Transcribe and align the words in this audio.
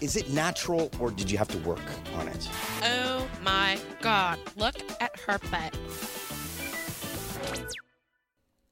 Is 0.00 0.16
it 0.16 0.32
natural 0.32 0.90
or 1.00 1.10
did 1.10 1.28
you 1.28 1.36
have 1.36 1.48
to 1.48 1.58
work 1.68 1.82
on 2.14 2.28
it? 2.28 2.48
Oh 2.84 3.26
my 3.42 3.76
god, 4.00 4.38
look 4.56 4.76
at 5.00 5.10
her 5.26 5.38
butt. 5.50 5.76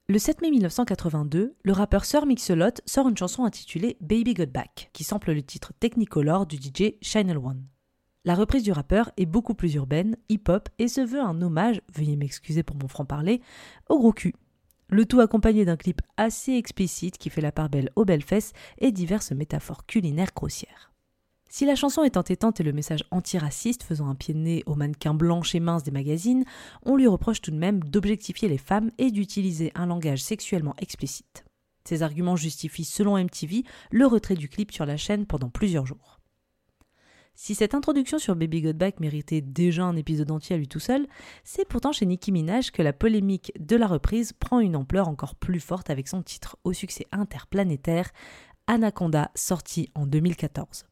Le 0.09 0.21
7 0.21 0.41
mai 0.41 0.51
1982, 0.51 1.57
le 1.61 1.73
rappeur 1.73 2.05
Sir 2.05 2.27
Mix-a-Lot 2.27 2.81
sort 2.87 3.09
une 3.09 3.17
chanson 3.17 3.45
intitulée 3.45 3.97
Baby 4.01 4.35
Got 4.35 4.47
Back, 4.47 4.91
qui 4.93 5.03
sample 5.03 5.33
le 5.33 5.43
titre 5.43 5.73
Technicolor 5.81 6.47
du 6.47 6.59
DJ 6.59 6.95
Channel 7.03 7.39
One. 7.39 7.67
La 8.25 8.37
reprise 8.37 8.63
du 8.63 8.71
rappeur 8.71 9.11
est 9.17 9.27
beaucoup 9.27 9.55
plus 9.55 9.75
urbaine, 9.75 10.17
hip-hop 10.29 10.69
et 10.79 10.87
se 10.87 11.01
veut 11.01 11.21
un 11.21 11.43
hommage, 11.43 11.81
veuillez 11.93 12.15
m'excuser 12.15 12.63
pour 12.63 12.77
mon 12.77 12.87
franc-parler, 12.87 13.43
au 13.89 13.99
gros 13.99 14.13
cul. 14.13 14.37
Le 14.91 15.05
tout 15.07 15.19
accompagné 15.19 15.65
d'un 15.65 15.77
clip 15.77 16.03
assez 16.17 16.53
explicite 16.53 17.19
qui 17.19 17.31
fait 17.31 17.41
la 17.41 17.51
part 17.51 17.69
belle 17.69 17.91
aux 17.97 18.05
belles 18.05 18.23
fesses 18.23 18.53
et 18.79 18.93
diverses 18.93 19.33
métaphores 19.33 19.87
culinaires 19.87 20.31
grossières. 20.33 20.93
Si 21.49 21.65
la 21.65 21.77
chanson 21.77 22.03
est 22.03 22.17
entêtante 22.17 22.61
et 22.61 22.65
le 22.65 22.73
message 22.73 23.05
antiraciste 23.11 23.83
faisant 23.83 24.09
un 24.09 24.15
pied 24.15 24.35
de 24.35 24.41
nez 24.41 24.63
aux 24.67 24.75
mannequins 24.75 25.15
blanches 25.15 25.55
et 25.55 25.61
minces 25.61 25.85
des 25.85 25.91
magazines, 25.91 26.45
on 26.85 26.97
lui 26.97 27.07
reproche 27.07 27.41
tout 27.41 27.51
de 27.51 27.57
même 27.57 27.81
d'objectifier 27.81 28.49
les 28.49 28.59
femmes 28.59 28.91
et 28.99 29.11
d'utiliser 29.11 29.71
un 29.75 29.87
langage 29.87 30.23
sexuellement 30.23 30.75
explicite. 30.79 31.45
Ces 31.85 32.03
arguments 32.03 32.37
justifient, 32.37 32.85
selon 32.85 33.17
MTV, 33.17 33.63
le 33.93 34.07
retrait 34.07 34.35
du 34.35 34.49
clip 34.49 34.73
sur 34.73 34.87
la 34.87 34.97
chaîne 34.97 35.25
pendant 35.25 35.49
plusieurs 35.49 35.87
jours. 35.87 36.21
Si 37.39 37.55
cette 37.55 37.75
introduction 37.75 38.19
sur 38.19 38.35
Baby 38.35 38.63
Got 38.63 38.73
Back 38.73 38.99
méritait 38.99 39.43
déjà 39.43 39.85
un 39.85 39.95
épisode 39.95 40.31
entier 40.31 40.57
à 40.57 40.59
lui 40.59 40.69
tout 40.69 40.81
seul, 40.81 41.07
c'est 41.45 41.69
pourtant 41.69 41.93
chez 41.93 42.07
Nicki 42.07 42.33
Minaj 42.33 42.71
que 42.71 42.83
la 42.83 42.95
polémique 42.95 43.53
de 43.61 43.77
la 43.77 43.87
reprise 43.87 44.33
prend 44.33 44.59
une 44.59 44.75
ampleur 44.75 45.07
encore 45.07 45.35
plus 45.35 45.61
forte 45.61 45.91
avec 45.91 46.09
son 46.09 46.23
titre 46.23 46.57
au 46.65 46.73
succès 46.73 47.07
interplanétaire, 47.13 48.11
Anaconda, 48.67 49.31
sorti 49.35 49.91
en 49.95 50.07
2014. 50.07 50.87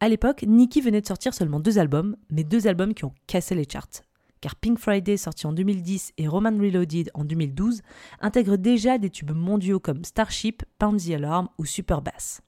À 0.00 0.08
l'époque, 0.08 0.44
Nicki 0.46 0.80
venait 0.80 1.00
de 1.00 1.06
sortir 1.06 1.34
seulement 1.34 1.58
deux 1.58 1.80
albums, 1.80 2.16
mais 2.30 2.44
deux 2.44 2.68
albums 2.68 2.94
qui 2.94 3.04
ont 3.04 3.14
cassé 3.26 3.56
les 3.56 3.66
charts. 3.68 4.04
Car 4.40 4.54
Pink 4.54 4.78
Friday, 4.78 5.16
sorti 5.16 5.48
en 5.48 5.52
2010, 5.52 6.12
et 6.16 6.28
Roman 6.28 6.56
Reloaded 6.56 7.10
en 7.14 7.24
2012, 7.24 7.82
intègrent 8.20 8.58
déjà 8.58 8.98
des 8.98 9.10
tubes 9.10 9.32
mondiaux 9.32 9.80
comme 9.80 10.04
Starship, 10.04 10.62
Pound 10.78 11.00
the 11.00 11.10
Alarm 11.10 11.48
ou 11.58 11.64
Super 11.64 12.00
Bass. 12.00 12.42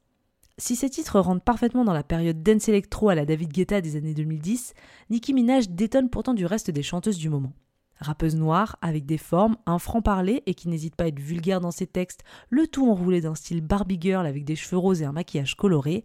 Si 0.59 0.77
ces 0.77 0.91
titres 0.91 1.19
rentrent 1.19 1.43
parfaitement 1.43 1.85
dans 1.85 1.93
la 1.93 2.05
période 2.05 2.41
dance 2.41 2.69
electro 2.69 3.09
à 3.09 3.17
la 3.17 3.25
David 3.25 3.51
Guetta 3.51 3.81
des 3.81 3.97
années 3.97 4.15
2010, 4.15 4.75
Nicki 5.09 5.35
Minaj 5.35 5.71
détonne 5.71 6.09
pourtant 6.09 6.35
du 6.35 6.47
reste 6.47 6.71
des 6.71 6.85
chanteuses 6.85 7.19
du 7.19 7.31
moment. 7.31 7.53
Rappeuse 7.99 8.37
noire, 8.37 8.77
avec 8.81 9.07
des 9.07 9.19
formes, 9.19 9.57
un 9.67 9.81
franc-parler 9.81 10.45
et 10.47 10.55
qui 10.55 10.69
n'hésite 10.69 10.95
pas 10.95 11.05
à 11.05 11.09
être 11.09 11.19
vulgaire 11.19 11.61
dans 11.61 11.73
ses 11.73 11.89
textes, 11.89 12.23
le 12.49 12.69
tout 12.69 12.89
enroulé 12.89 13.21
d'un 13.21 13.35
style 13.35 13.61
Barbie 13.61 13.99
Girl 14.01 14.25
avec 14.25 14.45
des 14.45 14.55
cheveux 14.55 14.79
roses 14.79 15.03
et 15.03 15.07
un 15.07 15.13
maquillage 15.13 15.57
coloré, 15.57 16.05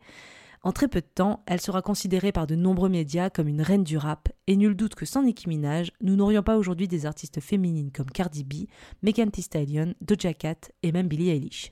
en 0.66 0.71
très 0.71 0.88
peu 0.88 0.99
de 0.99 1.05
temps, 1.05 1.44
elle 1.45 1.61
sera 1.61 1.83
considérée 1.83 2.31
par 2.31 2.47
de 2.47 2.55
nombreux 2.55 2.89
médias 2.89 3.30
comme 3.30 3.47
une 3.47 3.61
reine 3.61 3.83
du 3.83 3.99
rap, 3.99 4.30
et 4.47 4.55
nul 4.55 4.75
doute 4.75 4.95
que 4.95 5.05
sans 5.05 5.21
Nicki 5.21 5.47
Minaj, 5.47 5.91
nous 6.02 6.16
n'aurions 6.16 6.41
pas 6.41 6.58
aujourd'hui 6.58 6.88
des 6.88 7.05
artistes 7.05 7.39
féminines 7.39 7.92
comme 7.92 8.09
Cardi 8.09 8.43
B, 8.43 8.65
Megan 9.03 9.30
Thee 9.30 9.43
Stallion, 9.43 9.93
Doja 10.02 10.33
Cat 10.33 10.71
et 10.81 10.92
même 10.92 11.08
Billie 11.08 11.30
Eilish. 11.30 11.71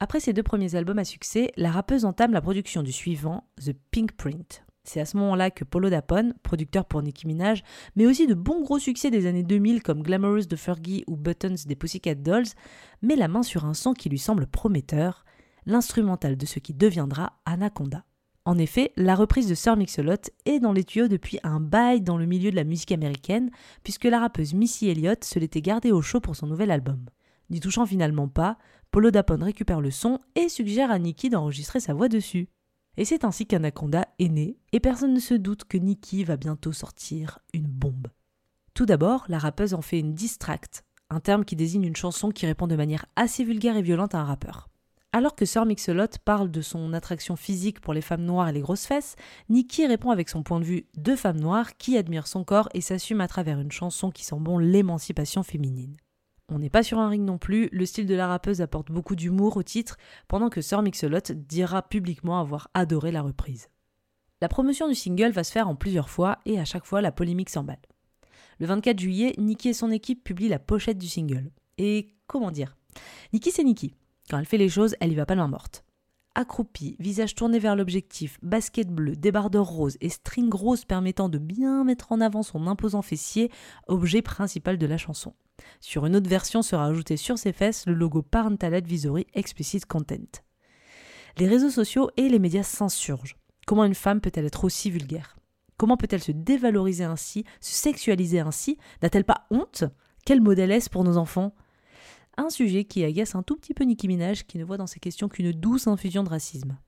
Après 0.00 0.20
ses 0.20 0.34
deux 0.34 0.42
premiers 0.42 0.74
albums 0.74 0.98
à 0.98 1.04
succès, 1.04 1.50
la 1.56 1.70
rappeuse 1.70 2.04
entame 2.04 2.34
la 2.34 2.42
production 2.42 2.82
du 2.82 2.92
suivant, 2.92 3.48
The 3.64 3.72
Pink 3.90 4.12
Print. 4.12 4.64
C'est 4.84 5.00
à 5.00 5.06
ce 5.06 5.16
moment-là 5.16 5.50
que 5.50 5.64
Polo 5.64 5.88
Dapone, 5.88 6.34
producteur 6.42 6.84
pour 6.84 7.00
Nicki 7.00 7.26
Minaj, 7.26 7.62
mais 7.96 8.06
aussi 8.06 8.26
de 8.26 8.34
bons 8.34 8.60
gros 8.60 8.78
succès 8.78 9.10
des 9.10 9.24
années 9.24 9.44
2000 9.44 9.82
comme 9.82 10.02
Glamorous 10.02 10.46
de 10.46 10.56
Fergie 10.56 11.04
ou 11.06 11.16
Buttons 11.16 11.54
des 11.66 11.74
Pussycat 11.74 12.16
Dolls, 12.16 12.48
met 13.00 13.16
la 13.16 13.28
main 13.28 13.42
sur 13.42 13.64
un 13.64 13.72
son 13.72 13.94
qui 13.94 14.10
lui 14.10 14.18
semble 14.18 14.46
prometteur, 14.46 15.24
l'instrumental 15.66 16.36
de 16.36 16.46
ce 16.46 16.58
qui 16.58 16.74
deviendra 16.74 17.40
Anaconda. 17.44 18.04
En 18.44 18.56
effet, 18.56 18.92
la 18.96 19.14
reprise 19.14 19.46
de 19.46 19.54
Sir 19.54 19.76
Mix-a-Lot 19.76 20.30
est 20.46 20.58
dans 20.58 20.72
les 20.72 20.84
tuyaux 20.84 21.08
depuis 21.08 21.38
un 21.42 21.60
bail 21.60 22.00
dans 22.00 22.16
le 22.16 22.24
milieu 22.24 22.50
de 22.50 22.56
la 22.56 22.64
musique 22.64 22.92
américaine, 22.92 23.50
puisque 23.82 24.04
la 24.04 24.20
rappeuse 24.20 24.54
Missy 24.54 24.88
Elliott 24.88 25.22
se 25.22 25.38
l'était 25.38 25.60
gardée 25.60 25.92
au 25.92 26.00
chaud 26.00 26.20
pour 26.20 26.34
son 26.34 26.46
nouvel 26.46 26.70
album. 26.70 27.04
N'y 27.50 27.60
touchant 27.60 27.84
finalement 27.84 28.28
pas, 28.28 28.56
Polo 28.90 29.10
Dapone 29.10 29.42
récupère 29.42 29.82
le 29.82 29.90
son 29.90 30.18
et 30.34 30.48
suggère 30.48 30.90
à 30.90 30.98
Nicki 30.98 31.28
d'enregistrer 31.28 31.80
sa 31.80 31.92
voix 31.92 32.08
dessus. 32.08 32.48
Et 32.96 33.04
c'est 33.04 33.24
ainsi 33.24 33.46
qu'Anaconda 33.46 34.08
est 34.18 34.28
né, 34.28 34.56
et 34.72 34.80
personne 34.80 35.12
ne 35.12 35.20
se 35.20 35.34
doute 35.34 35.64
que 35.64 35.76
Nicki 35.76 36.24
va 36.24 36.36
bientôt 36.36 36.72
sortir 36.72 37.38
une 37.52 37.66
bombe. 37.66 38.08
Tout 38.72 38.86
d'abord, 38.86 39.26
la 39.28 39.38
rappeuse 39.38 39.74
en 39.74 39.82
fait 39.82 39.98
une 39.98 40.14
distract, 40.14 40.84
un 41.10 41.20
terme 41.20 41.44
qui 41.44 41.54
désigne 41.54 41.84
une 41.84 41.96
chanson 41.96 42.30
qui 42.30 42.46
répond 42.46 42.66
de 42.66 42.76
manière 42.76 43.06
assez 43.14 43.44
vulgaire 43.44 43.76
et 43.76 43.82
violente 43.82 44.14
à 44.14 44.20
un 44.20 44.24
rappeur. 44.24 44.68
Alors 45.18 45.34
que 45.34 45.44
Sir 45.44 45.66
Mix-a-Lot 45.66 46.18
parle 46.18 46.48
de 46.48 46.60
son 46.60 46.92
attraction 46.92 47.34
physique 47.34 47.80
pour 47.80 47.92
les 47.92 48.02
femmes 48.02 48.22
noires 48.22 48.50
et 48.50 48.52
les 48.52 48.60
grosses 48.60 48.86
fesses, 48.86 49.16
Nikki 49.48 49.84
répond 49.84 50.12
avec 50.12 50.28
son 50.28 50.44
point 50.44 50.60
de 50.60 50.64
vue 50.64 50.86
de 50.96 51.16
femme 51.16 51.40
noire 51.40 51.76
qui 51.76 51.98
admire 51.98 52.28
son 52.28 52.44
corps 52.44 52.68
et 52.72 52.80
s'assume 52.80 53.20
à 53.20 53.26
travers 53.26 53.58
une 53.58 53.72
chanson 53.72 54.12
qui 54.12 54.24
sent 54.24 54.36
bon 54.38 54.58
l'émancipation 54.58 55.42
féminine. 55.42 55.96
On 56.48 56.60
n'est 56.60 56.70
pas 56.70 56.84
sur 56.84 57.00
un 57.00 57.08
ring 57.08 57.24
non 57.24 57.36
plus, 57.36 57.68
le 57.72 57.84
style 57.84 58.06
de 58.06 58.14
la 58.14 58.28
rappeuse 58.28 58.60
apporte 58.60 58.92
beaucoup 58.92 59.16
d'humour 59.16 59.56
au 59.56 59.64
titre, 59.64 59.96
pendant 60.28 60.50
que 60.50 60.60
Sir 60.60 60.82
Mix-a-Lot 60.82 61.32
dira 61.32 61.82
publiquement 61.82 62.38
avoir 62.38 62.68
adoré 62.72 63.10
la 63.10 63.22
reprise. 63.22 63.70
La 64.40 64.48
promotion 64.48 64.86
du 64.86 64.94
single 64.94 65.32
va 65.32 65.42
se 65.42 65.50
faire 65.50 65.66
en 65.66 65.74
plusieurs 65.74 66.10
fois 66.10 66.38
et 66.46 66.60
à 66.60 66.64
chaque 66.64 66.86
fois 66.86 67.00
la 67.00 67.10
polémique 67.10 67.50
s'emballe. 67.50 67.82
Le 68.60 68.66
24 68.66 69.00
juillet, 69.00 69.34
Nikki 69.36 69.70
et 69.70 69.74
son 69.74 69.90
équipe 69.90 70.22
publient 70.22 70.48
la 70.48 70.60
pochette 70.60 70.98
du 70.98 71.08
single. 71.08 71.50
Et 71.76 72.14
comment 72.28 72.52
dire? 72.52 72.76
Nikki 73.32 73.50
c'est 73.50 73.64
Nikki. 73.64 73.96
Quand 74.28 74.38
elle 74.38 74.46
fait 74.46 74.58
les 74.58 74.68
choses, 74.68 74.94
elle 75.00 75.12
y 75.12 75.14
va 75.14 75.26
pas 75.26 75.34
main 75.34 75.48
morte. 75.48 75.84
Accroupie, 76.34 76.96
visage 77.00 77.34
tourné 77.34 77.58
vers 77.58 77.74
l'objectif, 77.74 78.38
basket 78.42 78.88
bleu, 78.88 79.16
débardeur 79.16 79.66
rose 79.66 79.96
et 80.00 80.08
string 80.08 80.52
rose 80.54 80.84
permettant 80.84 81.28
de 81.28 81.38
bien 81.38 81.82
mettre 81.82 82.12
en 82.12 82.20
avant 82.20 82.42
son 82.42 82.66
imposant 82.66 83.02
fessier, 83.02 83.50
objet 83.88 84.22
principal 84.22 84.78
de 84.78 84.86
la 84.86 84.98
chanson. 84.98 85.34
Sur 85.80 86.06
une 86.06 86.14
autre 86.14 86.28
version 86.28 86.62
sera 86.62 86.86
ajouté 86.86 87.16
sur 87.16 87.38
ses 87.38 87.52
fesses 87.52 87.86
le 87.86 87.94
logo 87.94 88.22
Parental 88.22 88.74
Advisory 88.74 89.26
Explicit 89.34 89.84
Content. 89.84 90.42
Les 91.38 91.48
réseaux 91.48 91.70
sociaux 91.70 92.10
et 92.16 92.28
les 92.28 92.38
médias 92.38 92.62
s'insurgent. 92.62 93.36
Comment 93.66 93.84
une 93.84 93.94
femme 93.94 94.20
peut-elle 94.20 94.46
être 94.46 94.64
aussi 94.64 94.90
vulgaire? 94.90 95.36
Comment 95.76 95.96
peut-elle 95.96 96.22
se 96.22 96.32
dévaloriser 96.32 97.04
ainsi, 97.04 97.44
se 97.60 97.74
sexualiser 97.74 98.40
ainsi? 98.40 98.78
N'a-t-elle 99.02 99.24
pas 99.24 99.46
honte? 99.50 99.84
Quel 100.24 100.40
modèle 100.40 100.70
est-ce 100.70 100.90
pour 100.90 101.04
nos 101.04 101.16
enfants? 101.16 101.54
Un 102.38 102.50
sujet 102.50 102.84
qui 102.84 103.04
agace 103.04 103.34
un 103.34 103.42
tout 103.42 103.56
petit 103.56 103.74
peu 103.74 103.84
Nicki 103.84 104.08
Minaj 104.08 104.44
qui 104.44 104.58
ne 104.58 104.64
voit 104.64 104.76
dans 104.78 104.86
ces 104.86 105.00
questions 105.00 105.28
qu'une 105.28 105.52
douce 105.52 105.86
infusion 105.86 106.22
de 106.22 106.30
racisme. 106.30 106.78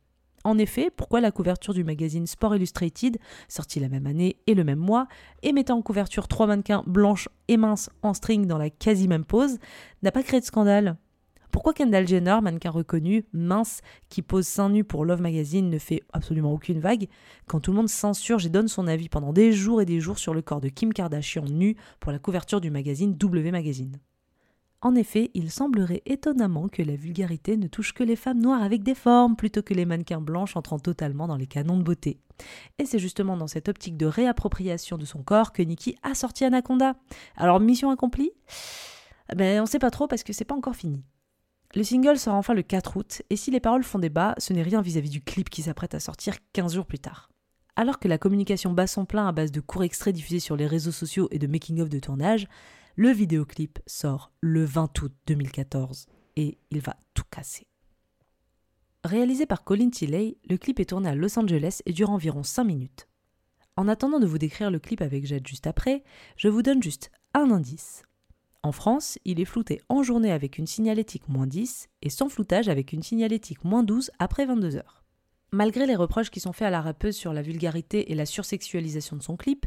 En 0.42 0.56
effet, 0.56 0.90
pourquoi 0.96 1.20
la 1.20 1.32
couverture 1.32 1.74
du 1.74 1.84
magazine 1.84 2.26
Sport 2.26 2.56
Illustrated, 2.56 3.18
sorti 3.46 3.78
la 3.78 3.90
même 3.90 4.06
année 4.06 4.36
et 4.46 4.54
le 4.54 4.64
même 4.64 4.78
mois, 4.78 5.06
et 5.42 5.52
mettant 5.52 5.76
en 5.76 5.82
couverture 5.82 6.28
trois 6.28 6.46
mannequins 6.46 6.82
blanches 6.86 7.28
et 7.48 7.58
minces 7.58 7.90
en 8.02 8.14
string 8.14 8.46
dans 8.46 8.56
la 8.56 8.70
quasi 8.70 9.06
même 9.06 9.26
pose, 9.26 9.58
n'a 10.02 10.12
pas 10.12 10.22
créé 10.22 10.40
de 10.40 10.46
scandale? 10.46 10.96
Pourquoi 11.50 11.74
Kendall 11.74 12.06
Jenner, 12.06 12.38
mannequin 12.40 12.70
reconnu, 12.70 13.26
mince, 13.32 13.80
qui 14.08 14.22
pose 14.22 14.46
seins 14.46 14.70
nus 14.70 14.84
pour 14.84 15.04
Love 15.04 15.20
Magazine, 15.20 15.68
ne 15.68 15.78
fait 15.78 16.00
absolument 16.12 16.52
aucune 16.52 16.78
vague, 16.78 17.08
quand 17.48 17.60
tout 17.60 17.72
le 17.72 17.76
monde 17.76 17.88
s'insurge 17.88 18.46
et 18.46 18.50
donne 18.50 18.68
son 18.68 18.86
avis 18.86 19.08
pendant 19.08 19.32
des 19.32 19.52
jours 19.52 19.82
et 19.82 19.86
des 19.86 20.00
jours 20.00 20.20
sur 20.20 20.32
le 20.32 20.42
corps 20.42 20.60
de 20.60 20.68
Kim 20.68 20.94
Kardashian 20.94 21.44
nu 21.44 21.76
pour 21.98 22.12
la 22.12 22.20
couverture 22.20 22.60
du 22.60 22.70
magazine 22.70 23.14
W 23.16 23.50
Magazine? 23.50 23.98
En 24.82 24.94
effet, 24.94 25.30
il 25.34 25.50
semblerait 25.50 26.02
étonnamment 26.06 26.68
que 26.68 26.82
la 26.82 26.96
vulgarité 26.96 27.56
ne 27.58 27.66
touche 27.66 27.92
que 27.92 28.02
les 28.02 28.16
femmes 28.16 28.40
noires 28.40 28.62
avec 28.62 28.82
des 28.82 28.94
formes 28.94 29.36
plutôt 29.36 29.62
que 29.62 29.74
les 29.74 29.84
mannequins 29.84 30.22
blanches 30.22 30.56
entrant 30.56 30.78
totalement 30.78 31.28
dans 31.28 31.36
les 31.36 31.46
canons 31.46 31.76
de 31.76 31.82
beauté. 31.82 32.18
Et 32.78 32.86
c'est 32.86 32.98
justement 32.98 33.36
dans 33.36 33.46
cette 33.46 33.68
optique 33.68 33.98
de 33.98 34.06
réappropriation 34.06 34.96
de 34.96 35.04
son 35.04 35.22
corps 35.22 35.52
que 35.52 35.62
Nikki 35.62 35.96
a 36.02 36.14
sorti 36.14 36.46
Anaconda. 36.46 36.94
Alors, 37.36 37.60
mission 37.60 37.90
accomplie? 37.90 38.30
Ben, 39.36 39.60
on 39.60 39.66
sait 39.66 39.78
pas 39.78 39.90
trop 39.90 40.08
parce 40.08 40.22
que 40.22 40.32
c'est 40.32 40.46
pas 40.46 40.54
encore 40.54 40.76
fini. 40.76 41.04
Le 41.74 41.84
single 41.84 42.18
sort 42.18 42.34
enfin 42.34 42.54
le 42.54 42.62
4 42.62 42.96
août, 42.96 43.22
et 43.30 43.36
si 43.36 43.50
les 43.50 43.60
paroles 43.60 43.84
font 43.84 44.00
débat, 44.00 44.34
ce 44.38 44.52
n'est 44.52 44.62
rien 44.62 44.80
vis-à-vis 44.80 45.10
du 45.10 45.20
clip 45.20 45.50
qui 45.50 45.62
s'apprête 45.62 45.94
à 45.94 46.00
sortir 46.00 46.34
15 46.52 46.74
jours 46.74 46.86
plus 46.86 46.98
tard. 46.98 47.30
Alors 47.76 48.00
que 48.00 48.08
la 48.08 48.18
communication 48.18 48.72
bat 48.72 48.88
son 48.88 49.04
plein 49.04 49.28
à 49.28 49.32
base 49.32 49.52
de 49.52 49.60
courts 49.60 49.84
extraits 49.84 50.14
diffusés 50.14 50.40
sur 50.40 50.56
les 50.56 50.66
réseaux 50.66 50.90
sociaux 50.90 51.28
et 51.30 51.38
de 51.38 51.46
making-of 51.46 51.88
de 51.88 52.00
tournage, 52.00 52.48
le 52.96 53.10
vidéoclip 53.10 53.78
sort 53.86 54.32
le 54.40 54.64
20 54.64 55.02
août 55.02 55.12
2014 55.26 56.06
et 56.36 56.58
il 56.70 56.80
va 56.80 56.96
tout 57.14 57.24
casser. 57.30 57.66
Réalisé 59.04 59.46
par 59.46 59.64
Colin 59.64 59.90
Tilley, 59.90 60.36
le 60.48 60.58
clip 60.58 60.80
est 60.80 60.90
tourné 60.90 61.08
à 61.08 61.14
Los 61.14 61.38
Angeles 61.38 61.80
et 61.86 61.92
dure 61.92 62.10
environ 62.10 62.42
5 62.42 62.64
minutes. 62.64 63.08
En 63.76 63.88
attendant 63.88 64.20
de 64.20 64.26
vous 64.26 64.38
décrire 64.38 64.70
le 64.70 64.78
clip 64.78 65.00
avec 65.00 65.24
Jade 65.24 65.46
juste 65.46 65.66
après, 65.66 66.04
je 66.36 66.48
vous 66.48 66.62
donne 66.62 66.82
juste 66.82 67.10
un 67.32 67.50
indice. 67.50 68.02
En 68.62 68.72
France, 68.72 69.18
il 69.24 69.40
est 69.40 69.46
flouté 69.46 69.80
en 69.88 70.02
journée 70.02 70.32
avec 70.32 70.58
une 70.58 70.66
signalétique 70.66 71.28
moins 71.28 71.46
10 71.46 71.88
et 72.02 72.10
sans 72.10 72.28
floutage 72.28 72.68
avec 72.68 72.92
une 72.92 73.02
signalétique 73.02 73.64
moins 73.64 73.82
12 73.82 74.10
après 74.18 74.44
22 74.44 74.76
heures. 74.76 75.02
Malgré 75.52 75.86
les 75.86 75.96
reproches 75.96 76.30
qui 76.30 76.40
sont 76.40 76.52
faits 76.52 76.68
à 76.68 76.70
la 76.70 76.82
rappeuse 76.82 77.16
sur 77.16 77.32
la 77.32 77.42
vulgarité 77.42 78.12
et 78.12 78.14
la 78.14 78.26
sursexualisation 78.26 79.16
de 79.16 79.22
son 79.22 79.36
clip, 79.36 79.64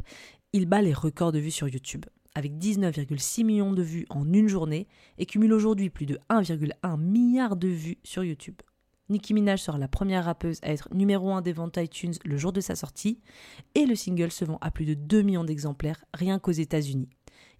il 0.52 0.66
bat 0.66 0.80
les 0.80 0.94
records 0.94 1.32
de 1.32 1.40
vues 1.40 1.50
sur 1.50 1.68
YouTube. 1.68 2.06
Avec 2.34 2.52
19,6 2.54 3.44
millions 3.44 3.72
de 3.72 3.82
vues 3.82 4.06
en 4.10 4.32
une 4.32 4.48
journée 4.48 4.88
et 5.18 5.26
cumule 5.26 5.52
aujourd'hui 5.52 5.88
plus 5.88 6.06
de 6.06 6.18
1,1 6.30 6.98
milliard 6.98 7.56
de 7.56 7.68
vues 7.68 7.98
sur 8.02 8.24
YouTube. 8.24 8.60
Nicki 9.08 9.34
Minaj 9.34 9.60
sera 9.60 9.78
la 9.78 9.86
première 9.86 10.24
rappeuse 10.24 10.58
à 10.62 10.72
être 10.72 10.92
numéro 10.92 11.30
1 11.30 11.42
des 11.42 11.52
ventes 11.52 11.76
iTunes 11.76 12.14
le 12.24 12.36
jour 12.36 12.52
de 12.52 12.60
sa 12.60 12.74
sortie 12.74 13.20
et 13.74 13.86
le 13.86 13.94
single 13.94 14.32
se 14.32 14.44
vend 14.44 14.58
à 14.62 14.70
plus 14.70 14.86
de 14.86 14.94
2 14.94 15.22
millions 15.22 15.44
d'exemplaires 15.44 16.04
rien 16.14 16.38
qu'aux 16.38 16.52
États-Unis. 16.52 17.10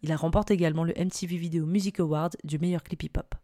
Il 0.03 0.13
remporte 0.15 0.51
également 0.51 0.85
le 0.85 0.95
MTV 0.95 1.37
Video 1.37 1.67
Music 1.67 2.01
Award 2.01 2.37
du 2.45 2.59
meilleur 2.59 2.83
clip 2.83 3.03
hip-hop. 3.03 3.35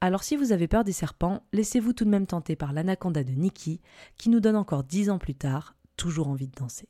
Alors 0.00 0.22
si 0.22 0.36
vous 0.36 0.52
avez 0.52 0.68
peur 0.68 0.84
des 0.84 0.92
serpents, 0.92 1.42
laissez-vous 1.52 1.92
tout 1.94 2.04
de 2.04 2.10
même 2.10 2.26
tenter 2.26 2.54
par 2.54 2.72
l'anaconda 2.72 3.24
de 3.24 3.32
Nicki, 3.32 3.80
qui 4.18 4.28
nous 4.28 4.40
donne 4.40 4.56
encore 4.56 4.84
dix 4.84 5.10
ans 5.10 5.18
plus 5.18 5.34
tard 5.34 5.74
toujours 5.96 6.28
envie 6.28 6.48
de 6.48 6.54
danser. 6.54 6.88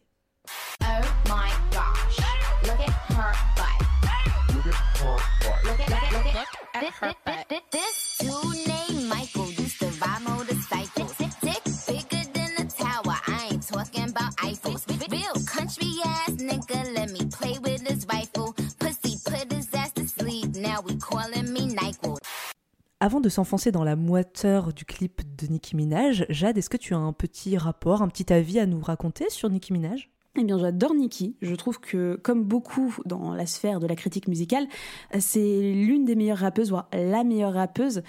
Avant 23.01 23.21
de 23.21 23.29
s'enfoncer 23.29 23.73
dans 23.73 23.85
la 23.85 23.97
moiteur 23.97 24.73
du 24.75 24.85
clip 24.85 25.23
de 25.37 25.47
Nicki 25.47 25.77
Minaj, 25.77 26.27
Jade, 26.29 26.59
est-ce 26.59 26.69
que 26.69 26.77
tu 26.77 26.93
as 26.95 26.99
un 26.99 27.13
petit 27.13 27.57
rapport, 27.57 28.03
un 28.03 28.09
petit 28.09 28.33
avis 28.33 28.59
à 28.59 28.67
nous 28.67 28.81
raconter 28.81 29.31
sur 29.31 29.49
Nicki 29.49 29.73
Minaj? 29.73 30.11
Eh 30.39 30.45
bien, 30.45 30.59
j'adore 30.59 30.95
Nicki. 30.95 31.37
Je 31.43 31.55
trouve 31.55 31.81
que, 31.81 32.19
comme 32.23 32.45
beaucoup 32.45 32.97
dans 33.05 33.35
la 33.35 33.47
sphère 33.47 33.81
de 33.81 33.87
la 33.87 33.97
critique 33.97 34.29
musicale, 34.29 34.67
c'est 35.19 35.61
l'une 35.61 36.05
des 36.05 36.15
meilleures 36.15 36.39
rappeuses, 36.39 36.71
voire 36.71 36.89
la 36.93 37.25
meilleure 37.25 37.55
rappeuse. 37.55 38.03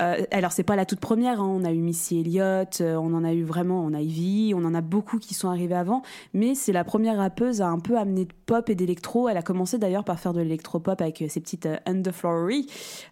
Euh, 0.00 0.24
alors 0.30 0.52
c'est 0.52 0.62
pas 0.62 0.76
la 0.76 0.86
toute 0.86 1.00
première, 1.00 1.40
hein. 1.40 1.48
on 1.48 1.64
a 1.64 1.72
eu 1.72 1.80
Missy 1.80 2.20
Elliott, 2.20 2.80
euh, 2.80 2.96
on 2.96 3.12
en 3.14 3.24
a 3.24 3.32
eu 3.34 3.42
vraiment, 3.42 3.84
on 3.84 3.92
Ivy, 3.92 4.54
on 4.54 4.64
en 4.64 4.74
a 4.74 4.80
beaucoup 4.80 5.18
qui 5.18 5.34
sont 5.34 5.48
arrivés 5.48 5.74
avant, 5.74 6.02
mais 6.32 6.54
c'est 6.54 6.72
la 6.72 6.84
première 6.84 7.18
rappeuse 7.18 7.60
à 7.60 7.68
un 7.68 7.78
peu 7.78 7.98
amener 7.98 8.24
de 8.24 8.32
pop 8.46 8.70
et 8.70 8.74
d'électro. 8.74 9.28
Elle 9.28 9.36
a 9.36 9.42
commencé 9.42 9.78
d'ailleurs 9.78 10.04
par 10.04 10.18
faire 10.18 10.32
de 10.32 10.40
l'électro-pop 10.40 11.00
avec 11.00 11.20
euh, 11.22 11.28
ses 11.28 11.40
petites 11.40 11.68
Underflowery. 11.86 12.66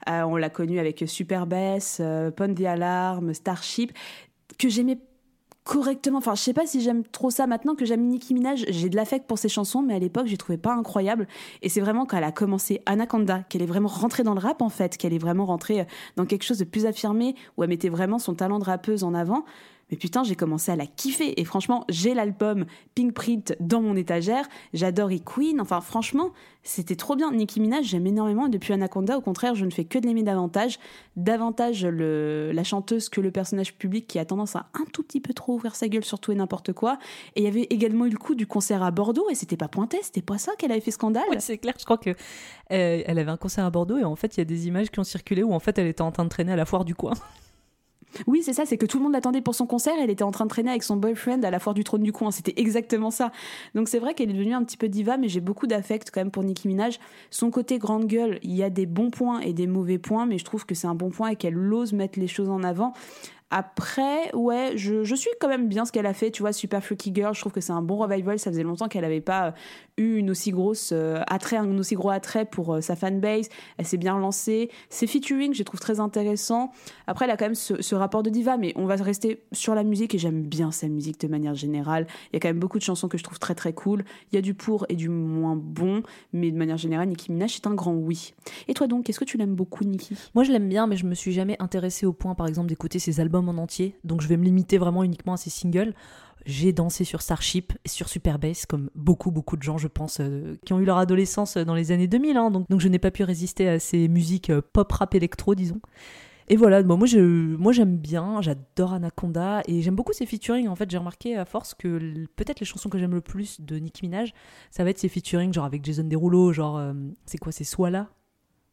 on 0.06 0.36
l'a 0.36 0.50
connue 0.50 0.78
avec 0.78 1.04
Super 1.06 1.46
Bass, 1.46 2.00
Pond 2.36 2.54
the 2.54 2.64
Alarm, 2.64 3.34
Starship, 3.34 3.92
que 4.58 4.68
j'aimais 4.68 4.98
correctement. 5.64 6.18
Enfin, 6.18 6.34
je 6.34 6.40
sais 6.40 6.52
pas 6.52 6.66
si 6.66 6.80
j'aime 6.80 7.04
trop 7.04 7.30
ça 7.30 7.46
maintenant 7.46 7.74
que 7.74 7.84
j'aime 7.84 8.06
Nicki 8.06 8.34
Minaj. 8.34 8.64
J'ai 8.68 8.88
de 8.88 8.96
l'affect 8.96 9.26
pour 9.26 9.38
ses 9.38 9.48
chansons, 9.48 9.82
mais 9.82 9.94
à 9.94 9.98
l'époque, 9.98 10.26
je 10.26 10.36
trouvais 10.36 10.58
pas 10.58 10.74
incroyable. 10.74 11.26
Et 11.62 11.68
c'est 11.68 11.80
vraiment 11.80 12.06
quand 12.06 12.16
elle 12.16 12.24
a 12.24 12.32
commencé 12.32 12.82
Anaconda, 12.86 13.42
qu'elle 13.48 13.62
est 13.62 13.66
vraiment 13.66 13.88
rentrée 13.88 14.22
dans 14.22 14.34
le 14.34 14.40
rap, 14.40 14.62
en 14.62 14.68
fait, 14.68 14.96
qu'elle 14.96 15.12
est 15.12 15.18
vraiment 15.18 15.46
rentrée 15.46 15.86
dans 16.16 16.26
quelque 16.26 16.44
chose 16.44 16.58
de 16.58 16.64
plus 16.64 16.86
affirmé, 16.86 17.34
où 17.56 17.62
elle 17.62 17.68
mettait 17.68 17.88
vraiment 17.88 18.18
son 18.18 18.34
talent 18.34 18.58
de 18.58 18.64
rappeuse 18.64 19.04
en 19.04 19.14
avant. 19.14 19.44
Mais 19.90 19.96
putain, 19.96 20.22
j'ai 20.22 20.36
commencé 20.36 20.70
à 20.70 20.76
la 20.76 20.86
kiffer. 20.86 21.40
Et 21.40 21.44
franchement, 21.44 21.84
j'ai 21.88 22.14
l'album 22.14 22.64
Pink 22.94 23.12
Print 23.12 23.54
dans 23.60 23.82
mon 23.82 23.96
étagère. 23.96 24.48
J'adore 24.72 25.10
E 25.10 25.18
Queen. 25.18 25.60
Enfin, 25.60 25.80
franchement, 25.80 26.30
c'était 26.62 26.96
trop 26.96 27.16
bien. 27.16 27.32
Nicki 27.32 27.60
Minaj, 27.60 27.86
j'aime 27.86 28.06
énormément. 28.06 28.46
Et 28.46 28.50
depuis 28.50 28.72
Anaconda, 28.72 29.18
au 29.18 29.20
contraire, 29.20 29.54
je 29.54 29.64
ne 29.64 29.70
fais 29.70 29.84
que 29.84 29.98
de 29.98 30.06
l'aimer 30.06 30.22
davantage. 30.22 30.78
Davantage 31.16 31.84
le, 31.84 32.52
la 32.52 32.64
chanteuse 32.64 33.08
que 33.08 33.20
le 33.20 33.30
personnage 33.30 33.74
public 33.74 34.06
qui 34.06 34.18
a 34.18 34.24
tendance 34.24 34.56
à 34.56 34.68
un 34.74 34.84
tout 34.92 35.02
petit 35.02 35.20
peu 35.20 35.34
trop 35.34 35.54
ouvrir 35.54 35.74
sa 35.74 35.88
gueule 35.88 36.04
sur 36.04 36.20
tout 36.20 36.32
et 36.32 36.36
n'importe 36.36 36.72
quoi. 36.72 36.98
Et 37.34 37.40
il 37.40 37.44
y 37.44 37.48
avait 37.48 37.66
également 37.70 38.06
eu 38.06 38.10
le 38.10 38.18
coup 38.18 38.34
du 38.34 38.46
concert 38.46 38.82
à 38.82 38.90
Bordeaux. 38.90 39.28
Et 39.30 39.34
c'était 39.34 39.56
pas 39.56 39.68
pointé. 39.68 39.98
C'était 40.02 40.22
pas 40.22 40.38
ça 40.38 40.52
qu'elle 40.56 40.72
avait 40.72 40.80
fait 40.80 40.90
scandale. 40.92 41.24
c'est 41.38 41.58
clair. 41.58 41.74
Je 41.78 41.84
crois 41.84 41.98
que 41.98 42.10
euh, 42.10 43.02
elle 43.04 43.18
avait 43.18 43.30
un 43.30 43.36
concert 43.36 43.64
à 43.64 43.70
Bordeaux. 43.70 43.98
Et 43.98 44.04
en 44.04 44.16
fait, 44.16 44.36
il 44.36 44.40
y 44.40 44.42
a 44.42 44.44
des 44.44 44.68
images 44.68 44.90
qui 44.90 45.00
ont 45.00 45.04
circulé 45.04 45.42
où 45.42 45.52
en 45.52 45.60
fait, 45.60 45.78
elle 45.78 45.88
était 45.88 46.02
en 46.02 46.12
train 46.12 46.24
de 46.24 46.30
traîner 46.30 46.52
à 46.52 46.56
la 46.56 46.64
foire 46.64 46.84
du 46.84 46.94
coin. 46.94 47.14
Oui, 48.26 48.42
c'est 48.42 48.52
ça, 48.52 48.66
c'est 48.66 48.76
que 48.76 48.86
tout 48.86 48.98
le 48.98 49.04
monde 49.04 49.12
l'attendait 49.12 49.40
pour 49.40 49.54
son 49.54 49.66
concert, 49.66 49.94
elle 50.00 50.10
était 50.10 50.24
en 50.24 50.30
train 50.30 50.44
de 50.44 50.50
traîner 50.50 50.70
avec 50.70 50.82
son 50.82 50.96
boyfriend 50.96 51.42
à 51.42 51.50
la 51.50 51.58
foire 51.58 51.74
du 51.74 51.84
trône 51.84 52.02
du 52.02 52.12
coin, 52.12 52.30
c'était 52.30 52.54
exactement 52.56 53.10
ça. 53.10 53.32
Donc 53.74 53.88
c'est 53.88 53.98
vrai 53.98 54.14
qu'elle 54.14 54.30
est 54.30 54.34
devenue 54.34 54.54
un 54.54 54.64
petit 54.64 54.76
peu 54.76 54.88
diva, 54.88 55.16
mais 55.16 55.28
j'ai 55.28 55.40
beaucoup 55.40 55.66
d'affect 55.66 56.10
quand 56.12 56.20
même 56.20 56.30
pour 56.30 56.44
Nicki 56.44 56.68
Minaj. 56.68 56.98
Son 57.30 57.50
côté 57.50 57.78
grande 57.78 58.06
gueule, 58.06 58.38
il 58.42 58.54
y 58.54 58.62
a 58.62 58.70
des 58.70 58.86
bons 58.86 59.10
points 59.10 59.40
et 59.40 59.52
des 59.52 59.66
mauvais 59.66 59.98
points, 59.98 60.26
mais 60.26 60.38
je 60.38 60.44
trouve 60.44 60.66
que 60.66 60.74
c'est 60.74 60.86
un 60.86 60.94
bon 60.94 61.10
point 61.10 61.28
et 61.28 61.36
qu'elle 61.36 61.56
ose 61.72 61.92
mettre 61.92 62.18
les 62.18 62.28
choses 62.28 62.48
en 62.48 62.62
avant. 62.62 62.94
Après, 63.50 64.32
ouais, 64.34 64.72
je, 64.76 65.14
suis 65.14 65.30
quand 65.40 65.48
même 65.48 65.68
bien 65.68 65.84
ce 65.84 65.90
qu'elle 65.90 66.06
a 66.06 66.14
fait. 66.14 66.30
Tu 66.30 66.42
vois, 66.42 66.52
Super 66.52 66.84
Freaky 66.84 67.12
Girl, 67.14 67.34
je 67.34 67.40
trouve 67.40 67.52
que 67.52 67.60
c'est 67.60 67.72
un 67.72 67.82
bon 67.82 67.96
revival. 67.96 68.38
Ça 68.38 68.50
faisait 68.50 68.62
longtemps 68.62 68.88
qu'elle 68.88 69.02
n'avait 69.02 69.20
pas 69.20 69.48
euh, 69.48 69.50
eu 69.96 70.16
une 70.18 70.30
aussi 70.30 70.52
grosse 70.52 70.90
euh, 70.92 71.20
attrait, 71.26 71.56
un 71.56 71.78
aussi 71.78 71.96
gros 71.96 72.10
attrait 72.10 72.44
pour 72.44 72.74
euh, 72.74 72.80
sa 72.80 72.94
fanbase. 72.94 73.48
Elle 73.76 73.86
s'est 73.86 73.96
bien 73.96 74.18
lancée. 74.18 74.70
Ses 74.88 75.08
featuring, 75.08 75.52
je 75.52 75.58
les 75.58 75.64
trouve 75.64 75.80
très 75.80 75.98
intéressants. 75.98 76.70
Après, 77.08 77.24
elle 77.24 77.32
a 77.32 77.36
quand 77.36 77.46
même 77.46 77.54
ce, 77.54 77.94
rapport 77.94 78.22
de 78.22 78.30
diva, 78.30 78.56
mais 78.56 78.72
on 78.76 78.86
va 78.86 78.94
rester 78.94 79.42
sur 79.52 79.74
la 79.74 79.82
musique 79.82 80.14
et 80.14 80.18
j'aime 80.18 80.42
bien 80.42 80.70
sa 80.70 80.86
musique 80.86 81.20
de 81.20 81.26
manière 81.26 81.54
générale. 81.56 82.06
Il 82.32 82.34
y 82.34 82.36
a 82.36 82.40
quand 82.40 82.48
même 82.48 82.60
beaucoup 82.60 82.78
de 82.78 82.84
chansons 82.84 83.08
que 83.08 83.18
je 83.18 83.24
trouve 83.24 83.40
très 83.40 83.56
très 83.56 83.72
cool. 83.72 84.04
Il 84.30 84.36
y 84.36 84.38
a 84.38 84.42
du 84.42 84.54
pour 84.54 84.86
et 84.88 84.94
du 84.94 85.08
moins 85.08 85.56
bon, 85.56 86.02
mais 86.32 86.52
de 86.52 86.56
manière 86.56 86.76
générale, 86.76 87.08
Nicki 87.08 87.32
Minaj 87.32 87.54
c'est 87.54 87.66
un 87.66 87.74
grand 87.74 87.94
oui. 87.94 88.32
Et 88.68 88.74
toi 88.74 88.86
donc, 88.86 89.10
est-ce 89.10 89.18
que 89.18 89.24
tu 89.24 89.36
l'aimes 89.36 89.54
beaucoup, 89.54 89.84
Nicki? 89.84 90.16
Moi, 90.34 90.44
je 90.44 90.52
l'aime 90.52 90.68
bien, 90.68 90.86
mais 90.86 90.96
je 90.96 91.06
me 91.06 91.14
suis 91.14 91.32
jamais 91.32 91.56
intéressée 91.58 92.06
au 92.06 92.12
point, 92.12 92.34
par 92.34 92.46
exemple, 92.46 92.68
d'écouter 92.68 92.98
ses 92.98 93.20
albums 93.20 93.39
en 93.48 93.58
entier, 93.58 93.96
donc 94.04 94.20
je 94.20 94.28
vais 94.28 94.36
me 94.36 94.44
limiter 94.44 94.78
vraiment 94.78 95.04
uniquement 95.04 95.34
à 95.34 95.36
ces 95.36 95.50
singles. 95.50 95.94
J'ai 96.46 96.72
dansé 96.72 97.04
sur 97.04 97.20
Starship 97.20 97.74
et 97.84 97.88
sur 97.88 98.08
Super 98.08 98.38
Bass, 98.38 98.64
comme 98.64 98.90
beaucoup, 98.94 99.30
beaucoup 99.30 99.56
de 99.56 99.62
gens, 99.62 99.76
je 99.76 99.88
pense, 99.88 100.20
euh, 100.20 100.56
qui 100.64 100.72
ont 100.72 100.80
eu 100.80 100.86
leur 100.86 100.96
adolescence 100.96 101.58
dans 101.58 101.74
les 101.74 101.92
années 101.92 102.06
2000. 102.06 102.36
Hein, 102.36 102.50
donc, 102.50 102.68
donc 102.70 102.80
je 102.80 102.88
n'ai 102.88 102.98
pas 102.98 103.10
pu 103.10 103.24
résister 103.24 103.68
à 103.68 103.78
ces 103.78 104.08
musiques 104.08 104.48
euh, 104.48 104.62
pop, 104.72 104.90
rap, 104.90 105.14
électro, 105.14 105.54
disons. 105.54 105.80
Et 106.50 106.56
voilà, 106.56 106.82
bon, 106.82 106.96
moi, 106.96 107.06
je, 107.06 107.20
moi 107.20 107.70
j'aime 107.70 107.96
bien, 107.96 108.42
j'adore 108.42 108.94
Anaconda 108.94 109.62
et 109.68 109.82
j'aime 109.82 109.94
beaucoup 109.94 110.12
ses 110.12 110.26
featuring. 110.26 110.66
En 110.66 110.74
fait, 110.74 110.90
j'ai 110.90 110.98
remarqué 110.98 111.36
à 111.36 111.44
force 111.44 111.74
que 111.74 112.26
peut-être 112.34 112.58
les 112.58 112.66
chansons 112.66 112.88
que 112.88 112.98
j'aime 112.98 113.14
le 113.14 113.20
plus 113.20 113.60
de 113.60 113.76
Nicki 113.76 114.04
Minaj, 114.04 114.34
ça 114.72 114.82
va 114.82 114.90
être 114.90 114.98
ses 114.98 115.08
featuring, 115.08 115.52
genre 115.52 115.64
avec 115.64 115.84
Jason 115.84 116.02
Derulo, 116.02 116.52
genre, 116.52 116.76
euh, 116.76 116.92
c'est 117.24 117.38
quoi, 117.38 117.52
c'est 117.52 117.62
Soit 117.62 117.90
là 117.90 118.08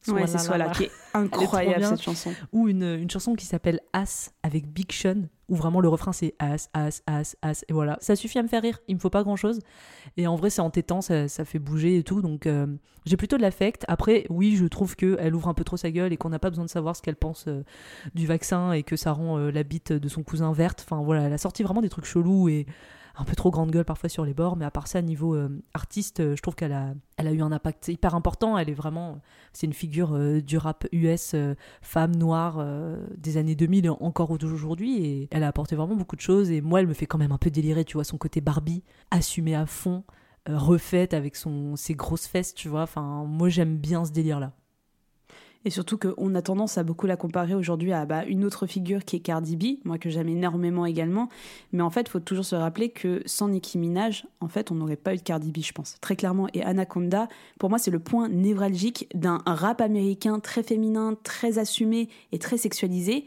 Ouais, 0.08 0.28
c'est 0.28 0.38
Soit 0.38 0.58
là, 0.58 0.70
qui 0.70 0.84
est 0.84 0.92
incroyable 1.14 1.84
cette 1.84 2.02
chanson. 2.02 2.34
Ou 2.54 2.68
une, 2.68 2.84
une 2.84 3.10
chanson 3.10 3.36
qui 3.36 3.46
s'appelle 3.46 3.80
As 3.94 4.32
avec 4.44 4.72
Big 4.72 4.92
Sean, 4.92 5.24
où 5.50 5.56
vraiment 5.56 5.80
le 5.80 5.90
refrain 5.90 6.14
c'est 6.14 6.36
As, 6.40 6.70
As, 6.74 7.02
As, 7.08 7.36
As, 7.42 7.66
et 7.68 7.74
voilà. 7.74 7.98
Ça 8.02 8.16
suffit 8.16 8.40
à 8.40 8.44
me 8.44 8.48
faire 8.48 8.62
rire, 8.62 8.80
il 8.88 8.96
me 8.96 9.00
faut 9.00 9.10
pas 9.10 9.24
grand 9.24 9.36
chose. 9.36 9.60
Et 10.18 10.28
en 10.28 10.36
vrai, 10.36 10.50
c'est 10.50 10.62
entêtant, 10.62 11.02
ça, 11.02 11.28
ça 11.28 11.46
fait 11.46 11.60
bouger 11.60 11.98
et 11.98 12.04
tout, 12.04 12.22
donc 12.22 12.46
euh, 12.46 12.68
j'ai 13.06 13.18
plutôt 13.18 13.38
de 13.38 13.42
l'affect. 13.42 13.86
Après, 13.88 14.26
oui, 14.30 14.56
je 14.56 14.66
trouve 14.66 14.96
qu'elle 14.96 15.34
ouvre 15.34 15.48
un 15.48 15.54
peu 15.54 15.64
trop 15.64 15.78
sa 15.78 15.92
gueule 15.92 16.14
et 16.14 16.18
qu'on 16.18 16.30
n'a 16.30 16.40
pas 16.40 16.50
besoin 16.50 16.66
de 16.66 16.70
savoir 16.70 16.96
ce 16.96 17.02
qu'elle 17.02 17.16
pense 17.16 17.46
euh, 17.48 17.64
du 18.16 18.28
vaccin 18.28 18.74
et 18.74 18.84
que 18.84 18.96
ça 18.96 19.12
rend 19.12 19.38
euh, 19.38 19.52
la 19.52 19.64
bite 19.64 19.94
de 19.94 20.10
son 20.10 20.24
cousin 20.24 20.52
verte. 20.52 20.86
Enfin 20.88 21.02
voilà, 21.04 21.24
elle 21.24 21.34
a 21.34 21.38
sorti 21.38 21.64
vraiment 21.64 21.82
des 21.82 21.90
trucs 21.90 22.06
chelous 22.06 22.50
et 22.50 22.66
un 23.18 23.24
peu 23.24 23.36
trop 23.36 23.50
grande 23.52 23.72
gueule 23.72 23.86
parfois 23.86 24.10
sur 24.10 24.26
les 24.26 24.34
bords, 24.34 24.56
mais 24.56 24.66
à 24.66 24.72
part 24.72 24.88
ça, 24.88 25.02
niveau 25.02 25.36
euh, 25.36 25.50
artiste, 25.74 26.20
euh, 26.20 26.36
je 26.36 26.42
trouve 26.42 26.56
qu'elle 26.56 26.74
a, 26.74 26.94
elle 27.18 27.28
a 27.28 27.32
eu 27.32 27.42
un 27.42 27.52
impact 27.52 27.88
hyper 27.88 28.16
important. 28.16 28.58
Elle 28.58 28.70
est 28.70 28.76
vraiment, 28.76 29.22
c'est 29.54 29.66
une 29.66 29.74
figure 29.74 30.14
euh, 30.14 30.42
du 30.42 30.58
rap 30.58 30.88
US, 30.92 31.36
femme 31.82 32.16
noire 32.16 32.64
des 33.18 33.38
années 33.38 33.56
2000 33.56 33.90
encore 33.90 34.32
aujourd'hui, 34.32 35.04
et 35.04 35.28
elle 35.32 35.44
a 35.44 35.48
apporté 35.48 35.76
vraiment 35.76 35.96
beaucoup 35.96 36.16
de 36.16 36.22
choses. 36.22 36.52
Et 36.52 36.62
moi, 36.62 36.80
elle 36.80 36.88
me 36.88 36.94
fait 36.94 37.06
quand 37.06 37.18
même 37.18 37.32
un 37.32 37.38
peu 37.38 37.50
délirer, 37.50 37.86
tu 37.86 37.94
vois, 37.94 38.04
son 38.04 38.18
côté 38.18 38.42
Barbie, 38.42 38.84
assumé 39.12 39.56
à 39.56 39.66
fond, 39.66 40.04
refaite 40.48 41.14
avec 41.14 41.36
son, 41.36 41.76
ses 41.76 41.96
grosses 41.96 42.28
fesses, 42.28 42.54
tu 42.54 42.70
vois. 42.70 42.84
Enfin, 42.84 43.26
moi, 43.28 43.50
j'aime 43.50 43.78
bien 43.78 44.06
ce 44.06 44.12
délire-là. 44.12 44.54
Et 45.68 45.70
surtout 45.70 45.98
qu'on 45.98 46.34
a 46.34 46.42
tendance 46.42 46.78
à 46.78 46.84
beaucoup 46.84 47.08
la 47.08 47.18
comparer 47.18 47.54
aujourd'hui 47.54 47.92
à 47.92 48.06
bah, 48.06 48.24
une 48.24 48.46
autre 48.46 48.68
figure 48.68 49.04
qui 49.04 49.18
est 49.18 49.20
Cardi 49.20 49.58
B, 49.58 49.86
moi 49.86 49.98
que 49.98 50.10
j'aime 50.10 50.30
énormément 50.30 50.86
également. 50.86 51.28
Mais 51.74 51.82
en 51.82 51.90
fait, 51.90 52.04
il 52.04 52.10
faut 52.10 52.22
toujours 52.22 52.46
se 52.46 52.56
rappeler 52.56 52.88
que 52.88 53.22
sans 53.26 53.50
Nicki 53.50 53.78
Minaj, 53.78 54.26
en 54.40 54.48
fait, 54.48 54.72
on 54.72 54.76
n'aurait 54.76 54.96
pas 54.96 55.14
eu 55.14 55.18
de 55.18 55.24
Cardi 55.24 55.52
B, 55.52 55.58
je 55.60 55.74
pense. 55.74 55.98
Très 56.00 56.16
clairement. 56.16 56.48
Et 56.54 56.64
Anaconda, 56.64 57.28
pour 57.60 57.70
moi, 57.70 57.80
c'est 57.80 57.92
le 57.92 58.00
point 58.00 58.30
névralgique 58.30 59.10
d'un 59.14 59.42
rap 59.46 59.82
américain 59.82 60.40
très 60.40 60.64
féminin, 60.64 61.18
très 61.22 61.58
assumé 61.58 62.08
et 62.32 62.40
très 62.40 62.56
sexualisé 62.56 63.26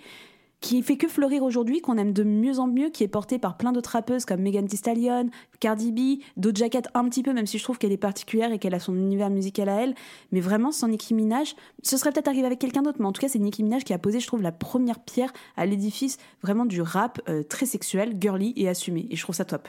qui 0.60 0.82
fait 0.82 0.96
que 0.96 1.08
fleurir 1.08 1.42
aujourd'hui, 1.42 1.80
qu'on 1.80 1.96
aime 1.96 2.12
de 2.12 2.22
mieux 2.22 2.58
en 2.58 2.66
mieux, 2.66 2.90
qui 2.90 3.02
est 3.02 3.08
porté 3.08 3.38
par 3.38 3.56
plein 3.56 3.72
d'autres 3.72 3.90
rappeuses 3.90 4.24
comme 4.24 4.40
Megan 4.40 4.66
Thee 4.66 4.76
Stallion, 4.76 5.30
Cardi 5.58 5.90
B, 5.90 6.22
Doja 6.36 6.68
Cat 6.68 6.82
un 6.94 7.08
petit 7.08 7.22
peu, 7.22 7.32
même 7.32 7.46
si 7.46 7.58
je 7.58 7.64
trouve 7.64 7.78
qu'elle 7.78 7.92
est 7.92 7.96
particulière 7.96 8.52
et 8.52 8.58
qu'elle 8.58 8.74
a 8.74 8.80
son 8.80 8.94
univers 8.94 9.30
musical 9.30 9.68
à 9.68 9.82
elle. 9.82 9.94
Mais 10.32 10.40
vraiment, 10.40 10.70
sans 10.70 10.88
Nicki 10.88 11.14
Minaj, 11.14 11.54
ce 11.82 11.96
serait 11.96 12.12
peut-être 12.12 12.28
arrivé 12.28 12.46
avec 12.46 12.58
quelqu'un 12.58 12.82
d'autre, 12.82 12.98
mais 13.00 13.06
en 13.06 13.12
tout 13.12 13.20
cas, 13.20 13.28
c'est 13.28 13.38
Nicki 13.38 13.62
Minaj 13.62 13.84
qui 13.84 13.94
a 13.94 13.98
posé, 13.98 14.20
je 14.20 14.26
trouve, 14.26 14.42
la 14.42 14.52
première 14.52 15.00
pierre 15.00 15.32
à 15.56 15.64
l'édifice 15.64 16.18
vraiment 16.42 16.66
du 16.66 16.82
rap 16.82 17.20
euh, 17.28 17.42
très 17.42 17.66
sexuel, 17.66 18.16
girly 18.20 18.52
et 18.56 18.68
assumé. 18.68 19.06
Et 19.10 19.16
je 19.16 19.22
trouve 19.22 19.34
ça 19.34 19.44
top. 19.44 19.68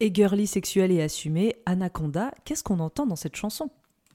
Et 0.00 0.12
girly 0.12 0.48
sexuel 0.48 0.90
et 0.90 1.00
assumé, 1.00 1.54
Anaconda, 1.66 2.32
qu'est-ce 2.44 2.64
qu'on 2.64 2.80
entend 2.80 3.06
dans 3.06 3.16
cette 3.16 3.36
chanson? 3.36 3.70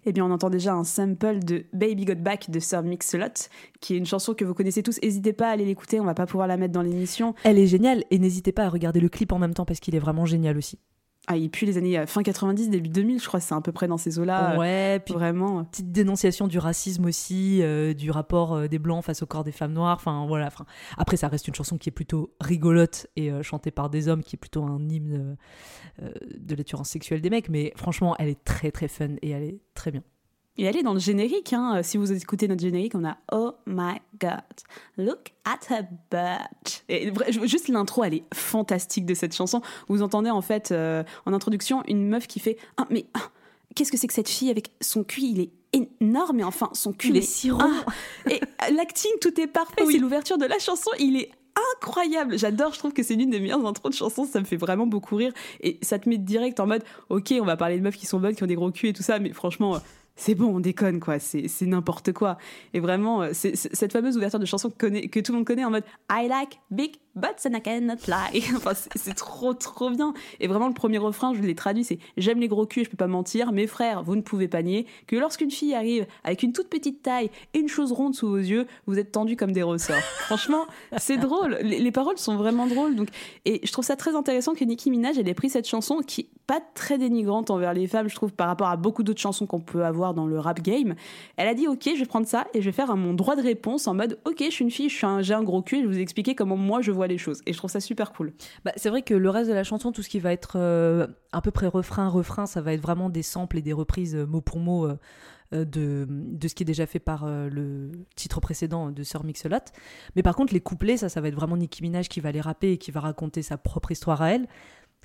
Eh 0.07 0.13
bien, 0.13 0.25
on 0.25 0.31
entend 0.31 0.49
déjà 0.49 0.73
un 0.73 0.85
sample 0.85 1.39
de 1.39 1.65
Baby 1.73 2.05
Got 2.05 2.15
Back 2.15 2.49
de 2.49 2.59
Sir 2.59 2.81
Mix-a-Lot, 2.81 3.49
qui 3.81 3.93
est 3.93 3.97
une 3.97 4.05
chanson 4.05 4.33
que 4.33 4.45
vous 4.45 4.53
connaissez 4.53 4.81
tous. 4.81 4.99
N'hésitez 5.03 5.33
pas 5.33 5.49
à 5.49 5.51
aller 5.51 5.65
l'écouter, 5.65 5.99
on 5.99 6.05
va 6.05 6.13
pas 6.13 6.25
pouvoir 6.25 6.47
la 6.47 6.55
mettre 6.55 6.73
dans 6.73 6.81
l'émission. 6.81 7.35
Elle 7.43 7.59
est 7.59 7.67
géniale, 7.67 8.05
et 8.09 8.17
n'hésitez 8.17 8.53
pas 8.53 8.63
à 8.63 8.69
regarder 8.69 9.01
le 9.01 9.09
clip 9.09 9.33
en 9.33 9.39
même 9.39 9.53
temps 9.53 9.65
parce 9.65 9.81
qu'il 9.81 9.95
est 9.95 9.99
vraiment 9.99 10.25
génial 10.25 10.57
aussi. 10.57 10.79
Ah, 11.29 11.35
et 11.35 11.49
puis 11.49 11.65
les 11.65 11.77
années 11.77 11.99
euh, 11.99 12.07
fin 12.07 12.23
90, 12.23 12.69
début 12.69 12.87
2000, 12.87 13.21
je 13.21 13.27
crois, 13.27 13.41
c'est 13.41 13.53
à 13.53 13.59
peu 13.59 13.73
près 13.73 13.87
dans 13.87 13.97
ces 13.97 14.17
eaux-là. 14.17 14.53
Euh, 14.53 14.57
ouais, 14.57 15.01
puis 15.03 15.13
vraiment. 15.13 15.65
Petite 15.65 15.91
dénonciation 15.91 16.47
du 16.47 16.57
racisme 16.57 17.05
aussi, 17.05 17.61
euh, 17.61 17.93
du 17.93 18.11
rapport 18.11 18.69
des 18.69 18.79
blancs 18.79 19.03
face 19.03 19.21
au 19.23 19.25
corps 19.25 19.43
des 19.43 19.51
femmes 19.51 19.73
noires. 19.73 19.97
Enfin, 19.97 20.25
voilà. 20.25 20.49
Après, 20.97 21.17
ça 21.17 21.27
reste 21.27 21.49
une 21.49 21.55
chanson 21.55 21.77
qui 21.77 21.89
est 21.89 21.91
plutôt 21.91 22.33
rigolote 22.39 23.07
et 23.17 23.29
chantée 23.43 23.71
par 23.71 23.89
des 23.89 24.07
hommes, 24.07 24.23
qui 24.23 24.37
est 24.37 24.39
plutôt 24.39 24.63
un 24.63 24.79
hymne 24.87 25.35
de 25.99 26.55
l'attirance 26.55 26.89
sexuelle 26.89 27.19
des 27.19 27.29
mecs. 27.29 27.49
Mais 27.49 27.73
franchement, 27.75 28.15
elle 28.19 28.29
est 28.29 28.43
très 28.45 28.71
très 28.71 28.87
fun 28.87 29.15
et 29.21 29.31
elle 29.31 29.43
est 29.43 29.59
très 29.73 29.91
bien. 29.91 30.03
Et 30.57 30.63
elle 30.63 30.75
est 30.75 30.83
dans 30.83 30.93
le 30.93 30.99
générique. 30.99 31.53
Hein. 31.53 31.81
Si 31.83 31.97
vous 31.97 32.11
écoutez 32.11 32.47
notre 32.47 32.61
générique, 32.61 32.95
on 32.95 33.05
a 33.05 33.17
Oh 33.31 33.53
my 33.65 34.01
God, 34.19 34.41
look 34.97 35.33
at 35.45 35.59
her 35.69 35.83
butt. 36.11 36.83
Et 36.89 37.11
juste 37.43 37.67
l'intro, 37.67 38.03
elle 38.03 38.15
est 38.15 38.23
fantastique 38.33 39.05
de 39.05 39.13
cette 39.13 39.35
chanson. 39.35 39.61
Vous 39.87 40.01
entendez 40.01 40.29
en 40.29 40.41
fait 40.41 40.71
euh, 40.71 41.03
en 41.25 41.33
introduction 41.33 41.83
une 41.87 42.07
meuf 42.07 42.27
qui 42.27 42.39
fait 42.39 42.57
Ah, 42.77 42.87
mais 42.89 43.05
ah, 43.13 43.29
qu'est-ce 43.75 43.91
que 43.91 43.97
c'est 43.97 44.07
que 44.07 44.13
cette 44.13 44.29
fille 44.29 44.49
avec 44.49 44.71
son 44.81 45.03
cul? 45.03 45.21
Il 45.21 45.39
est 45.39 45.51
énorme, 45.73 46.37
mais 46.37 46.43
enfin 46.43 46.69
son 46.73 46.93
cul 46.93 47.09
il 47.09 47.17
est 47.17 47.21
si 47.21 47.51
rond. 47.51 47.59
Ah. 47.61 48.29
et 48.31 48.39
l'acting, 48.73 49.11
tout 49.21 49.39
est 49.39 49.47
parfait. 49.47 49.83
C'est 49.85 49.99
l'ouverture 49.99 50.37
de 50.37 50.45
la 50.45 50.57
chanson. 50.57 50.89
Il 50.99 51.17
est 51.17 51.31
incroyable. 51.75 52.37
J'adore, 52.37 52.73
je 52.73 52.79
trouve 52.79 52.93
que 52.93 53.03
c'est 53.03 53.15
l'une 53.15 53.29
des 53.29 53.39
meilleures 53.39 53.65
intros 53.65 53.91
de 53.91 53.97
chansons, 53.97 54.25
ça 54.25 54.39
me 54.39 54.45
fait 54.45 54.57
vraiment 54.57 54.87
beaucoup 54.87 55.15
rire. 55.15 55.33
Et 55.61 55.79
ça 55.81 55.99
te 55.99 56.07
met 56.09 56.17
direct 56.17 56.59
en 56.59 56.67
mode, 56.67 56.83
ok, 57.09 57.33
on 57.39 57.45
va 57.45 57.57
parler 57.57 57.77
de 57.77 57.83
meufs 57.83 57.97
qui 57.97 58.05
sont 58.05 58.19
bonnes, 58.19 58.35
qui 58.35 58.43
ont 58.43 58.47
des 58.47 58.55
gros 58.55 58.71
culs 58.71 58.89
et 58.89 58.93
tout 58.93 59.03
ça, 59.03 59.19
mais 59.19 59.33
franchement, 59.33 59.79
c'est 60.17 60.35
bon, 60.35 60.55
on 60.55 60.59
déconne, 60.59 60.99
quoi, 60.99 61.19
c'est 61.19 61.47
n'importe 61.61 62.11
quoi. 62.11 62.37
Et 62.73 62.79
vraiment, 62.79 63.21
euh, 63.21 63.29
c'est 63.33 63.55
cette 63.55 63.93
fameuse 63.93 64.17
ouverture 64.17 64.39
de 64.39 64.45
chanson 64.45 64.69
que, 64.69 65.07
que, 65.07 65.19
tout 65.19 65.31
le 65.31 65.37
monde 65.37 65.45
connaît 65.45 65.63
en 65.63 65.69
mode 65.69 65.83
I 66.11 66.27
like 66.27 66.59
big 66.71 66.95
butts 67.17 67.45
and 67.45 67.55
I 67.55 67.61
cannot 67.61 68.07
lie. 68.07 68.43
c'est 68.95 69.13
trop, 69.13 69.53
trop 69.53 69.89
bien. 69.89 70.13
Et 70.39 70.47
vraiment, 70.47 70.67
le 70.67 70.73
premier 70.73 70.97
refrain, 70.97 71.33
je 71.33 71.41
l'ai 71.41 71.55
traduit, 71.55 71.83
c'est 71.83 71.99
J'aime 72.17 72.39
les 72.39 72.47
gros 72.47 72.65
culs, 72.65 72.85
je 72.85 72.89
peux 72.89 72.97
pas 72.97 73.07
mentir, 73.07 73.51
mes 73.51 73.67
frères, 73.67 74.03
vous 74.03 74.15
ne 74.15 74.21
pouvez 74.21 74.47
pas 74.47 74.61
nier 74.61 74.85
que 75.07 75.15
lorsqu'une 75.15 75.51
fille 75.51 75.73
arrive 75.73 76.05
avec 76.23 76.43
une 76.43 76.53
toute 76.53 76.69
petite 76.69 77.01
taille 77.01 77.29
et 77.53 77.59
une 77.59 77.67
chose 77.67 77.91
ronde 77.91 78.15
sous 78.15 78.27
vos 78.27 78.37
yeux, 78.37 78.67
vous 78.85 78.97
êtes 78.99 79.11
tendus 79.11 79.35
comme 79.35 79.51
des 79.51 79.63
ressorts. 79.63 80.01
Franchement, 80.25 80.65
c'est 80.97 81.17
drôle. 81.17 81.57
Les, 81.61 81.91
paroles 81.91 82.17
sont 82.17 82.35
vraiment 82.35 82.67
drôles. 82.67 82.95
Donc, 82.95 83.09
et 83.45 83.61
je 83.63 83.71
trouve 83.71 83.85
ça 83.85 83.95
très 83.95 84.15
intéressant 84.15 84.53
que 84.53 84.63
Nicki 84.63 84.91
Minaj, 84.91 85.17
elle 85.17 85.27
ait 85.27 85.33
pris 85.33 85.49
cette 85.49 85.67
chanson 85.67 86.01
qui 86.05 86.29
pas 86.47 86.61
très 86.73 86.97
dénigrante 86.97 87.51
envers 87.51 87.73
les 87.73 87.87
femmes, 87.87 88.07
je 88.07 88.15
trouve, 88.15 88.31
par 88.31 88.47
rapport 88.47 88.67
à 88.67 88.77
beaucoup 88.77 89.03
d'autres 89.03 89.19
chansons 89.19 89.45
qu'on 89.45 89.59
peut 89.59 89.83
avoir 89.83 90.13
dans 90.13 90.25
le 90.25 90.39
rap 90.39 90.61
game. 90.61 90.95
Elle 91.35 91.49
a 91.49 91.53
dit 91.53 91.67
ok, 91.67 91.89
je 91.93 91.99
vais 91.99 92.05
prendre 92.05 92.25
ça 92.25 92.47
et 92.53 92.61
je 92.61 92.65
vais 92.65 92.71
faire 92.71 92.95
mon 92.95 93.13
droit 93.13 93.35
de 93.35 93.41
réponse 93.41 93.85
en 93.87 93.93
mode 93.93 94.17
ok, 94.25 94.37
je 94.39 94.49
suis 94.49 94.63
une 94.63 94.71
fille, 94.71 94.89
j'ai 94.89 95.05
un, 95.05 95.17
un, 95.17 95.43
gros 95.43 95.61
cul 95.61 95.77
et 95.77 95.81
je 95.81 95.87
vais 95.87 95.93
vous 95.93 95.99
expliquer 95.99 96.35
comment 96.35 96.55
moi 96.55 96.81
je 96.81 96.91
vois 96.91 97.06
les 97.07 97.17
choses. 97.17 97.41
Et 97.45 97.53
je 97.53 97.57
trouve 97.57 97.69
ça 97.69 97.79
super 97.79 98.11
cool. 98.13 98.33
Bah, 98.65 98.71
c'est 98.75 98.89
vrai 98.89 99.01
que 99.01 99.13
le 99.13 99.29
reste 99.29 99.49
de 99.49 99.55
la 99.55 99.63
chanson, 99.63 99.91
tout 99.91 100.03
ce 100.03 100.09
qui 100.09 100.19
va 100.19 100.33
être 100.33 100.53
euh, 100.55 101.07
à 101.31 101.41
peu 101.41 101.51
près 101.51 101.67
refrain, 101.67 102.07
refrain, 102.07 102.45
ça 102.45 102.61
va 102.61 102.73
être 102.73 102.81
vraiment 102.81 103.09
des 103.09 103.23
samples 103.23 103.57
et 103.57 103.61
des 103.61 103.73
reprises 103.73 104.15
euh, 104.15 104.25
mot 104.25 104.41
pour 104.41 104.59
mot. 104.59 104.85
Euh, 104.85 104.95
de, 105.53 106.05
de, 106.09 106.47
ce 106.49 106.55
qui 106.55 106.63
est 106.63 106.65
déjà 106.65 106.85
fait 106.85 106.99
par 106.99 107.25
le 107.25 107.89
titre 108.17 108.41
précédent 108.41 108.91
de 108.91 109.01
Sir 109.01 109.23
Mix-a-Lot. 109.23 109.71
Mais 110.17 110.21
par 110.21 110.35
contre, 110.35 110.53
les 110.53 110.59
couplets, 110.59 110.97
ça, 110.97 111.07
ça 111.07 111.21
va 111.21 111.29
être 111.29 111.35
vraiment 111.35 111.55
Nicki 111.55 111.83
Minaj 111.83 112.09
qui 112.09 112.19
va 112.19 112.33
les 112.33 112.41
rapper 112.41 112.73
et 112.73 112.77
qui 112.77 112.91
va 112.91 112.99
raconter 112.99 113.41
sa 113.41 113.57
propre 113.57 113.93
histoire 113.93 114.21
à 114.21 114.33
elle 114.33 114.45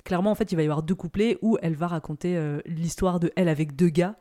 clairement, 0.03 0.31
en 0.31 0.35
fait, 0.35 0.51
il 0.51 0.55
va 0.55 0.61
y 0.61 0.65
avoir 0.65 0.83
deux 0.83 0.95
couplets 0.95 1.37
où 1.41 1.57
elle 1.61 1.75
va 1.75 1.87
raconter 1.87 2.37
euh, 2.37 2.59
l'histoire 2.65 3.19
de 3.19 3.31
elle 3.35 3.49
avec 3.49 3.75
deux 3.75 3.89
gars, 3.89 4.15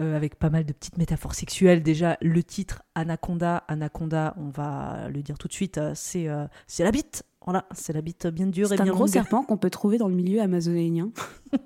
euh, 0.00 0.16
avec 0.16 0.36
pas 0.36 0.50
mal 0.50 0.64
de 0.64 0.72
petites 0.72 0.98
métaphores 0.98 1.34
sexuelles. 1.34 1.82
Déjà, 1.82 2.16
le 2.20 2.42
titre 2.42 2.82
Anaconda, 2.94 3.58
Anaconda, 3.68 4.34
on 4.38 4.48
va 4.48 5.08
le 5.08 5.22
dire 5.22 5.38
tout 5.38 5.48
de 5.48 5.52
suite, 5.52 5.78
euh, 5.78 5.92
c'est 5.94 6.28
c'est 6.66 6.84
la 6.84 6.90
bite. 6.90 7.24
Voilà, 7.44 7.66
c'est 7.72 7.92
la 7.92 8.02
bite 8.02 8.26
bien 8.26 8.46
dure 8.46 8.72
et 8.72 8.76
bien 8.76 8.84
C'est 8.84 8.90
un 8.90 8.94
gros 8.94 9.06
serpent 9.06 9.44
qu'on 9.44 9.56
peut 9.56 9.70
trouver 9.70 9.98
dans 9.98 10.08
le 10.08 10.14
milieu 10.14 10.40
amazonéen. 10.40 11.10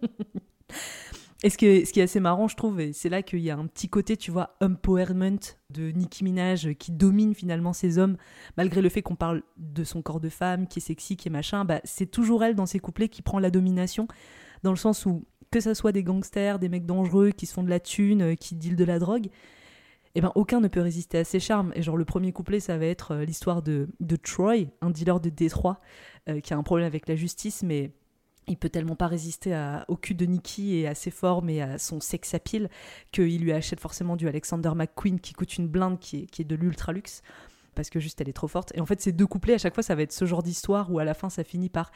Et 1.45 1.51
ce, 1.51 1.59
ce 1.59 1.93
qui 1.93 2.01
est 2.01 2.05
assez 2.05 2.21
marrant, 2.21 2.49
je 2.49 2.57
trouve, 2.57 2.81
c'est 2.93 3.11
là 3.11 3.23
qu'il 3.23 3.41
y 3.41 3.51
a 3.51 3.57
un 3.57 3.67
petit 3.67 3.91
côté, 3.91 4.17
tu 4.17 4.31
vois, 4.31 4.57
empowerment 4.63 5.39
de 5.69 5.91
Nicki 5.91 6.25
Minaj 6.25 6.73
qui 6.79 6.91
domine 6.91 7.35
finalement 7.35 7.75
ces 7.75 7.99
hommes, 7.99 8.17
malgré 8.57 8.81
le 8.81 8.89
fait 8.89 9.03
qu'on 9.03 9.15
parle 9.15 9.43
de 9.59 9.85
son 9.85 10.01
corps 10.01 10.21
de 10.21 10.31
femme, 10.31 10.67
qui 10.67 10.79
est 10.79 10.83
sexy, 10.83 11.19
qui 11.19 11.29
est 11.29 11.31
machin, 11.31 11.67
bah, 11.67 11.83
c'est 11.85 12.11
toujours 12.11 12.45
elle 12.45 12.55
dans 12.55 12.65
ses 12.65 12.79
couplets 12.79 13.11
qui 13.11 13.21
prend 13.21 13.39
la 13.39 13.51
domination, 13.51 14.09
dans 14.63 14.71
le 14.71 14.79
sens 14.79 15.05
où, 15.05 15.27
que 15.55 15.61
ça 15.61 15.77
soit 15.77 15.93
des 15.93 16.03
gangsters, 16.03 16.59
des 16.59 16.69
mecs 16.69 16.85
dangereux 16.85 17.31
qui 17.31 17.47
se 17.47 17.55
font 17.55 17.63
de 17.63 17.71
la 17.71 17.79
thune, 17.79 18.23
euh, 18.23 18.35
qui 18.35 18.57
dealent 18.57 18.75
de 18.75 18.85
la 18.85 18.99
drogue, 18.99 19.29
eh 20.17 20.21
ben, 20.21 20.33
aucun 20.35 20.61
ne 20.61 20.67
peut 20.67 20.81
résister 20.81 21.19
à 21.19 21.25
ses 21.25 21.39
charmes. 21.39 21.73
Et 21.77 21.83
genre, 21.83 21.97
le 21.97 22.05
premier 22.05 22.33
couplet, 22.33 22.59
ça 22.59 22.77
va 22.77 22.87
être 22.87 23.13
euh, 23.13 23.25
l'histoire 23.25 23.63
de, 23.63 23.89
de 24.01 24.17
Troy, 24.17 24.67
un 24.81 24.91
dealer 24.91 25.21
de 25.21 25.31
Détroit, 25.31 25.81
euh, 26.29 26.41
qui 26.41 26.53
a 26.55 26.57
un 26.57 26.65
problème 26.65 26.89
avec 26.89 27.07
la 27.07 27.15
justice, 27.15 27.63
mais 27.63 27.93
il 28.49 28.57
peut 28.57 28.69
tellement 28.69 28.97
pas 28.97 29.07
résister 29.07 29.57
au 29.89 29.97
cul 29.97 30.15
de 30.15 30.27
Nicky 30.27 30.77
et 30.77 30.87
à 30.87 30.95
ses 30.95 31.11
formes 31.11 31.49
et 31.49 31.63
à 31.63 31.79
son 31.79 31.99
sex 32.01 32.35
appeal 32.35 32.69
qu'il 33.11 33.41
lui 33.41 33.53
achète 33.53 33.81
forcément 33.81 34.17
du 34.17 34.29
Alexander 34.29 34.73
McQueen 34.77 35.19
qui 35.19 35.33
coûte 35.33 35.57
une 35.57 35.67
blinde 35.67 35.99
qui 35.99 36.19
est, 36.19 36.27
qui 36.27 36.43
est 36.43 36.45
de 36.45 36.55
l'ultra 36.55 36.93
luxe 36.93 37.23
parce 37.75 37.91
que 37.91 38.01
juste 38.01 38.21
elle 38.21 38.29
est 38.29 38.35
trop 38.35 38.49
forte. 38.49 38.73
Et 38.75 38.81
en 38.81 38.87
fait, 38.87 39.01
ces 39.01 39.13
deux 39.13 39.27
couplets, 39.27 39.55
à 39.55 39.59
chaque 39.59 39.75
fois, 39.75 39.83
ça 39.83 39.95
va 39.95 40.03
être 40.03 40.13
ce 40.13 40.25
genre 40.25 40.43
d'histoire 40.43 40.91
où 40.93 40.99
à 40.99 41.05
la 41.05 41.15
fin, 41.15 41.31
ça 41.31 41.45
finit 41.45 41.69
par 41.69 41.91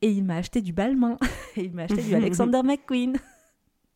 Et 0.00 0.10
il 0.10 0.24
m'a 0.24 0.36
acheté 0.36 0.60
du 0.60 0.72
Balmain, 0.72 1.16
et 1.56 1.64
il 1.64 1.72
m'a 1.72 1.84
acheté 1.84 2.02
du 2.02 2.14
Alexander 2.14 2.60
McQueen. 2.64 3.18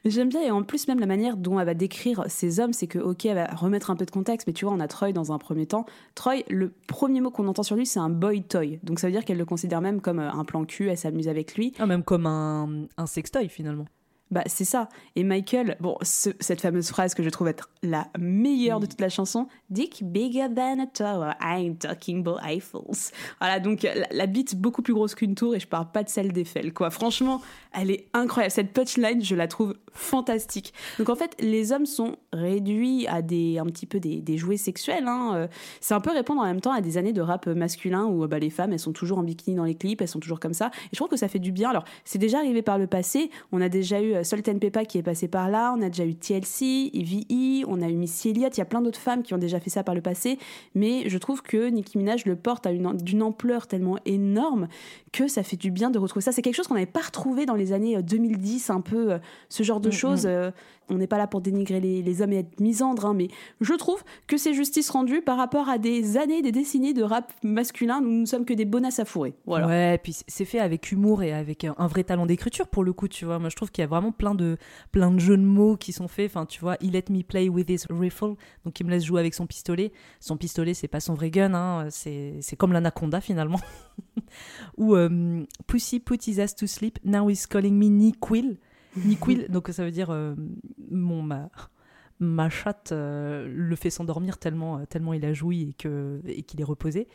J'aime 0.05 0.29
bien, 0.29 0.41
et 0.41 0.51
en 0.53 0.63
plus, 0.63 0.87
même 0.87 1.01
la 1.01 1.07
manière 1.07 1.37
dont 1.37 1.59
elle 1.59 1.67
va 1.67 1.75
décrire 1.75 2.25
ces 2.29 2.61
hommes, 2.61 2.73
c'est 2.73 2.87
que, 2.87 2.99
ok, 2.99 3.27
elle 3.27 3.35
va 3.35 3.47
remettre 3.47 3.91
un 3.91 3.97
peu 3.97 4.05
de 4.05 4.11
contexte, 4.11 4.47
mais 4.47 4.53
tu 4.53 4.65
vois, 4.65 4.73
on 4.73 4.79
a 4.79 4.87
Troy 4.87 5.13
dans 5.13 5.33
un 5.33 5.39
premier 5.39 5.67
temps. 5.67 5.85
Troy, 6.15 6.45
le 6.49 6.73
premier 6.87 7.21
mot 7.21 7.33
qu'on 7.33 7.49
entend 7.49 7.65
sur 7.65 7.75
lui, 7.75 7.87
c'est 7.87 7.99
un 7.99 8.09
boy 8.09 8.45
toy. 8.45 8.79
Donc 8.85 9.01
ça 9.01 9.09
veut 9.09 9.13
dire 9.13 9.25
qu'elle 9.25 9.39
le 9.39 9.45
considère 9.45 9.81
même 9.81 10.01
comme 10.01 10.21
euh, 10.21 10.31
un 10.31 10.45
plan 10.45 10.65
cul, 10.65 10.89
elle 10.89 10.99
s'amuse 10.99 11.29
avec 11.29 11.57
lui. 11.57 11.73
Ah, 11.81 11.87
même 11.87 12.05
comme 12.05 12.27
un, 12.27 12.87
un 12.97 13.07
sextoy 13.07 13.49
finalement. 13.49 13.87
Bah, 14.31 14.43
c'est 14.47 14.65
ça. 14.65 14.89
Et 15.15 15.23
Michael, 15.23 15.77
bon, 15.79 15.97
cette 16.03 16.61
fameuse 16.61 16.89
phrase 16.89 17.15
que 17.15 17.23
je 17.23 17.31
trouve 17.31 17.47
être 17.47 17.71
la 17.83 18.09
meilleure 18.19 18.81
de 18.81 18.87
toute 18.87 19.01
la 19.01 19.09
chanson, 19.09 19.47
Dick 19.71 20.03
bigger 20.05 20.49
than 20.55 20.81
a 20.81 20.87
tower, 20.87 21.33
I'm 21.41 21.77
talking 21.77 22.21
about 22.21 22.39
Eiffels. 22.45 23.13
Voilà, 23.41 23.61
donc 23.61 23.83
la, 23.83 24.07
la 24.11 24.27
bite 24.27 24.57
beaucoup 24.57 24.83
plus 24.83 24.95
grosse 24.95 25.15
qu'une 25.15 25.37
tour 25.37 25.55
et 25.55 25.61
je 25.61 25.69
parle 25.69 25.91
pas 25.93 26.03
de 26.03 26.09
celle 26.09 26.33
d'Eiffel, 26.33 26.75
quoi. 26.75 26.91
Franchement, 26.91 27.41
elle 27.73 27.91
est 27.91 28.09
incroyable. 28.15 28.51
Cette 28.51 28.73
punchline, 28.73 29.23
je 29.23 29.37
la 29.37 29.47
trouve 29.47 29.77
fantastique. 29.93 30.75
Donc 30.99 31.09
en 31.09 31.15
fait, 31.15 31.37
les 31.41 31.71
hommes 31.71 31.87
sont 31.87 32.17
réduits 32.33 33.07
à 33.07 33.23
des, 33.23 33.59
un 33.59 33.67
petit 33.67 33.87
peu 33.87 34.01
des, 34.01 34.21
des 34.21 34.39
jouets 34.39 34.57
sexuels. 34.57 35.07
Hein. 35.07 35.33
Euh, 35.35 35.47
c'est 35.81 35.95
un 35.95 36.01
peu 36.01 36.11
répondre 36.11 36.41
en 36.41 36.47
même 36.47 36.61
temps 36.61 36.73
à 36.73 36.81
des 36.81 36.99
années 36.99 37.13
de 37.13 37.21
rap 37.21 37.47
masculin 37.47 38.07
où 38.07 38.27
bah, 38.27 38.39
les 38.39 38.51
femmes, 38.51 38.73
elles 38.73 38.81
sont 38.81 38.93
toujours 38.93 39.19
en 39.19 39.23
bikini 39.23 39.57
dans 39.57 39.65
les 39.65 39.77
clips, 39.77 40.01
elles 40.01 40.09
sont 40.09 40.21
toujours 40.21 40.41
comme 40.41 40.55
ça. 40.55 40.71
Et 40.87 40.89
je 40.93 40.97
trouve 40.97 41.09
que 41.09 41.17
ça 41.17 41.29
fait 41.29 41.39
du 41.39 41.53
bien. 41.53 41.71
Alors, 41.71 41.85
c'est 42.05 42.19
déjà 42.19 42.39
arrivé 42.39 42.63
par 42.63 42.79
le 42.79 42.87
passé. 42.87 43.31
On 43.53 43.61
a 43.61 43.69
déjà 43.69 44.03
eu 44.03 44.16
euh, 44.17 44.23
Salt 44.25 44.43
Peppa 44.59 44.85
qui 44.85 44.99
est 44.99 45.03
passé 45.03 45.29
par 45.29 45.49
là, 45.49 45.75
on 45.77 45.83
a 45.83 45.89
déjà 45.89 46.05
eu 46.05 46.15
TLC, 46.15 46.91
EVE, 46.93 47.65
on 47.69 47.81
a 47.83 47.89
eu 47.89 47.95
Missy 47.95 48.31
Elliott, 48.31 48.57
il 48.57 48.61
y 48.61 48.63
a 48.63 48.67
plein 48.67 48.83
d'autres 48.83 48.99
femmes 48.99 49.23
qui 49.23 49.35
ont 49.35 49.39
déjà 49.39 49.61
fait 49.61 49.71
ça 49.71 49.85
par 49.85 49.95
le 49.95 50.01
passé, 50.01 50.39
mais 50.75 51.09
je 51.09 51.19
trouve 51.19 51.43
que 51.43 51.69
Nicki 51.69 51.99
Minaj 51.99 52.25
le 52.27 52.37
porte 52.37 52.67
à 52.67 52.73
d'une 52.73 53.23
ampleur 53.23 53.67
tellement 53.67 53.99
énorme 54.05 54.69
que 55.13 55.29
ça 55.29 55.43
fait 55.43 55.57
du 55.57 55.71
bien 55.71 55.91
de 55.91 55.99
retrouver 55.99 56.23
ça. 56.23 56.33
C'est 56.33 56.43
quelque 56.43 56.55
chose 56.55 56.67
qu'on 56.67 56.75
n'avait 56.75 56.87
pas 56.87 57.01
retrouvé 57.01 57.47
dans 57.47 57.55
les 57.55 57.73
années 57.73 58.01
2010, 58.03 58.71
euh, 58.71 58.73
un 58.73 58.81
peu 58.81 59.13
euh, 59.13 59.19
ce 59.49 59.63
genre 59.63 59.81
de 59.81 59.89
mm, 59.89 59.93
choses. 59.93 60.29
On 60.89 60.99
n'est 60.99 61.07
pas 61.07 61.19
là 61.19 61.27
pour 61.27 61.41
dénigrer 61.41 61.81
les, 61.81 62.23
hommes 62.23 62.33
et 62.33 62.39
être 62.39 62.61
misandre, 62.61 63.07
hein, 63.07 63.15
mais 63.15 63.29
je 63.61 63.75
trouve 63.75 64.03
que 64.27 64.37
c'est 64.37 64.55
justice 64.55 64.89
rendue 64.91 65.21
par 65.21 65.37
rapport 65.37 65.69
à 65.69 65.79
des 65.79 66.17
années, 66.17 66.43
des 66.43 66.53
décennies 66.53 66.95
de 66.95 67.03
rap 67.03 67.33
masculin. 67.43 68.01
Nous 68.01 68.21
ne 68.21 68.25
sommes 68.25 68.45
que 68.45 68.55
des 68.55 68.65
bonasses 68.65 69.01
à 69.01 69.05
fourrer. 69.05 69.35
Ouais, 69.47 69.99
puis 69.99 70.17
c'est 70.29 70.45
fait 70.45 70.61
avec 70.61 70.93
humour 70.93 71.23
et 71.23 71.33
avec 71.33 71.65
un, 71.65 71.87
vrai 71.87 72.05
talent 72.05 72.27
d'écriture 72.27 72.69
pour 72.69 72.85
le 72.85 72.93
coup, 72.93 73.09
tu 73.09 73.25
vois. 73.25 73.39
Moi, 73.39 73.49
je 73.49 73.57
trouve 73.57 73.71
qu'il 73.71 73.83
y 73.83 73.85
a 73.85 73.89
vraiment 73.89 74.13
plein 74.13 74.35
de, 74.35 74.59
plein 74.93 75.11
de 75.11 75.19
jeux 75.19 75.37
de 75.37 75.43
mots 75.43 75.77
qui 75.77 75.93
sont 75.93 76.09
faits. 76.09 76.31
Enfin, 76.31 76.47
tu 76.47 76.61
vois, 76.61 76.77
il 76.81 76.93
let 76.93 77.05
me 77.11 77.23
play 77.23 77.49
with 77.49 77.69
his 77.69 77.85
rifle, 77.91 78.35
donc 78.65 78.79
il 78.79 78.87
me 78.87 78.91
laisse 78.91 79.05
jouer 79.05 79.21
avec 79.21 79.35
son 79.35 79.47
pistolet. 79.47 79.93
Son 80.21 80.37
pistolet, 80.37 80.75
c'est 80.75 80.89
pas 80.89 81.01
son 81.01 81.15
vrai 81.15 81.31
gun, 81.31 81.55
hein, 81.55 81.89
c'est 81.91 82.57
comme 82.57 82.73
l'anaconda 82.73 83.21
finalement. 83.21 83.61
Ou 84.77 84.95
euh, 84.95 85.45
Pussy 85.67 86.01
put 86.01 86.19
his 86.27 86.41
ass 86.41 86.55
to 86.55 86.67
sleep, 86.67 86.99
now 87.05 87.29
he's 87.29 87.47
calling 87.47 87.75
me 87.77 87.89
Niquil. 87.89 88.57
Niquil, 89.05 89.47
donc 89.49 89.69
ça 89.69 89.85
veut 89.85 89.91
dire 89.91 90.11
euh, 90.11 90.35
mon 90.91 91.23
ma, 91.23 91.51
ma 92.21 92.49
chatte 92.49 92.93
euh, 92.93 93.47
le 93.49 93.77
fait 93.77 93.91
s'endormir 93.91 94.39
tellement 94.39 94.85
tellement 94.87 95.13
il 95.13 95.25
a 95.25 95.33
joui 95.33 95.71
et 95.71 95.73
que 95.75 96.21
et 96.27 96.43
qu'il 96.43 96.61
est 96.61 96.65
reposé 96.65 97.09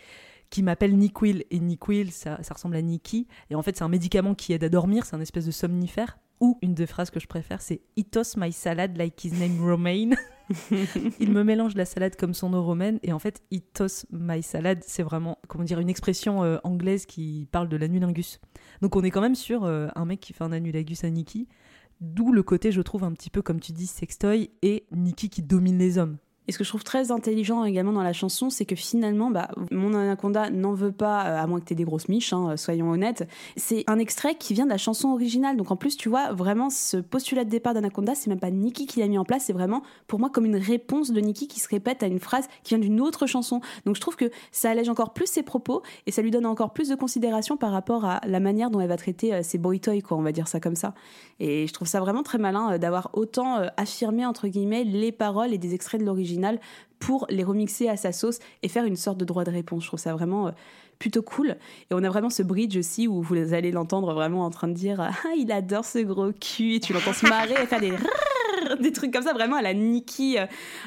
qui 0.51 0.61
m'appelle 0.63 0.95
Niquil 0.95 1.45
et 1.50 1.59
Niquil 1.59 2.11
ça, 2.11 2.41
ça 2.43 2.53
ressemble 2.53 2.75
à 2.75 2.81
Niki 2.81 3.27
et 3.50 3.55
en 3.55 3.61
fait 3.63 3.75
c'est 3.77 3.83
un 3.83 3.89
médicament 3.89 4.35
qui 4.35 4.53
aide 4.53 4.63
à 4.63 4.69
dormir. 4.69 5.05
C'est 5.05 5.15
un 5.15 5.21
espèce 5.21 5.45
de 5.45 5.51
somnifère 5.51 6.19
Ou 6.41 6.57
une 6.63 6.74
des 6.74 6.88
phrases 6.88 7.12
que 7.12 7.19
je 7.19 7.27
préfère, 7.27 7.62
c'est 7.62 7.81
He 7.95 8.03
toss 8.03 8.36
my 8.36 8.51
salad 8.51 8.98
like 8.98 9.24
his 9.24 9.31
name 9.31 9.63
Romaine. 9.63 10.15
il 11.19 11.31
me 11.31 11.43
mélange 11.43 11.75
la 11.75 11.86
salade 11.86 12.15
comme 12.15 12.33
son 12.33 12.50
nom 12.50 12.63
romaine 12.63 13.00
et 13.03 13.13
en 13.13 13.19
fait 13.19 13.43
He 13.51 13.62
toss 13.62 14.07
my 14.12 14.41
salad, 14.41 14.79
c'est 14.86 15.03
vraiment 15.03 15.38
comment 15.48 15.63
dire 15.63 15.79
une 15.79 15.89
expression 15.89 16.43
euh, 16.43 16.57
anglaise 16.63 17.05
qui 17.05 17.48
parle 17.51 17.69
de 17.69 17.77
l'anulingus. 17.77 18.39
Donc 18.81 18.95
on 18.95 19.03
est 19.03 19.12
quand 19.12 19.21
même 19.21 19.36
sur 19.36 19.65
euh, 19.65 19.88
un 19.93 20.05
mec 20.05 20.19
qui 20.19 20.33
fait 20.33 20.43
un 20.43 20.51
anulagus 20.51 21.03
à 21.03 21.12
Nikki, 21.12 21.48
d'où 22.01 22.31
le 22.31 22.41
côté 22.41 22.71
je 22.71 22.81
trouve 22.81 23.03
un 23.03 23.12
petit 23.13 23.29
peu 23.29 23.43
comme 23.43 23.60
tu 23.60 23.71
dis 23.71 23.88
sextoy 23.88 24.50
et 24.63 24.88
Nikki 24.91 25.29
qui 25.29 25.43
domine 25.43 25.77
les 25.77 26.00
hommes. 26.00 26.17
Et 26.51 26.53
ce 26.53 26.58
que 26.58 26.65
je 26.65 26.70
trouve 26.70 26.84
très 26.84 27.12
intelligent 27.12 27.63
également 27.63 27.93
dans 27.93 28.03
la 28.03 28.12
chanson, 28.12 28.50
c'est 28.50 28.65
que 28.65 28.75
finalement, 28.75 29.31
bah, 29.31 29.48
mon 29.72 29.93
anaconda 29.93 30.50
n'en 30.50 30.74
veut 30.74 30.91
pas, 30.91 31.25
euh, 31.25 31.41
à 31.41 31.48
moins 31.48 31.62
que 31.62 31.65
tu 31.65 31.72
aies 31.72 31.77
des 31.77 31.86
grosses 31.86 32.10
miches, 32.10 32.34
hein, 32.34 32.58
soyons 32.58 32.89
honnêtes. 32.89 33.25
C'est 33.55 33.86
un 33.88 33.98
extrait 34.00 34.36
qui 34.36 34.53
vient 34.53 34.65
de 34.65 34.70
la 34.70 34.77
chanson 34.77 35.13
originale. 35.13 35.55
Donc 35.55 35.72
en 35.72 35.77
plus, 35.77 35.96
tu 35.96 36.10
vois, 36.10 36.34
vraiment, 36.34 36.70
ce 36.70 36.98
postulat 36.98 37.46
de 37.46 37.50
départ 37.50 37.74
d'anaconda, 37.74 38.15
c'est 38.15 38.29
même 38.29 38.41
pas 38.41 38.51
Nikki 38.51 38.86
qui 38.86 39.00
l'a 39.00 39.08
mis 39.08 39.17
en 39.17 39.24
place, 39.24 39.46
c'est 39.46 39.53
vraiment 39.53 39.81
pour 40.08 40.20
moi 40.20 40.29
comme 40.29 40.43
une 40.43 40.58
réponse 40.58 41.12
de 41.12 41.22
Nikki 41.22 41.48
qui 41.48 41.62
se 41.62 41.70
répète 41.70 42.03
à 42.03 42.08
une 42.08 42.20
phrase 42.20 42.50
qui 42.63 42.74
vient 42.75 42.84
d'une 42.84 43.00
autre 43.00 43.27
chanson. 43.27 43.62
Donc 43.86 43.96
je 43.96 44.01
trouve 44.01 44.17
que 44.17 44.29
ça 44.51 44.70
allège 44.70 44.89
encore 44.89 45.13
plus 45.13 45.27
ses 45.27 45.43
propos 45.43 45.84
et 46.05 46.12
ça 46.12 46.22
lui 46.22 46.31
donne 46.31 46.46
encore 46.46 46.74
plus 46.74 46.89
de 46.89 46.96
considération 46.96 47.55
par 47.55 47.72
rapport 47.72 48.03
à 48.03 48.20
la 48.27 48.41
manière 48.41 48.70
dont 48.72 48.81
elle 48.81 48.89
va 48.89 48.98
traiter 48.98 49.34
euh, 49.34 49.41
ses 49.41 49.58
boy 49.58 49.79
toys, 49.79 50.01
quoi, 50.01 50.17
on 50.17 50.22
va 50.22 50.34
dire 50.34 50.50
ça 50.50 50.60
comme 50.60 50.75
ça. 50.75 50.96
Et 51.39 51.65
je 51.65 51.72
trouve 51.72 51.88
ça 51.88 52.01
vraiment 52.01 52.24
très 52.24 52.39
malin 52.39 52.74
euh, 52.74 52.77
d'avoir 52.77 53.10
autant 53.13 53.60
affirmé, 53.77 54.25
entre 54.25 54.50
guillemets, 54.50 54.84
les 54.84 55.13
paroles 55.13 55.53
et 55.53 55.58
des 55.58 55.74
extraits 55.74 56.01
de 56.01 56.05
pour 57.00 57.25
les 57.29 57.43
remixer 57.43 57.89
à 57.89 57.98
sa 57.98 58.12
sauce 58.12 58.39
et 58.63 58.67
faire 58.67 58.86
une 58.86 58.95
sorte 58.95 59.17
de 59.17 59.25
droit 59.25 59.43
de 59.43 59.51
réponse. 59.51 59.83
Je 59.83 59.88
trouve 59.88 60.00
ça 60.00 60.13
vraiment 60.13 60.48
euh, 60.48 60.51
plutôt 61.01 61.24
cool. 61.24 61.58
Et 61.89 61.93
on 61.96 62.03
a 62.03 62.10
vraiment 62.10 62.29
ce 62.29 62.43
bridge 62.43 62.77
aussi 62.77 63.08
où 63.08 63.24
vous 63.24 63.53
allez 63.55 63.72
l'entendre 63.72 64.13
vraiment 64.13 64.46
en 64.46 64.51
train 64.51 64.67
de 64.67 64.74
dire 64.74 65.01
Ah, 65.01 65.34
il 65.36 65.51
adore 65.51 65.84
ce 65.84 65.98
gros 65.98 66.31
cul. 66.31 66.75
Et 66.75 66.79
tu 66.79 66.93
l'entends 66.93 67.13
se 67.13 67.27
marrer 67.27 67.55
et 67.63 67.65
faire 67.65 67.81
des 67.81 67.91
des 68.79 68.91
trucs 68.91 69.12
comme 69.12 69.24
ça, 69.24 69.34
vraiment 69.34 69.55
à 69.55 69.63
la 69.63 69.74
Nikki. 69.74 70.38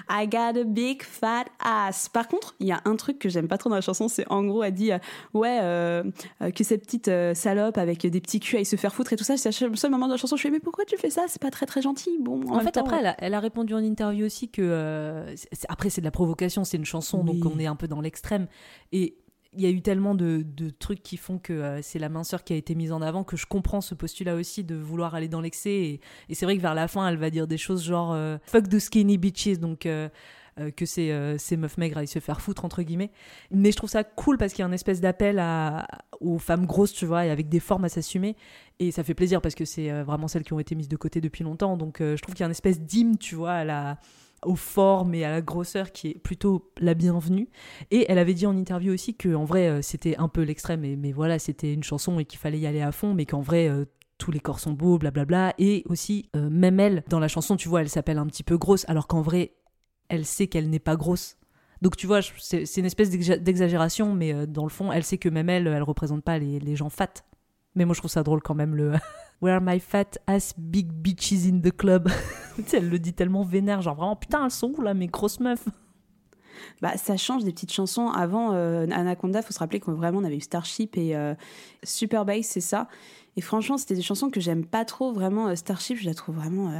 I 0.08 0.28
got 0.28 0.56
a 0.56 0.64
big 0.64 1.02
fat 1.02 1.46
ass. 1.58 2.08
Par 2.08 2.28
contre, 2.28 2.54
il 2.60 2.68
y 2.68 2.72
a 2.72 2.80
un 2.84 2.94
truc 2.94 3.18
que 3.18 3.28
j'aime 3.28 3.48
pas 3.48 3.58
trop 3.58 3.68
dans 3.68 3.74
la 3.74 3.80
chanson, 3.80 4.06
c'est 4.06 4.24
en 4.30 4.44
gros, 4.44 4.62
elle 4.62 4.72
dit 4.72 4.92
ouais 5.34 5.58
que 6.54 6.64
cette 6.64 6.82
petite 6.82 7.10
salope 7.34 7.76
avec 7.76 8.06
des 8.06 8.20
petits 8.20 8.38
culs 8.38 8.58
aille 8.58 8.64
se 8.64 8.76
faire 8.76 8.94
foutre 8.94 9.12
et 9.12 9.16
tout 9.16 9.24
ça. 9.24 9.36
C'est 9.36 9.60
le 9.62 9.74
seul 9.74 9.90
moment 9.90 10.06
de 10.06 10.12
la 10.12 10.16
chanson. 10.16 10.36
Je 10.36 10.42
fais 10.42 10.50
mais 10.50 10.60
pourquoi 10.60 10.84
tu 10.84 10.96
fais 10.96 11.10
ça 11.10 11.24
C'est 11.26 11.42
pas 11.42 11.50
très 11.50 11.66
très 11.66 11.82
gentil. 11.82 12.18
Bon. 12.20 12.40
En, 12.48 12.60
fait, 12.60 12.76
après, 12.76 13.16
elle 13.18 13.34
a, 13.34 13.40
répondu 13.40 13.74
en 13.74 13.82
interview 13.82 14.24
aussi 14.24 14.48
que 14.48 15.24
après 15.68 15.90
c'est 15.90 16.00
de 16.00 16.06
la 16.06 16.12
provocation, 16.12 16.62
c'est 16.62 16.76
une 16.76 16.84
chanson, 16.84 17.24
donc 17.24 17.44
on 17.44 17.58
est 17.58 17.66
un 17.66 17.76
peu 17.76 17.88
dans 17.88 18.00
l'extrême 18.00 18.46
et 18.92 19.16
il 19.56 19.62
y 19.62 19.66
a 19.66 19.70
eu 19.70 19.82
tellement 19.82 20.14
de, 20.14 20.44
trucs 20.78 21.02
qui 21.02 21.16
font 21.16 21.38
que 21.38 21.52
euh, 21.52 21.82
c'est 21.82 21.98
la 21.98 22.08
minceur 22.08 22.44
qui 22.44 22.52
a 22.52 22.56
été 22.56 22.74
mise 22.74 22.92
en 22.92 23.02
avant 23.02 23.24
que 23.24 23.36
je 23.36 23.46
comprends 23.46 23.80
ce 23.80 23.94
postulat 23.94 24.34
aussi 24.34 24.64
de 24.64 24.74
vouloir 24.74 25.14
aller 25.14 25.28
dans 25.28 25.40
l'excès. 25.40 26.00
Et, 26.28 26.34
c'est 26.34 26.44
vrai 26.46 26.56
que 26.56 26.62
vers 26.62 26.74
la 26.74 26.88
fin, 26.88 27.08
elle 27.08 27.16
va 27.16 27.30
dire 27.30 27.46
des 27.46 27.58
choses 27.58 27.84
genre 27.84 28.12
euh, 28.12 28.38
fuck 28.46 28.68
the 28.68 28.78
skinny 28.78 29.18
bitches, 29.18 29.58
donc 29.58 29.86
euh, 29.86 30.08
que 30.76 30.86
ces, 30.86 31.36
ces 31.36 31.56
meufs 31.56 31.78
maigres 31.78 31.98
aillent 31.98 32.06
se 32.06 32.20
faire 32.20 32.40
foutre, 32.40 32.64
entre 32.64 32.82
guillemets. 32.82 33.10
Mais 33.50 33.72
je 33.72 33.76
trouve 33.76 33.90
ça 33.90 34.04
cool 34.04 34.38
parce 34.38 34.52
qu'il 34.52 34.60
y 34.60 34.62
a 34.62 34.68
un 34.68 34.72
espèce 34.72 35.00
d'appel 35.00 35.42
aux 36.20 36.38
femmes 36.38 36.64
grosses, 36.64 36.92
tu 36.92 37.06
vois, 37.06 37.26
et 37.26 37.30
avec 37.30 37.48
des 37.48 37.58
formes 37.58 37.84
à 37.84 37.88
s'assumer. 37.88 38.36
Et 38.78 38.92
ça 38.92 39.02
fait 39.02 39.14
plaisir 39.14 39.40
parce 39.40 39.56
que 39.56 39.64
c'est 39.64 39.90
vraiment 40.04 40.28
celles 40.28 40.44
qui 40.44 40.52
ont 40.52 40.60
été 40.60 40.76
mises 40.76 40.88
de 40.88 40.96
côté 40.96 41.20
depuis 41.20 41.42
longtemps. 41.42 41.76
Donc 41.76 41.96
je 41.98 42.20
trouve 42.22 42.36
qu'il 42.36 42.42
y 42.42 42.44
a 42.44 42.46
un 42.46 42.52
espèce 42.52 42.80
d'hymne, 42.80 43.18
tu 43.18 43.34
vois, 43.34 43.52
à 43.52 43.64
la 43.64 43.98
aux 44.46 44.56
formes 44.56 45.14
et 45.14 45.24
à 45.24 45.30
la 45.30 45.40
grosseur 45.40 45.92
qui 45.92 46.08
est 46.08 46.18
plutôt 46.18 46.70
la 46.78 46.94
bienvenue. 46.94 47.48
Et 47.90 48.06
elle 48.08 48.18
avait 48.18 48.34
dit 48.34 48.46
en 48.46 48.56
interview 48.56 48.92
aussi 48.92 49.14
que 49.14 49.34
en 49.34 49.44
vrai 49.44 49.68
euh, 49.68 49.82
c'était 49.82 50.16
un 50.16 50.28
peu 50.28 50.42
l'extrême, 50.42 50.80
mais, 50.80 51.12
voilà 51.12 51.38
c'était 51.38 51.72
une 51.72 51.82
chanson 51.82 52.18
et 52.18 52.24
qu'il 52.24 52.38
fallait 52.38 52.58
y 52.58 52.66
aller 52.66 52.82
à 52.82 52.92
fond, 52.92 53.14
mais 53.14 53.26
qu'en 53.26 53.40
vrai 53.40 53.68
euh, 53.68 53.84
tous 54.18 54.30
les 54.30 54.40
corps 54.40 54.60
sont 54.60 54.72
beaux, 54.72 54.98
blablabla. 54.98 55.54
Et 55.58 55.84
aussi 55.86 56.30
euh, 56.36 56.48
même 56.50 56.80
elle 56.80 57.04
dans 57.08 57.20
la 57.20 57.28
chanson 57.28 57.56
tu 57.56 57.68
vois 57.68 57.80
elle 57.80 57.88
s'appelle 57.88 58.18
un 58.18 58.26
petit 58.26 58.42
peu 58.42 58.58
grosse, 58.58 58.84
alors 58.88 59.06
qu'en 59.06 59.22
vrai 59.22 59.54
elle 60.08 60.24
sait 60.24 60.46
qu'elle 60.46 60.70
n'est 60.70 60.78
pas 60.78 60.96
grosse. 60.96 61.36
Donc 61.82 61.96
tu 61.96 62.06
vois, 62.06 62.20
c'est 62.38 62.76
une 62.76 62.86
espèce 62.86 63.10
d'exagération, 63.10 64.14
mais 64.14 64.46
dans 64.46 64.64
le 64.64 64.70
fond, 64.70 64.90
elle 64.90 65.04
sait 65.04 65.18
que 65.18 65.28
même 65.28 65.50
elle, 65.50 65.66
elle 65.66 65.82
représente 65.82 66.22
pas 66.22 66.38
les, 66.38 66.58
les 66.58 66.76
gens 66.76 66.88
fat. 66.88 67.12
Mais 67.74 67.84
moi, 67.84 67.94
je 67.94 68.00
trouve 68.00 68.10
ça 68.10 68.22
drôle 68.22 68.40
quand 68.40 68.54
même, 68.54 68.74
le 68.74 68.94
Where 69.40 69.60
my 69.60 69.78
fat 69.78 70.18
ass 70.26 70.54
big 70.56 70.90
bitches 70.92 71.48
in 71.48 71.60
the 71.60 71.74
club. 71.74 72.08
elle 72.72 72.88
le 72.88 72.98
dit 72.98 73.12
tellement 73.12 73.42
vénère, 73.42 73.82
genre 73.82 73.96
vraiment, 73.96 74.16
putain, 74.16 74.44
elles 74.44 74.50
sont 74.50 74.72
où 74.76 74.80
là, 74.80 74.94
mes 74.94 75.06
grosses 75.06 75.40
meufs? 75.40 75.68
Bah, 76.80 76.96
ça 76.96 77.16
change 77.16 77.44
des 77.44 77.52
petites 77.52 77.72
chansons. 77.72 78.08
Avant 78.08 78.52
euh, 78.52 78.86
Anaconda, 78.90 79.42
faut 79.42 79.52
se 79.52 79.58
rappeler 79.58 79.80
qu'on 79.80 79.92
vraiment 79.92 80.18
on 80.18 80.24
avait 80.24 80.36
eu 80.36 80.40
Starship 80.40 80.96
et 80.96 81.16
euh, 81.16 81.34
Super 81.82 82.24
Bass, 82.24 82.46
c'est 82.46 82.60
ça. 82.60 82.88
Et 83.36 83.40
franchement, 83.40 83.76
c'était 83.76 83.94
des 83.94 84.02
chansons 84.02 84.30
que 84.30 84.40
j'aime 84.40 84.64
pas 84.64 84.84
trop. 84.84 85.12
Vraiment, 85.12 85.48
euh, 85.48 85.56
Starship, 85.56 85.98
je 85.98 86.06
la 86.06 86.14
trouve 86.14 86.36
vraiment 86.36 86.72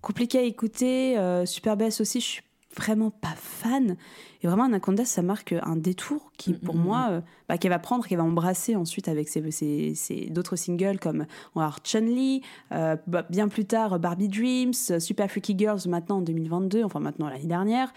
compliquée 0.00 0.38
à 0.38 0.42
écouter. 0.42 1.16
Super 1.46 1.76
Bass 1.76 2.00
aussi, 2.00 2.20
je 2.20 2.26
suis 2.26 2.42
vraiment 2.76 3.10
pas 3.10 3.34
fan. 3.36 3.96
Et 4.42 4.46
vraiment, 4.46 4.64
Anaconda, 4.64 5.04
ça 5.04 5.22
marque 5.22 5.54
un 5.62 5.76
détour 5.76 6.32
qui, 6.36 6.52
mm, 6.52 6.58
pour 6.58 6.74
mm, 6.74 6.82
moi, 6.82 6.98
mm. 6.98 7.12
Euh, 7.12 7.20
bah, 7.48 7.58
qu'elle 7.58 7.70
va 7.70 7.78
prendre, 7.78 8.06
qu'elle 8.06 8.18
va 8.18 8.24
embrasser 8.24 8.76
ensuite 8.76 9.08
avec 9.08 9.28
ses, 9.28 9.50
ses, 9.50 10.26
d'autres 10.30 10.56
singles 10.56 10.98
comme 10.98 11.26
Chun-Li, 11.84 12.42
euh, 12.72 12.96
bah, 13.06 13.26
bien 13.28 13.48
plus 13.48 13.64
tard 13.64 13.98
Barbie 13.98 14.28
Dreams, 14.28 14.72
Super 14.72 15.30
Freaky 15.30 15.56
Girls 15.58 15.80
maintenant 15.86 16.18
en 16.18 16.22
2022, 16.22 16.82
enfin 16.84 17.00
maintenant 17.00 17.28
l'année 17.28 17.46
dernière 17.46 17.92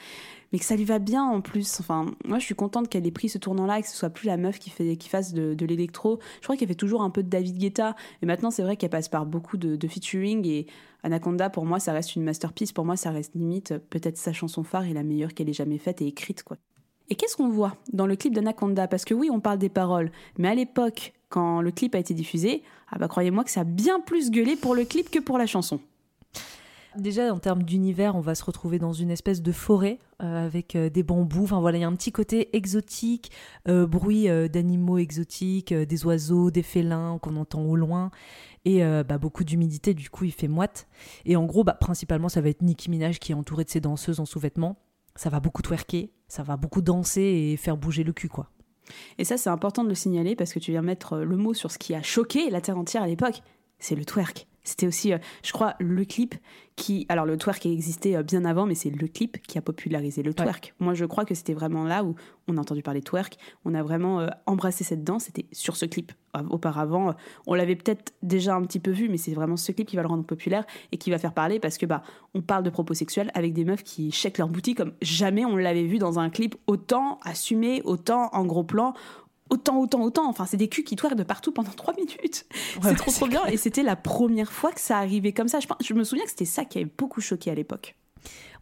mais 0.55 0.59
que 0.59 0.65
ça 0.65 0.77
lui 0.77 0.85
va 0.85 0.99
bien 0.99 1.23
en 1.23 1.41
plus. 1.41 1.81
Enfin, 1.81 2.05
moi, 2.25 2.39
je 2.39 2.45
suis 2.45 2.55
contente 2.55 2.87
qu'elle 2.87 3.05
ait 3.05 3.11
pris 3.11 3.27
ce 3.27 3.37
tournant-là 3.37 3.79
et 3.79 3.81
que 3.81 3.89
ce 3.89 3.95
soit 3.97 4.09
plus 4.09 4.27
la 4.27 4.37
meuf 4.37 4.57
qui, 4.57 4.69
fait, 4.69 4.95
qui 4.95 5.09
fasse 5.09 5.33
de, 5.33 5.53
de 5.53 5.65
l'électro. 5.65 6.19
Je 6.39 6.43
crois 6.43 6.55
qu'elle 6.55 6.69
fait 6.69 6.75
toujours 6.75 7.01
un 7.01 7.09
peu 7.09 7.23
de 7.23 7.29
David 7.29 7.57
Guetta. 7.57 7.93
Et 8.21 8.25
maintenant, 8.25 8.51
c'est 8.51 8.63
vrai 8.63 8.77
qu'elle 8.77 8.89
passe 8.89 9.09
par 9.09 9.25
beaucoup 9.25 9.57
de, 9.57 9.75
de, 9.75 9.87
featuring. 9.89 10.47
Et 10.47 10.67
Anaconda, 11.05 11.51
pour 11.51 11.65
moi, 11.65 11.79
ça 11.79 11.93
reste 11.93 12.15
une 12.15 12.23
masterpiece. 12.23 12.71
Pour 12.71 12.83
moi, 12.83 12.97
ça 12.97 13.11
reste 13.11 13.35
limite 13.35 13.77
peut-être 13.89 14.17
sa 14.17 14.33
chanson 14.33 14.63
phare 14.63 14.85
et 14.85 14.93
la 14.93 15.03
meilleure 15.03 15.35
qu'elle 15.35 15.49
ait 15.49 15.53
jamais 15.53 15.77
faite 15.77 16.01
et 16.01 16.07
écrite, 16.07 16.41
quoi. 16.43 16.57
Et 17.09 17.15
qu'est-ce 17.15 17.37
qu'on 17.37 17.49
voit 17.49 17.75
dans 17.93 18.07
le 18.07 18.15
clip 18.15 18.33
d'Anaconda? 18.33 18.87
Parce 18.87 19.05
que 19.05 19.13
oui, 19.13 19.29
on 19.31 19.39
parle 19.39 19.59
des 19.59 19.69
paroles, 19.69 20.11
mais 20.39 20.47
à 20.47 20.55
l'époque, 20.55 21.13
quand 21.29 21.61
le 21.61 21.69
clip 21.69 21.93
a 21.93 21.99
été 21.99 22.15
diffusé, 22.15 22.63
ah 22.89 22.97
bah 22.97 23.07
croyez-moi 23.07 23.43
que 23.43 23.51
ça 23.51 23.61
a 23.61 23.63
bien 23.63 23.99
plus 23.99 24.31
gueulé 24.31 24.55
pour 24.55 24.73
le 24.73 24.85
clip 24.85 25.11
que 25.11 25.19
pour 25.19 25.37
la 25.37 25.45
chanson. 25.45 25.79
Déjà, 26.97 27.33
en 27.33 27.39
termes 27.39 27.63
d'univers, 27.63 28.15
on 28.15 28.21
va 28.21 28.35
se 28.35 28.43
retrouver 28.45 28.79
dans 28.79 28.93
une 28.93 29.11
espèce 29.11 29.41
de 29.41 29.51
forêt 29.51 29.99
euh, 30.23 30.45
avec 30.45 30.75
euh, 30.75 30.89
des 30.89 31.03
bambous. 31.03 31.43
Enfin 31.43 31.59
voilà, 31.59 31.77
il 31.77 31.81
y 31.81 31.83
a 31.83 31.87
un 31.87 31.95
petit 31.95 32.13
côté 32.13 32.55
exotique, 32.55 33.31
euh, 33.67 33.85
bruit 33.85 34.27
d'animaux 34.49 34.97
exotiques, 34.97 35.73
des 35.73 36.05
oiseaux, 36.05 36.51
des 36.51 36.63
félins 36.63 37.19
qu'on 37.21 37.35
entend 37.35 37.61
au 37.63 37.75
loin. 37.75 38.11
Et 38.65 38.81
bah, 39.03 39.17
beaucoup 39.19 39.43
d'humidité, 39.43 39.93
du 39.93 40.09
coup, 40.09 40.25
il 40.25 40.31
fait 40.31 40.47
moite. 40.47 40.87
Et 41.25 41.35
en 41.35 41.45
gros, 41.45 41.63
bah, 41.63 41.77
principalement, 41.79 42.29
ça 42.29 42.41
va 42.41 42.49
être 42.49 42.63
Nicki 42.63 42.89
Minaj 42.89 43.19
qui 43.19 43.31
est 43.31 43.35
entourée 43.35 43.63
de 43.63 43.69
ses 43.69 43.79
danseuses 43.79 44.19
en 44.19 44.25
sous-vêtements. 44.25 44.77
Ça 45.15 45.29
va 45.29 45.39
beaucoup 45.39 45.61
twerker, 45.61 46.11
ça 46.27 46.43
va 46.43 46.57
beaucoup 46.57 46.81
danser 46.81 47.21
et 47.21 47.57
faire 47.57 47.77
bouger 47.77 48.03
le 48.03 48.11
cul, 48.11 48.27
quoi. 48.27 48.49
Et 49.17 49.23
ça, 49.23 49.37
c'est 49.37 49.49
important 49.49 49.83
de 49.83 49.89
le 49.89 49.95
signaler 49.95 50.35
parce 50.35 50.51
que 50.51 50.59
tu 50.59 50.71
viens 50.71 50.81
mettre 50.81 51.17
le 51.17 51.37
mot 51.37 51.53
sur 51.53 51.71
ce 51.71 51.77
qui 51.77 51.95
a 51.95 52.01
choqué 52.01 52.49
la 52.49 52.59
Terre 52.59 52.77
entière 52.77 53.03
à 53.03 53.07
l'époque. 53.07 53.41
C'est 53.79 53.95
le 53.95 54.03
twerk. 54.03 54.47
C'était 54.65 54.87
aussi, 54.87 55.13
euh, 55.13 55.17
je 55.43 55.53
crois, 55.53 55.75
le 55.79 56.03
clip 56.03 56.35
qui. 56.75 57.05
Alors, 57.07 57.25
le 57.25 57.37
twerk 57.37 57.65
existait 57.65 58.15
euh, 58.15 58.23
bien 58.23 58.43
avant, 58.43 58.65
mais 58.65 58.75
c'est 58.75 58.89
le 58.89 59.07
clip 59.07 59.41
qui 59.47 59.57
a 59.57 59.61
popularisé 59.61 60.23
le 60.23 60.33
twerk. 60.33 60.73
Moi, 60.79 60.93
je 60.93 61.05
crois 61.05 61.23
que 61.23 61.35
c'était 61.35 61.53
vraiment 61.53 61.85
là 61.85 62.03
où 62.03 62.15
on 62.47 62.57
a 62.57 62.61
entendu 62.61 62.81
parler 62.81 63.01
twerk. 63.01 63.37
On 63.63 63.73
a 63.73 63.83
vraiment 63.83 64.19
euh, 64.19 64.27
embrassé 64.45 64.83
cette 64.83 65.03
danse. 65.03 65.25
C'était 65.25 65.45
sur 65.51 65.77
ce 65.77 65.85
clip. 65.85 66.11
Auparavant, 66.49 67.15
on 67.47 67.53
l'avait 67.53 67.77
peut-être 67.77 68.13
déjà 68.21 68.55
un 68.55 68.61
petit 68.63 68.81
peu 68.81 68.91
vu, 68.91 69.07
mais 69.07 69.15
c'est 69.15 69.33
vraiment 69.33 69.55
ce 69.55 69.71
clip 69.71 69.87
qui 69.87 69.95
va 69.95 70.01
le 70.01 70.09
rendre 70.09 70.25
populaire 70.25 70.65
et 70.91 70.97
qui 70.97 71.09
va 71.09 71.17
faire 71.17 71.33
parler 71.33 71.61
parce 71.61 71.77
que, 71.77 71.85
bah, 71.85 72.03
on 72.33 72.41
parle 72.41 72.63
de 72.63 72.69
propos 72.69 72.93
sexuels 72.93 73.31
avec 73.35 73.53
des 73.53 73.63
meufs 73.63 73.83
qui 73.83 74.11
checkent 74.11 74.37
leur 74.37 74.49
boutique 74.49 74.75
comme 74.75 74.91
jamais 75.01 75.45
on 75.45 75.55
l'avait 75.55 75.85
vu 75.85 75.97
dans 75.97 76.19
un 76.19 76.29
clip 76.29 76.57
autant 76.67 77.19
assumé, 77.23 77.81
autant 77.85 78.29
en 78.33 78.45
gros 78.45 78.65
plan, 78.65 78.93
autant, 79.49 79.79
autant, 79.79 80.01
autant. 80.03 80.27
Enfin, 80.27 80.45
c'est 80.45 80.57
des 80.57 80.69
culs 80.69 80.83
qui 80.83 80.95
tournent 80.95 81.15
de 81.15 81.23
partout 81.23 81.51
pendant 81.51 81.71
trois 81.77 81.93
minutes. 81.95 82.45
c'est 82.81 82.95
trop, 82.95 83.11
trop 83.11 83.27
bien. 83.27 83.45
Et 83.45 83.57
c'était 83.57 83.83
la 83.83 83.95
première 83.95 84.51
fois 84.51 84.71
que 84.71 84.81
ça 84.81 84.97
arrivait 84.97 85.33
comme 85.33 85.47
ça. 85.47 85.59
Je, 85.59 85.67
je 85.83 85.93
me 85.93 86.03
souviens 86.03 86.25
que 86.25 86.31
c'était 86.31 86.45
ça 86.45 86.65
qui 86.65 86.77
avait 86.79 86.91
beaucoup 86.97 87.21
choqué 87.21 87.51
à 87.51 87.55
l'époque. 87.55 87.95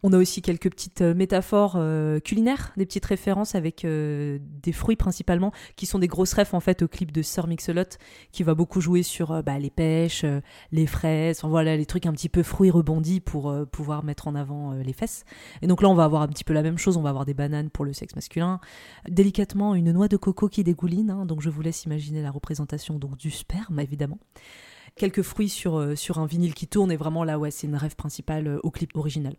On 0.06 0.12
a 0.12 0.18
aussi 0.18 0.42
quelques 0.42 0.68
petites 0.68 1.00
euh, 1.00 1.14
métaphores 1.14 1.76
euh, 1.78 2.20
culinaires, 2.20 2.74
des 2.76 2.84
petites 2.84 3.06
références 3.06 3.54
avec 3.54 3.86
euh, 3.86 4.38
des 4.62 4.72
fruits 4.72 4.96
principalement, 4.96 5.50
qui 5.76 5.86
sont 5.86 5.98
des 5.98 6.08
grosses 6.08 6.34
refs 6.34 6.52
en 6.52 6.60
fait 6.60 6.82
au 6.82 6.88
clip 6.88 7.10
de 7.10 7.22
Sir 7.22 7.46
Mix-a-Lot, 7.46 7.96
qui 8.30 8.42
va 8.42 8.54
beaucoup 8.54 8.82
jouer 8.82 9.02
sur 9.02 9.42
bah, 9.42 9.58
les 9.58 9.70
pêches, 9.70 10.26
les 10.72 10.86
fraises, 10.86 11.40
voilà 11.42 11.78
les 11.78 11.86
trucs 11.86 12.04
un 12.04 12.12
petit 12.12 12.28
peu 12.28 12.42
fruits 12.42 12.70
rebondis 12.70 13.20
pour 13.20 13.50
pouvoir 13.72 14.04
mettre 14.04 14.28
en 14.28 14.34
avant 14.34 14.72
les 14.72 14.92
fesses. 14.92 15.24
Et 15.62 15.66
donc 15.66 15.80
là 15.80 15.88
on 15.88 15.94
va 15.94 16.04
avoir 16.04 16.20
un 16.20 16.28
petit 16.28 16.44
peu 16.44 16.52
la 16.52 16.62
même 16.62 16.76
chose, 16.76 16.98
on 16.98 17.02
va 17.02 17.08
avoir 17.08 17.24
des 17.24 17.32
bananes 17.32 17.70
pour 17.70 17.86
le 17.86 17.94
sexe 17.94 18.14
masculin, 18.14 18.60
délicatement 19.08 19.74
une 19.74 19.90
noix 19.90 20.08
de 20.08 20.18
coco 20.18 20.50
qui 20.50 20.64
dégouline, 20.64 21.10
hein, 21.10 21.24
donc 21.24 21.40
je 21.40 21.48
vous 21.48 21.62
laisse 21.62 21.84
imaginer 21.84 22.20
la 22.20 22.30
représentation 22.30 22.98
donc 22.98 23.16
du 23.16 23.30
sperme 23.30 23.80
évidemment 23.80 24.18
quelques 24.96 25.22
fruits 25.22 25.48
sur, 25.48 25.96
sur 25.96 26.18
un 26.18 26.26
vinyle 26.26 26.52
qui 26.52 26.68
tourne 26.68 26.92
et 26.92 26.96
vraiment 26.96 27.24
là 27.24 27.38
ouais 27.38 27.50
c'est 27.50 27.66
une 27.66 27.76
rêve 27.76 27.96
principale 27.96 28.60
au 28.62 28.70
clip 28.70 28.94
original. 28.96 29.34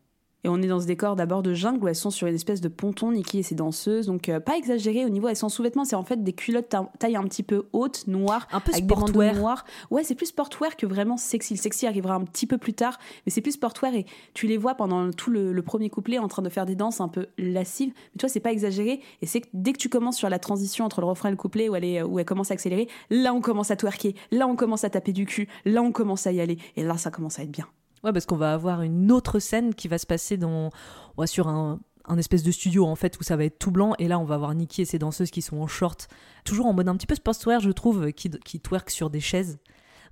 Et 0.46 0.48
on 0.48 0.62
est 0.62 0.68
dans 0.68 0.80
ce 0.80 0.86
décor 0.86 1.16
d'abord 1.16 1.42
de 1.42 1.56
jungle 1.56 1.84
où 1.84 1.88
elles 1.88 1.96
sont 1.96 2.12
sur 2.12 2.28
une 2.28 2.36
espèce 2.36 2.62
de 2.62 2.68
ponton, 2.68 3.12
Nikki 3.12 3.40
et 3.40 3.44
ses 3.44 3.56
danseuses. 3.56 4.06
Donc 4.06 4.30
euh, 4.30 4.40
pas 4.40 4.56
exagéré 4.58 5.04
au 5.04 5.10
niveau, 5.10 5.28
elles 5.28 5.36
sont 5.36 5.50
sous-vêtements, 5.50 5.86
c'est 5.86 5.96
en 5.96 6.04
fait 6.04 6.24
des 6.24 6.34
culottes 6.34 6.70
ta- 6.70 6.92
taille 7.00 7.16
un 7.16 7.24
petit 7.24 7.42
peu 7.42 7.64
haute, 7.74 8.06
noire, 8.06 8.48
Un 8.52 8.60
peu 8.60 8.72
avec 8.72 8.86
des 8.86 8.94
sportwear. 8.94 9.34
noirs. 9.36 9.66
Ouais, 9.90 10.04
c'est 10.04 10.14
plus 10.14 10.28
sportwear 10.28 10.76
que 10.78 10.86
vraiment 10.86 11.18
sexy. 11.18 11.56
Le 11.56 11.60
sexy 11.60 11.88
arrivera 11.88 12.14
un 12.14 12.24
petit 12.24 12.46
peu 12.46 12.60
plus 12.60 12.76
tard, 12.76 13.00
mais 13.26 13.32
c'est 13.32 13.42
plus 13.42 13.54
sportwear 13.54 13.96
et 13.96 14.06
tu 14.36 14.46
les 14.46 14.58
vois 14.58 14.76
pendant 14.76 15.10
tout 15.12 15.32
le, 15.32 15.52
le 15.52 15.62
premier 15.64 15.90
couplet 15.90 16.20
en 16.20 16.28
train 16.28 16.44
de 16.44 16.50
faire 16.50 16.68
des 16.68 16.76
danses 16.76 17.02
un 17.02 17.08
peu 17.08 17.26
lascives. 17.40 17.90
Mais 17.96 18.20
tu 18.20 18.26
vois, 18.28 18.30
c'est 18.30 18.40
pas 18.40 18.52
exagéré. 18.52 19.02
Et 19.24 19.26
c'est 19.26 19.42
que 19.42 19.48
dès 19.54 19.74
que 19.74 19.80
tu 19.80 19.90
commences 19.90 20.18
sur 20.18 20.30
la 20.30 20.38
transition 20.38 20.86
entre 20.86 21.02
le 21.02 21.08
refrain 21.08 21.30
et 21.30 21.32
le 21.32 21.38
couplet 21.38 21.70
où 21.70 21.76
elle, 21.76 21.86
est, 21.86 22.04
où 22.04 22.20
elle 22.20 22.26
commence 22.26 22.52
à 22.52 22.54
accélérer, 22.54 22.88
là 23.10 23.34
on 23.34 23.42
commence 23.42 23.72
à 23.72 23.76
twerker, 23.76 24.14
là 24.30 24.48
on 24.48 24.56
commence 24.56 24.84
à 24.84 24.92
taper 24.92 25.12
du 25.12 25.26
cul, 25.26 25.48
là 25.66 25.82
on 25.82 25.92
commence 25.92 26.28
à 26.28 26.32
y 26.32 26.40
aller. 26.40 26.60
Et 26.76 26.84
là 26.84 26.98
ça 26.98 27.10
commence 27.10 27.40
à 27.40 27.42
être 27.42 27.52
bien. 27.52 27.66
Ouais, 28.06 28.14
parce 28.14 28.28
qu'on 28.28 28.38
va 28.38 28.54
avoir 28.54 28.84
une 28.84 29.12
autre 29.12 29.40
scène 29.40 29.74
qui 29.74 29.88
va 29.88 29.98
se 29.98 30.06
passer 30.06 30.38
dans, 30.38 30.70
ouais, 31.18 31.26
sur 31.26 31.48
un, 31.48 31.80
un 32.08 32.18
espèce 32.18 32.44
de 32.44 32.52
studio 32.52 32.86
en 32.86 32.96
fait 32.96 33.20
où 33.20 33.24
ça 33.24 33.36
va 33.36 33.46
être 33.46 33.58
tout 33.58 33.72
blanc 33.72 33.96
et 33.98 34.08
là 34.08 34.20
on 34.20 34.26
va 34.26 34.38
voir 34.38 34.54
Nikki 34.54 34.84
et 34.84 34.86
ses 34.86 35.00
danseuses 35.00 35.32
qui 35.32 35.42
sont 35.42 35.58
en 35.58 35.66
short, 35.66 36.08
toujours 36.44 36.68
en 36.68 36.74
mode 36.74 36.88
un 36.88 36.96
petit 36.96 37.08
peu 37.08 37.16
sportswear 37.16 37.60
je 37.60 37.72
trouve, 37.72 38.12
qui, 38.12 38.30
qui 38.30 38.60
twerk 38.60 38.90
sur 38.92 39.10
des 39.10 39.20
chaises. 39.20 39.58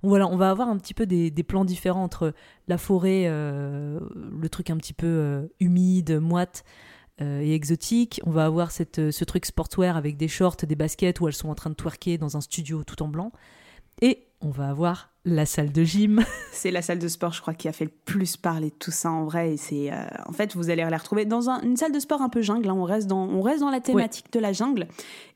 Voilà, 0.02 0.26
on 0.26 0.36
va 0.36 0.50
avoir 0.50 0.68
un 0.68 0.76
petit 0.76 0.92
peu 0.92 1.06
des, 1.06 1.30
des 1.30 1.42
plans 1.42 1.64
différents 1.64 2.02
entre 2.02 2.34
la 2.68 2.76
forêt, 2.76 3.24
euh, 3.26 3.98
le 4.14 4.48
truc 4.50 4.68
un 4.68 4.76
petit 4.76 4.92
peu 4.92 5.06
euh, 5.06 5.46
humide, 5.60 6.18
moite 6.20 6.64
euh, 7.22 7.40
et 7.40 7.54
exotique. 7.54 8.20
On 8.26 8.30
va 8.30 8.44
avoir 8.44 8.70
cette, 8.70 9.12
ce 9.12 9.24
truc 9.24 9.46
sportswear 9.46 9.96
avec 9.96 10.18
des 10.18 10.28
shorts, 10.28 10.56
des 10.56 10.74
baskets 10.74 11.20
où 11.20 11.28
elles 11.28 11.34
sont 11.34 11.48
en 11.48 11.54
train 11.54 11.70
de 11.70 11.74
twerker 11.74 12.18
dans 12.18 12.36
un 12.36 12.42
studio 12.42 12.84
tout 12.84 13.02
en 13.02 13.08
blanc. 13.08 13.32
Et 14.02 14.26
on 14.42 14.50
va 14.50 14.68
avoir 14.68 15.13
la 15.24 15.46
salle 15.46 15.72
de 15.72 15.84
gym. 15.84 16.22
C'est 16.52 16.70
la 16.70 16.82
salle 16.82 16.98
de 16.98 17.08
sport, 17.08 17.32
je 17.32 17.40
crois, 17.40 17.54
qui 17.54 17.68
a 17.68 17.72
fait 17.72 17.84
le 17.86 17.90
plus 18.04 18.36
parler 18.36 18.68
de 18.70 18.74
tout 18.78 18.90
ça 18.90 19.10
en 19.10 19.24
vrai. 19.24 19.54
Et 19.54 19.56
c'est, 19.56 19.92
euh, 19.92 19.96
en 20.26 20.32
fait, 20.32 20.54
vous 20.54 20.70
allez 20.70 20.84
les 20.84 20.96
retrouver 20.96 21.24
dans 21.24 21.50
un- 21.50 21.60
une 21.62 21.76
salle 21.76 21.92
de 21.92 21.98
sport 21.98 22.22
un 22.22 22.28
peu 22.28 22.42
jungle. 22.42 22.68
hein. 22.70 22.74
On 22.76 22.84
reste 22.84 23.06
dans, 23.06 23.26
on 23.28 23.42
reste 23.42 23.60
dans 23.60 23.70
la 23.70 23.80
thématique 23.80 24.32
de 24.32 24.38
la 24.38 24.52
jungle, 24.52 24.86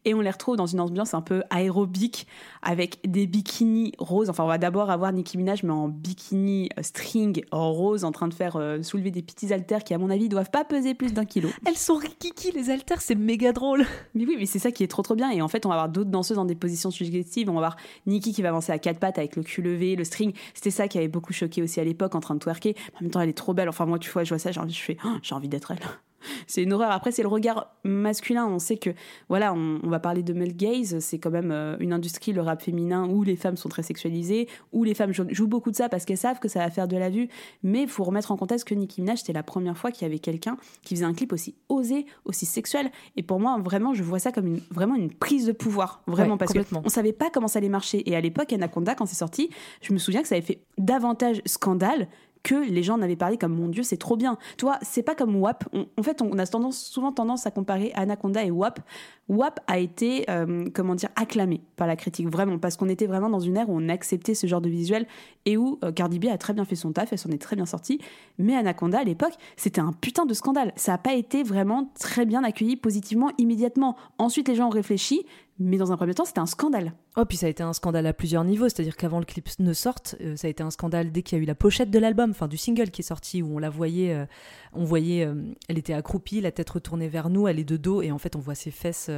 et 0.05 0.15
on 0.15 0.21
les 0.21 0.31
retrouve 0.31 0.57
dans 0.57 0.67
une 0.67 0.81
ambiance 0.81 1.13
un 1.15 1.21
peu 1.21 1.43
aérobique 1.51 2.27
avec 2.63 2.99
des 3.07 3.27
bikinis 3.27 3.93
roses. 3.99 4.31
Enfin, 4.31 4.45
on 4.45 4.47
va 4.47 4.57
d'abord 4.59 4.91
avoir 4.91 5.13
Nicki 5.13 5.37
Minaj, 5.37 5.65
mais 5.65 5.73
en 5.73 5.89
bikini 5.89 6.71
euh, 6.79 6.83
string 6.83 7.43
rose, 7.53 8.05
en 8.05 8.13
train 8.13 8.29
de 8.29 8.35
faire 8.35 8.57
euh, 8.57 8.83
soulever 8.83 9.11
des 9.11 9.23
petits 9.23 9.53
haltères 9.53 9.85
qui, 9.85 9.93
à 9.93 9.99
mon 9.99 10.09
avis, 10.09 10.29
doivent 10.29 10.51
pas 10.51 10.65
peser 10.65 10.95
plus 10.95 11.13
d'un 11.13 11.25
kilo. 11.25 11.49
Elles 11.67 11.77
sont 11.77 11.97
rikiki 11.97 12.53
les 12.53 12.71
haltères, 12.71 13.03
c'est 13.03 13.17
méga 13.17 13.53
drôle. 13.53 13.85
Mais 14.15 14.25
oui, 14.25 14.37
mais 14.39 14.47
c'est 14.47 14.59
ça 14.61 14.71
qui 14.71 14.83
est 14.85 14.89
trop 14.89 15.03
trop 15.03 15.15
bien. 15.17 15.31
Et 15.31 15.43
en 15.43 15.49
fait, 15.49 15.67
on 15.67 15.69
va 15.69 15.75
avoir 15.75 15.89
d'autres 15.89 16.11
danseuses 16.11 16.37
dans 16.37 16.45
des 16.45 16.55
positions 16.55 16.91
suggestives. 16.91 17.51
On 17.51 17.55
va 17.55 17.59
avoir 17.59 17.77
Nikki 18.07 18.33
qui 18.33 18.41
va 18.43 18.49
avancer 18.51 18.73
à 18.73 18.79
quatre 18.79 18.99
pattes 19.01 19.19
avec 19.19 19.37
le 19.37 19.43
cul 19.43 19.63
le 19.79 20.05
string. 20.05 20.33
C'était 20.55 20.71
ça 20.71 20.89
qui 20.89 20.99
avait 20.99 21.09
beaucoup 21.09 21.33
choqué 21.33 21.63
aussi 21.63 21.81
à 21.81 21.85
l'époque 21.85 22.15
en 22.15 22.21
train 22.21 22.35
de 22.35 22.41
twerker. 22.41 22.75
En 22.95 23.03
même 23.03 23.11
temps, 23.11 23.21
elle 23.21 23.29
est 23.29 23.37
trop 23.37 23.55
belle. 23.55 23.69
Enfin, 23.69 23.87
moi, 23.87 23.99
tu 23.99 24.11
vois, 24.11 24.25
je 24.25 24.31
vois 24.31 24.39
ça, 24.39 24.53
j'ai 24.53 24.61
envie, 24.61 24.73
je 24.73 24.83
fais, 24.83 24.97
Oh, 25.05 25.17
j'ai 25.23 25.35
envie 25.35 25.49
d'être 25.49 25.71
elle. 25.71 25.79
C'est 26.47 26.63
une 26.63 26.73
horreur. 26.73 26.91
Après, 26.91 27.13
c'est 27.13 27.23
le 27.23 27.29
regard 27.29 27.75
masculin. 27.85 28.47
On 28.47 28.59
sait 28.59 28.77
que, 28.77 28.91
voilà, 29.29 29.53
on, 29.55 29.81
on 29.83 29.89
va 29.89 30.01
parler 30.01 30.23
de 30.23 30.33
male 30.33 30.55
gaze. 30.55 30.99
C'est 31.01 31.19
quand 31.19 31.31
même 31.31 31.51
euh, 31.51 31.77
une 31.81 31.93
industrie, 31.93 32.33
le 32.33 32.41
rap 32.43 32.63
féminin, 32.63 33.07
où 33.09 33.23
les 33.23 33.37
femmes 33.37 33.57
sont 33.57 33.69
très 33.69 33.83
sexualisées, 33.83 34.49
où 34.73 34.85
les 34.85 34.95
femmes 34.95 35.13
jou- 35.13 35.27
jouent 35.31 35.47
beaucoup 35.47 35.71
de 35.71 35.77
ça 35.77 35.89
parce 35.89 36.05
qu'elles 36.05 36.17
savent 36.19 36.39
que 36.41 36.49
ça 36.49 36.61
va 36.61 36.71
faire 36.71 36.89
de 36.89 36.97
la 36.97 37.11
vue. 37.11 37.29
Mais 37.63 37.83
il 37.83 37.89
faut 37.89 38.05
remettre 38.05 38.33
en 38.33 38.37
contexte 38.37 38.67
que 38.67 38.75
Nicki 38.75 39.01
Minaj, 39.01 39.21
c'était 39.21 39.33
la 39.33 39.43
première 39.43 39.77
fois 39.77 39.91
qu'il 39.91 40.03
y 40.03 40.07
avait 40.07 40.19
quelqu'un 40.19 40.57
qui 40.83 40.95
faisait 40.95 41.05
un 41.07 41.15
clip 41.15 41.33
aussi 41.33 41.55
osé, 41.69 42.07
aussi 42.25 42.47
sexuel. 42.47 42.91
Et 43.17 43.23
pour 43.23 43.41
moi, 43.41 43.59
vraiment, 43.63 43.95
je 43.95 44.03
vois 44.03 44.19
ça 44.19 44.33
comme 44.33 44.47
une, 44.47 44.61
vraiment 44.71 44.95
une 44.95 45.13
prise 45.13 45.47
de 45.47 45.53
pouvoir. 45.53 46.03
Vraiment, 46.07 46.33
Ouais, 46.35 46.39
parce 46.39 46.53
qu'on 46.53 46.89
savait 46.89 47.13
pas 47.13 47.31
comment 47.33 47.49
ça 47.49 47.59
allait 47.59 47.69
marcher. 47.69 48.09
Et 48.11 48.17
à 48.17 48.21
l'époque, 48.21 48.53
Anaconda, 48.53 48.95
quand 48.95 49.07
c'est 49.07 49.15
sorti, 49.17 49.51
je 49.83 49.93
me 49.93 49.99
souviens 49.99 50.23
que 50.23 50.29
ça 50.29 50.35
avait 50.35 50.43
fait 50.45 50.61
davantage 50.79 51.43
scandale 51.47 52.09
que 52.43 52.55
les 52.55 52.83
gens 52.83 52.95
en 52.99 53.03
avaient 53.03 53.17
parlé 53.17 53.37
comme 53.37 53.55
mon 53.55 53.69
dieu 53.69 53.83
c'est 53.83 53.97
trop 53.97 54.17
bien. 54.17 54.39
Toi 54.57 54.79
c'est 54.83 55.03
pas 55.03 55.15
comme 55.15 55.37
WAP 55.37 55.65
On- 55.73 55.87
en 55.99 56.03
fait 56.03 56.23
on 56.23 56.39
a 56.39 56.47
souvent 56.73 57.13
tendance 57.13 57.47
à 57.47 57.51
comparer 57.51 57.93
Anaconda 57.95 58.45
et 58.45 58.51
WAP 58.51 58.81
WAP 59.29 59.61
a 59.67 59.79
été 59.79 60.25
euh, 60.31 60.65
comment 60.75 60.95
dire 60.95 61.11
acclamé 61.17 61.61
par 61.77 61.87
la 61.87 61.97
critique 61.97 62.29
vraiment 62.29 62.59
parce 62.59 62.77
qu'on 62.77 62.89
était 62.89 63.07
vraiment 63.07 63.29
dans 63.29 63.41
une 63.41 63.57
ère 63.57 63.69
où 63.69 63.77
on 63.77 63.89
acceptait 63.91 64.35
ce 64.35 64.47
genre 64.47 64.61
de 64.63 64.71
visuel 64.71 65.07
et 65.45 65.57
où 65.57 65.79
euh, 65.85 65.93
Cardi 65.93 66.19
B 66.19 66.27
a 66.27 66.39
très 66.39 66.55
bien 66.55 66.65
fait 66.65 66.77
son 66.77 66.93
taf 66.93 67.13
elle 67.13 67.19
s'en 67.19 67.31
est 67.31 67.41
très 67.43 67.57
bien 67.57 67.67
sortie. 67.67 68.01
Mais 68.39 68.55
Anaconda 68.57 69.01
à 69.01 69.05
l'époque 69.05 69.35
c'était 69.57 69.81
un 69.81 69.93
putain 69.93 70.25
de 70.25 70.33
scandale. 70.35 70.73
Ça 70.77 70.95
a 70.95 70.99
pas 70.99 71.15
été 71.15 71.43
vraiment 71.43 71.91
très 71.99 72.25
bien 72.25 72.43
accueilli 72.45 72.77
positivement 72.77 73.31
immédiatement. 73.39 73.97
Ensuite 74.19 74.49
les 74.49 74.55
gens 74.55 74.69
ont 74.69 74.71
réfléchi 74.71 75.27
mais 75.59 75.77
dans 75.77 75.93
un 75.93 75.97
premier 75.97 76.15
temps 76.15 76.25
c'était 76.25 76.41
un 76.41 76.47
scandale 76.47 76.93
Oh, 77.21 77.25
puis 77.25 77.37
ça 77.37 77.47
a 77.47 77.49
été 77.49 77.65
un 77.65 77.73
scandale 77.73 78.07
à 78.07 78.13
plusieurs 78.13 78.45
niveaux, 78.45 78.69
c'est-à-dire 78.69 78.97
qu'avant 78.97 79.19
le 79.19 79.25
clip 79.25 79.49
ne 79.59 79.73
sorte, 79.73 80.15
euh, 80.21 80.37
ça 80.37 80.47
a 80.47 80.51
été 80.51 80.63
un 80.63 80.71
scandale 80.71 81.11
dès 81.11 81.23
qu'il 81.23 81.37
y 81.37 81.41
a 81.41 81.43
eu 81.43 81.47
la 81.47 81.57
pochette 81.57 81.91
de 81.91 81.99
l'album, 81.99 82.31
enfin 82.31 82.47
du 82.47 82.57
single 82.57 82.93
qui 82.93 83.03
est 83.03 83.05
sorti, 83.05 83.43
où 83.43 83.57
on 83.57 83.59
la 83.59 83.71
voyait, 83.71 84.15
euh, 84.15 84.25
on 84.73 84.85
voyait, 84.85 85.27
euh, 85.27 85.35
elle 85.69 85.79
était 85.79 85.95
accroupie, 85.95 86.41
la 86.41 86.53
tête 86.53 86.71
retournée 86.71 87.09
vers 87.09 87.29
nous, 87.29 87.49
elle 87.49 87.59
est 87.59 87.65
de 87.65 87.77
dos, 87.77 88.03
et 88.03 88.13
en 88.13 88.19
fait 88.19 88.37
on 88.37 88.39
voit 88.39 88.55
ses 88.55 88.71
fesses 88.71 89.11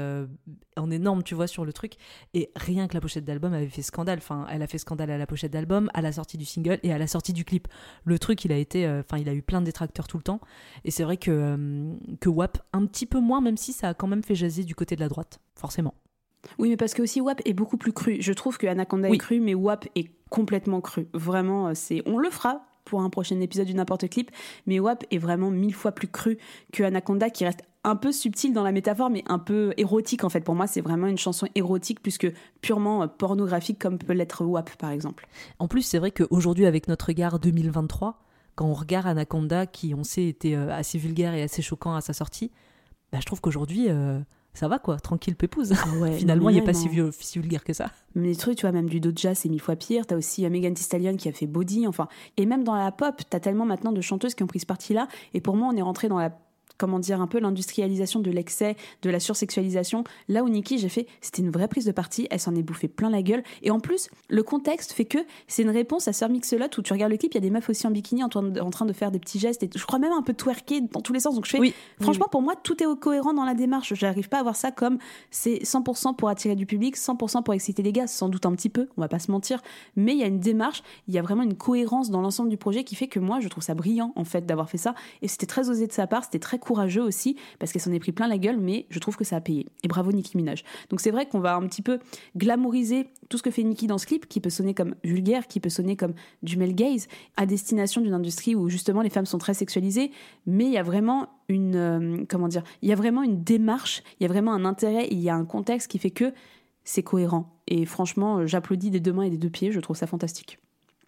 en 0.79 0.91
énorme, 0.91 1.23
tu 1.23 1.35
vois, 1.35 1.47
sur 1.47 1.67
le 1.67 1.75
truc. 1.75 1.97
Et 2.33 2.51
rien 2.57 2.89
que 2.89 2.95
la 2.95 3.03
pochette 3.03 3.27
d'album 3.27 3.53
avait 3.53 3.69
fait 3.69 3.83
scandale, 3.83 4.17
enfin 4.17 4.47
elle 4.51 4.63
a 4.63 4.67
fait 4.67 4.79
scandale 4.79 5.11
à 5.11 5.19
la 5.19 5.27
pochette 5.27 5.53
d'album, 5.53 5.91
à 5.93 6.01
la 6.01 6.13
sortie 6.13 6.39
du 6.39 6.47
single 6.47 6.79
et 6.83 6.95
à 6.95 6.97
la 6.97 7.07
sortie 7.07 7.35
du 7.35 7.45
clip. 7.45 7.69
Le 8.05 8.19
truc, 8.19 8.47
il 8.47 8.53
a 8.53 8.57
été, 8.57 8.89
enfin 8.89 9.19
il 9.19 9.29
a 9.29 9.35
eu 9.35 9.43
plein 9.43 9.61
de 9.61 9.67
détracteurs 9.67 10.09
tout 10.09 10.17
le 10.17 10.23
temps, 10.23 10.41
et 10.87 10.91
c'est 10.91 11.03
vrai 11.03 11.19
que, 11.19 11.95
que 12.19 12.31
WAP, 12.31 12.57
un 12.73 12.87
petit 12.87 13.05
peu 13.05 13.21
moins, 13.21 13.43
même 13.43 13.59
si 13.59 13.75
ça 13.75 13.91
a 13.91 13.95
quand 13.95 14.07
même 14.07 14.25
fait 14.25 14.35
jaser 14.35 14.65
du 14.65 14.75
côté 14.75 14.97
de 14.97 15.01
la 15.01 15.09
droite, 15.09 15.39
forcément. 15.55 15.93
Oui, 16.59 16.71
mais 16.71 16.77
parce 16.77 16.95
que 16.95 17.03
aussi 17.03 17.21
WAP 17.21 17.43
est 17.45 17.53
beaucoup 17.53 17.77
plus 17.77 17.93
cru. 17.93 18.17
Je 18.21 18.33
trouve 18.33 18.59
que 18.59 18.67
Anaconda 18.67 19.09
Oui. 19.09 19.17
est 19.17 19.19
cru, 19.19 19.41
mais 19.41 19.55
WAP 19.55 19.89
est 19.95 20.11
complètement 20.31 20.81
cru. 20.81 21.09
Vraiment, 21.13 21.69
euh, 21.69 21.73
c'est. 21.75 22.03
On 22.07 22.19
le 22.19 22.31
fera 22.31 22.63
pour 22.85 23.03
un 23.03 23.11
prochain 23.11 23.39
épisode 23.41 23.67
du 23.67 23.75
n'importe 23.75 24.09
clip, 24.09 24.31
mais 24.67 24.81
WAP 24.81 25.05
est 25.11 25.19
vraiment 25.19 25.51
mille 25.51 25.75
fois 25.75 25.93
plus 25.93 26.09
cru 26.09 26.39
que 26.73 26.83
Anaconda, 26.83 27.31
qui 27.31 27.45
reste 27.45 27.61
un 27.85 27.97
peu 27.97 28.13
subtil 28.13 28.53
dans 28.53 28.63
la 28.63 28.73
métaphore, 28.73 29.11
mais 29.11 29.23
un 29.27 29.39
peu 29.39 29.73
érotique 29.77 30.25
en 30.25 30.29
fait. 30.29 30.41
Pour 30.41 30.55
moi, 30.55 30.67
c'est 30.67 30.81
vraiment 30.81 31.07
une 31.07 31.19
chanson 31.19 31.47
érotique 31.55 32.03
plus 32.03 32.19
que 32.19 32.33
purement 32.61 33.03
euh, 33.03 33.07
pornographique 33.07 33.79
comme 33.79 33.99
peut 33.99 34.13
l'être 34.13 34.45
WAP 34.45 34.71
par 34.77 34.91
exemple. 34.91 35.27
En 35.59 35.69
plus, 35.69 35.83
c'est 35.83 35.99
vrai 35.99 36.11
qu'aujourd'hui, 36.11 36.67
avec 36.67 36.89
notre 36.89 37.07
regard 37.07 37.39
2023, 37.39 38.19
quand 38.55 38.67
on 38.67 38.75
regarde 38.75 39.07
Anaconda, 39.07 39.67
qui 39.67 39.95
on 39.95 40.05
sait 40.05 40.27
était 40.27 40.55
euh, 40.55 40.71
assez 40.73 40.99
vulgaire 40.99 41.35
et 41.35 41.43
assez 41.43 41.63
choquant 41.63 41.95
à 41.95 42.01
sa 42.01 42.13
sortie, 42.13 42.51
bah, 43.13 43.19
je 43.21 43.27
trouve 43.27 43.41
qu'aujourd'hui, 43.41 43.87
euh, 43.89 44.21
ça 44.53 44.69
va 44.69 44.79
quoi, 44.79 44.99
tranquille 44.99 45.37
pépouse. 45.37 45.73
ouais, 46.01 46.13
Finalement, 46.19 46.51
il 46.51 46.57
n'est 46.57 46.63
pas 46.63 46.75
si, 46.75 46.89
vieux- 46.89 47.11
si 47.19 47.39
vulgaire 47.39 47.65
que 47.65 47.73
ça. 47.73 47.91
Mais 48.15 48.29
les 48.29 48.37
trucs, 48.37 48.57
tu 48.57 48.63
vois, 48.63 48.73
même 48.73 48.89
du 48.89 49.01
Doja, 49.01 49.35
c'est 49.35 49.49
mille 49.49 49.61
fois 49.61 49.77
pire. 49.77 50.07
T'as 50.07 50.17
aussi 50.17 50.45
euh, 50.45 50.51
Megan 50.51 50.75
Thee 50.75 50.83
Stallion 50.83 51.17
qui 51.17 51.29
a 51.29 51.33
fait 51.33 51.47
Body, 51.47 51.87
enfin. 51.87 52.09
Et 52.37 52.47
même 52.47 52.65
dans 52.65 52.75
la 52.75 52.91
pop, 52.93 53.15
t'as 53.31 53.41
tellement 53.41 53.65
maintenant 53.67 53.93
de 53.93 54.01
chanteuses 54.01 54.35
qui 54.35 54.43
ont 54.43 54.47
pris 54.49 54.61
ce 54.61 54.67
parti-là. 54.67 55.07
Et 55.35 55.41
pour 55.41 55.57
moi, 55.57 55.69
on 55.73 55.77
est 55.77 55.83
rentré 55.83 56.09
dans 56.09 56.19
la 56.19 56.31
comment 56.81 56.99
dire 56.99 57.21
un 57.21 57.27
peu 57.27 57.39
l'industrialisation 57.39 58.21
de 58.21 58.31
l'excès, 58.31 58.75
de 59.03 59.11
la 59.11 59.21
sursexualisation. 59.21 60.03
Là 60.29 60.43
où 60.43 60.49
Nikki, 60.49 60.79
j'ai 60.79 60.89
fait, 60.89 61.07
c'était 61.21 61.43
une 61.43 61.51
vraie 61.51 61.69
prise 61.69 61.85
de 61.85 61.93
parti, 61.93 62.27
elle 62.31 62.41
s'en 62.41 62.55
est 62.55 62.63
bouffée 62.63 62.89
plein 62.89 63.11
la 63.11 63.23
gueule. 63.23 63.43
Et 63.63 63.71
en 63.71 63.81
plus, 63.81 64.09
le 64.31 64.43
contexte 64.43 64.93
fait 64.93 65.05
que 65.05 65.19
c'est 65.47 65.63
une 65.63 65.71
réponse 65.71 66.09
à 66.09 66.15
Sir 66.15 66.31
Mix-a-Lot 66.31 66.79
où 66.79 66.83
tu 66.83 66.93
regardes 66.95 67.13
le 67.13 67.19
clip, 67.19 67.35
il 67.35 67.37
y 67.37 67.39
a 67.39 67.43
des 67.43 67.51
meufs 67.51 67.69
aussi 67.69 67.87
en 67.87 67.91
bikini 67.91 68.25
en 68.25 68.31
train 68.31 68.43
de, 68.43 68.61
en 68.61 68.71
train 68.71 68.87
de 68.87 68.95
faire 68.95 69.11
des 69.11 69.19
petits 69.19 69.39
gestes 69.39 69.63
et 69.63 69.71
je 69.75 69.85
crois 69.85 69.99
même 69.99 70.13
un 70.13 70.23
peu 70.23 70.33
twerker 70.33 70.81
dans 70.81 71.03
tous 71.03 71.13
les 71.13 71.21
sens. 71.21 71.35
Donc 71.35 71.45
je 71.45 71.51
fais, 71.51 71.61
Oui, 71.61 71.75
franchement, 72.01 72.29
pour 72.31 72.41
moi, 72.41 72.55
tout 72.57 72.83
est 72.83 72.87
cohérent 72.99 73.35
dans 73.35 73.45
la 73.45 73.55
démarche. 73.55 73.93
J'arrive 73.95 74.31
pas 74.31 74.39
à 74.39 74.43
voir 74.43 74.57
ça 74.57 74.71
comme 74.71 74.97
c'est 75.31 75.59
100% 75.63 76.17
pour 76.17 76.31
attirer 76.31 76.57
du 76.57 76.65
public, 76.65 76.97
100% 76.97 77.43
pour 77.43 77.53
exciter 77.53 77.83
les 77.83 77.93
gars, 77.93 78.07
sans 78.07 78.31
doute 78.31 78.47
un 78.47 78.53
petit 78.53 78.71
peu, 78.71 78.89
on 78.97 79.03
va 79.03 79.09
pas 79.09 79.19
se 79.19 79.31
mentir, 79.31 79.61
mais 79.97 80.13
il 80.13 80.19
y 80.19 80.23
a 80.23 80.27
une 80.27 80.41
démarche, 80.41 80.83
il 81.09 81.15
y 81.15 81.19
a 81.19 81.23
vraiment 81.23 81.43
une 81.43 81.57
cohérence 81.57 82.11
dans 82.11 82.23
l'ensemble 82.23 82.49
du 82.49 82.57
projet 82.57 82.85
qui 82.85 82.95
fait 82.95 83.09
que 83.09 83.21
moi, 83.21 83.41
je 83.41 83.49
trouve 83.49 83.63
ça 83.63 83.75
brillant 83.75 84.13
en 84.17 84.25
fait 84.25 84.47
d'avoir 84.47 84.71
fait 84.71 84.79
ça 84.79 84.95
et 85.21 85.29
c'était 85.29 85.47
très 85.47 85.69
osé 85.69 85.87
de 85.87 85.93
sa 85.93 86.07
part, 86.07 86.25
c'était 86.25 86.39
très 86.39 86.59
courageux 86.71 87.03
aussi 87.03 87.35
parce 87.59 87.73
qu'elle 87.73 87.83
s'en 87.83 87.91
est 87.91 87.99
pris 87.99 88.13
plein 88.13 88.29
la 88.29 88.39
gueule, 88.39 88.59
mais 88.59 88.87
je 88.91 89.01
trouve 89.01 89.17
que 89.17 89.25
ça 89.25 89.35
a 89.35 89.41
payé. 89.41 89.67
Et 89.83 89.89
bravo 89.89 90.13
Nicki 90.13 90.37
Minaj. 90.37 90.63
Donc 90.89 91.01
c'est 91.01 91.11
vrai 91.11 91.27
qu'on 91.27 91.41
va 91.41 91.57
un 91.57 91.67
petit 91.67 91.83
peu 91.83 91.99
glamouriser 92.37 93.09
tout 93.29 93.39
ce 93.39 93.43
que 93.43 93.51
fait 93.51 93.65
Nicki 93.65 93.89
dans 93.89 93.99
ce 93.99 94.07
clip, 94.07 94.29
qui 94.29 94.39
peut 94.39 94.51
sonner 94.51 94.73
comme 94.73 94.95
vulgaire, 95.03 95.49
qui 95.49 95.59
peut 95.59 95.69
sonner 95.69 95.97
comme 95.97 96.15
du 96.45 96.57
male 96.57 96.75
gaze, 96.75 97.09
à 97.37 97.45
destination 97.45 98.01
d'une 98.01 98.15
industrie 98.15 98.55
où 98.55 98.69
justement 98.69 99.03
les 99.03 99.11
femmes 99.11 99.27
sont 99.27 99.39
très 99.39 99.53
sexualisées, 99.53 100.13
mais 100.47 100.67
il 100.67 100.73
y 100.73 100.79
a 100.79 100.85
vraiment 100.85 101.29
une 101.49 101.75
euh, 101.75 102.25
comment 102.29 102.47
dire, 102.47 102.63
il 102.83 102.89
y 102.89 102.93
a 102.93 102.97
vraiment 102.97 103.25
une 103.25 103.43
démarche, 103.43 104.05
il 104.21 104.23
y 104.23 104.27
a 104.27 104.29
vraiment 104.29 104.53
un 104.53 104.65
intérêt, 104.65 105.09
il 105.11 105.19
y 105.19 105.29
a 105.29 105.35
un 105.35 105.45
contexte 105.45 105.91
qui 105.91 105.99
fait 105.99 106.13
que 106.13 106.33
c'est 106.85 107.03
cohérent. 107.03 107.61
Et 107.67 107.85
franchement, 107.85 108.39
euh, 108.39 108.47
j'applaudis 108.47 108.91
des 108.91 109.01
deux 109.01 109.13
mains 109.13 109.25
et 109.25 109.31
des 109.31 109.39
deux 109.39 109.51
pieds, 109.51 109.73
je 109.73 109.81
trouve 109.81 109.97
ça 109.97 110.07
fantastique. 110.07 110.61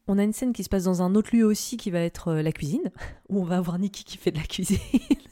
On 0.09 0.19
a 0.19 0.25
une 0.25 0.33
scène 0.33 0.53
qui 0.53 0.65
se 0.65 0.69
passe 0.69 0.85
dans 0.85 1.03
un 1.03 1.15
autre 1.15 1.35
lieu 1.35 1.45
aussi 1.45 1.77
qui 1.77 1.91
va 1.93 2.01
être 2.01 2.29
euh, 2.29 2.43
la 2.43 2.53
cuisine, 2.53 2.91
où 3.29 3.41
on 3.41 3.45
va 3.45 3.59
avoir 3.59 3.79
Nikki 3.79 4.05
qui 4.05 4.19
fait 4.19 4.33
de 4.33 4.39
la 4.39 4.45
cuisine. 4.45 4.79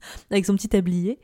avec 0.30 0.44
son 0.46 0.54
petit 0.54 0.68
tablier. 0.68 1.18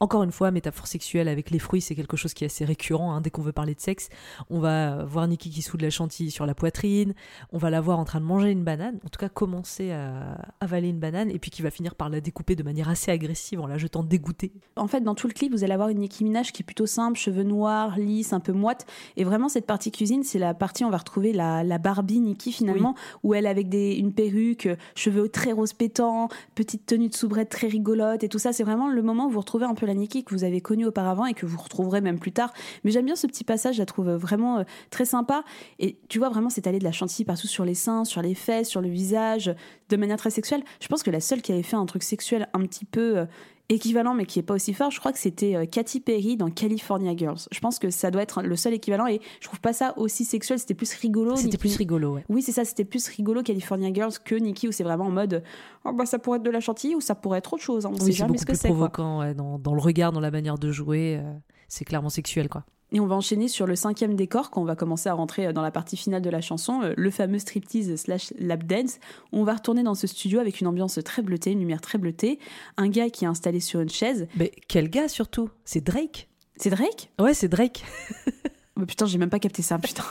Encore 0.00 0.22
une 0.22 0.32
fois, 0.32 0.50
métaphore 0.50 0.86
sexuelle 0.86 1.28
avec 1.28 1.50
les 1.50 1.58
fruits, 1.58 1.80
c'est 1.80 1.94
quelque 1.94 2.16
chose 2.16 2.34
qui 2.34 2.44
est 2.44 2.46
assez 2.46 2.64
récurrent. 2.64 3.12
hein. 3.14 3.20
Dès 3.20 3.30
qu'on 3.30 3.42
veut 3.42 3.52
parler 3.52 3.74
de 3.74 3.80
sexe, 3.80 4.08
on 4.48 4.58
va 4.60 5.04
voir 5.04 5.26
Nikki 5.28 5.50
qui 5.50 5.62
soude 5.62 5.82
la 5.82 5.90
chantilly 5.90 6.30
sur 6.30 6.46
la 6.46 6.54
poitrine, 6.54 7.14
on 7.52 7.58
va 7.58 7.70
la 7.70 7.80
voir 7.80 7.98
en 7.98 8.04
train 8.04 8.20
de 8.20 8.24
manger 8.24 8.50
une 8.50 8.64
banane, 8.64 8.98
en 9.04 9.08
tout 9.08 9.18
cas 9.18 9.28
commencer 9.28 9.92
à 9.92 10.40
avaler 10.60 10.88
une 10.88 10.98
banane, 10.98 11.30
et 11.30 11.38
puis 11.38 11.50
qui 11.50 11.62
va 11.62 11.70
finir 11.70 11.94
par 11.94 12.08
la 12.08 12.20
découper 12.20 12.56
de 12.56 12.62
manière 12.62 12.88
assez 12.88 13.10
agressive 13.10 13.60
en 13.60 13.66
la 13.66 13.78
jetant 13.78 14.02
dégoûtée. 14.02 14.52
En 14.76 14.86
fait, 14.86 15.00
dans 15.00 15.14
tout 15.14 15.26
le 15.28 15.32
clip, 15.32 15.52
vous 15.52 15.64
allez 15.64 15.72
avoir 15.72 15.88
une 15.88 15.98
Nicki 15.98 16.24
Minaj 16.24 16.52
qui 16.52 16.62
est 16.62 16.64
plutôt 16.64 16.86
simple, 16.86 17.18
cheveux 17.18 17.42
noirs, 17.42 17.98
lisses, 17.98 18.32
un 18.32 18.40
peu 18.40 18.52
moite. 18.52 18.86
Et 19.16 19.24
vraiment, 19.24 19.48
cette 19.48 19.66
partie 19.66 19.90
cuisine, 19.90 20.22
c'est 20.22 20.38
la 20.38 20.54
partie 20.54 20.84
où 20.84 20.86
on 20.86 20.90
va 20.90 20.98
retrouver 20.98 21.32
la, 21.32 21.64
la 21.64 21.78
Barbie 21.78 22.20
Nicki 22.20 22.52
finalement, 22.52 22.94
où 23.22 23.34
elle 23.34 23.46
avec 23.46 23.68
des, 23.68 23.94
une 23.94 24.12
perruque, 24.12 24.68
cheveux 24.94 25.28
très 25.28 25.52
rose 25.52 25.72
pétants, 25.72 26.28
petite 26.54 26.86
tenue 26.86 27.08
de 27.08 27.14
soubrette 27.14 27.48
très 27.48 27.68
rigolote 27.68 28.19
et 28.22 28.28
tout 28.28 28.38
ça. 28.38 28.52
C'est 28.52 28.64
vraiment 28.64 28.88
le 28.88 29.02
moment 29.02 29.26
où 29.26 29.30
vous 29.30 29.40
retrouvez 29.40 29.66
un 29.66 29.74
peu 29.74 29.86
la 29.86 29.94
Nicki 29.94 30.24
que 30.24 30.34
vous 30.34 30.44
avez 30.44 30.60
connue 30.60 30.86
auparavant 30.86 31.26
et 31.26 31.34
que 31.34 31.46
vous 31.46 31.58
retrouverez 31.58 32.00
même 32.00 32.18
plus 32.18 32.32
tard. 32.32 32.52
Mais 32.84 32.90
j'aime 32.90 33.06
bien 33.06 33.16
ce 33.16 33.26
petit 33.26 33.44
passage, 33.44 33.74
je 33.74 33.80
la 33.80 33.86
trouve 33.86 34.10
vraiment 34.10 34.58
euh, 34.58 34.64
très 34.90 35.04
sympa. 35.04 35.44
Et 35.78 35.98
tu 36.08 36.18
vois, 36.18 36.28
vraiment, 36.28 36.48
allé 36.68 36.78
de 36.78 36.84
la 36.84 36.92
chantilly 36.92 37.24
partout 37.24 37.46
sur 37.46 37.64
les 37.64 37.74
seins, 37.74 38.04
sur 38.04 38.22
les 38.22 38.34
fesses, 38.34 38.68
sur 38.68 38.80
le 38.80 38.88
visage, 38.88 39.54
de 39.88 39.96
manière 39.96 40.16
très 40.16 40.30
sexuelle. 40.30 40.62
Je 40.80 40.88
pense 40.88 41.02
que 41.02 41.10
la 41.10 41.20
seule 41.20 41.42
qui 41.42 41.52
avait 41.52 41.62
fait 41.62 41.76
un 41.76 41.86
truc 41.86 42.02
sexuel 42.02 42.48
un 42.54 42.60
petit 42.62 42.84
peu 42.84 43.18
euh, 43.18 43.24
équivalent, 43.70 44.12
mais 44.14 44.26
qui 44.26 44.38
est 44.38 44.42
pas 44.42 44.54
aussi 44.54 44.74
fort, 44.74 44.90
je 44.90 45.00
crois 45.00 45.12
que 45.12 45.18
c'était 45.18 45.56
euh, 45.56 45.64
Katy 45.64 46.00
Perry 46.00 46.36
dans 46.36 46.50
California 46.50 47.16
Girls. 47.16 47.38
Je 47.50 47.60
pense 47.60 47.78
que 47.78 47.88
ça 47.88 48.10
doit 48.10 48.22
être 48.22 48.42
le 48.42 48.56
seul 48.56 48.74
équivalent 48.74 49.06
et 49.06 49.20
je 49.40 49.46
trouve 49.46 49.60
pas 49.60 49.72
ça 49.72 49.94
aussi 49.96 50.24
sexuel. 50.24 50.58
C'était 50.58 50.74
plus 50.74 50.92
rigolo. 50.94 51.36
C'était 51.36 51.56
plus 51.56 51.76
rigolo, 51.76 52.14
ouais. 52.14 52.24
Oui, 52.28 52.42
c'est 52.42 52.52
ça, 52.52 52.64
c'était 52.64 52.84
plus 52.84 53.08
rigolo 53.08 53.42
California 53.42 53.92
Girls 53.92 54.12
que 54.24 54.34
Nicki 54.34 54.68
où 54.68 54.72
c'est 54.72 54.84
vraiment 54.84 55.06
en 55.06 55.10
mode 55.10 55.42
oh 55.84 55.92
bah 55.92 56.04
ça 56.04 56.18
pourrait 56.18 56.38
être 56.38 56.42
de 56.44 56.50
la 56.50 56.60
chantilly 56.60 56.94
ou 56.94 57.00
ça 57.00 57.14
pourrait 57.14 57.38
être 57.38 57.52
autre 57.54 57.62
chose. 57.62 57.86
hein. 57.86 57.90
On 57.92 57.96
sait 57.98 58.04
Oui, 58.04 58.12
c'est 58.12 58.18
jamais 58.18 58.28
beaucoup 58.28 58.40
ce 58.40 58.46
que 58.46 58.52
plus 58.52 58.58
c'est. 58.60 58.68
provoquant 58.68 59.20
ouais, 59.20 59.34
dans, 59.34 59.58
dans 59.58 59.74
le 59.74 59.80
regard, 59.80 60.12
dans 60.12 60.20
la 60.20 60.30
manière 60.30 60.58
de 60.58 60.70
jouer. 60.70 61.18
euh, 61.22 61.32
c'est 61.68 61.84
clairement 61.84 62.10
sexuel, 62.10 62.48
quoi. 62.48 62.64
Et 62.92 63.00
on 63.00 63.06
va 63.06 63.14
enchaîner 63.14 63.48
sur 63.48 63.66
le 63.66 63.76
cinquième 63.76 64.14
décor 64.14 64.50
quand 64.50 64.62
on 64.62 64.64
va 64.64 64.76
commencer 64.76 65.08
à 65.08 65.14
rentrer 65.14 65.46
euh, 65.46 65.52
dans 65.52 65.62
la 65.62 65.70
partie 65.70 65.96
finale 65.96 66.22
de 66.22 66.30
la 66.30 66.40
chanson, 66.40 66.82
euh, 66.82 66.94
le 66.96 67.10
fameux 67.10 67.38
striptease 67.38 67.94
slash 67.96 68.32
lap 68.38 68.64
dance. 68.64 68.98
On 69.32 69.44
va 69.44 69.54
retourner 69.54 69.82
dans 69.82 69.94
ce 69.94 70.06
studio 70.06 70.40
avec 70.40 70.60
une 70.60 70.66
ambiance 70.66 70.98
très 71.04 71.22
bleutée, 71.22 71.52
une 71.52 71.60
lumière 71.60 71.80
très 71.80 71.98
bleutée, 71.98 72.38
un 72.76 72.88
gars 72.88 73.10
qui 73.10 73.24
est 73.24 73.28
installé 73.28 73.60
sur 73.60 73.80
une 73.80 73.90
chaise. 73.90 74.26
Mais 74.36 74.52
quel 74.68 74.90
gars 74.90 75.08
surtout? 75.08 75.50
C'est 75.64 75.84
Drake? 75.84 76.28
C'est 76.56 76.70
Drake? 76.70 77.10
Ouais, 77.18 77.34
c'est 77.34 77.48
Drake. 77.48 77.84
Oh, 78.80 78.86
Putain, 78.86 79.04
j'ai 79.04 79.18
même 79.18 79.28
pas 79.28 79.40
capté 79.40 79.60
ça, 79.60 79.78
putain. 79.78 80.04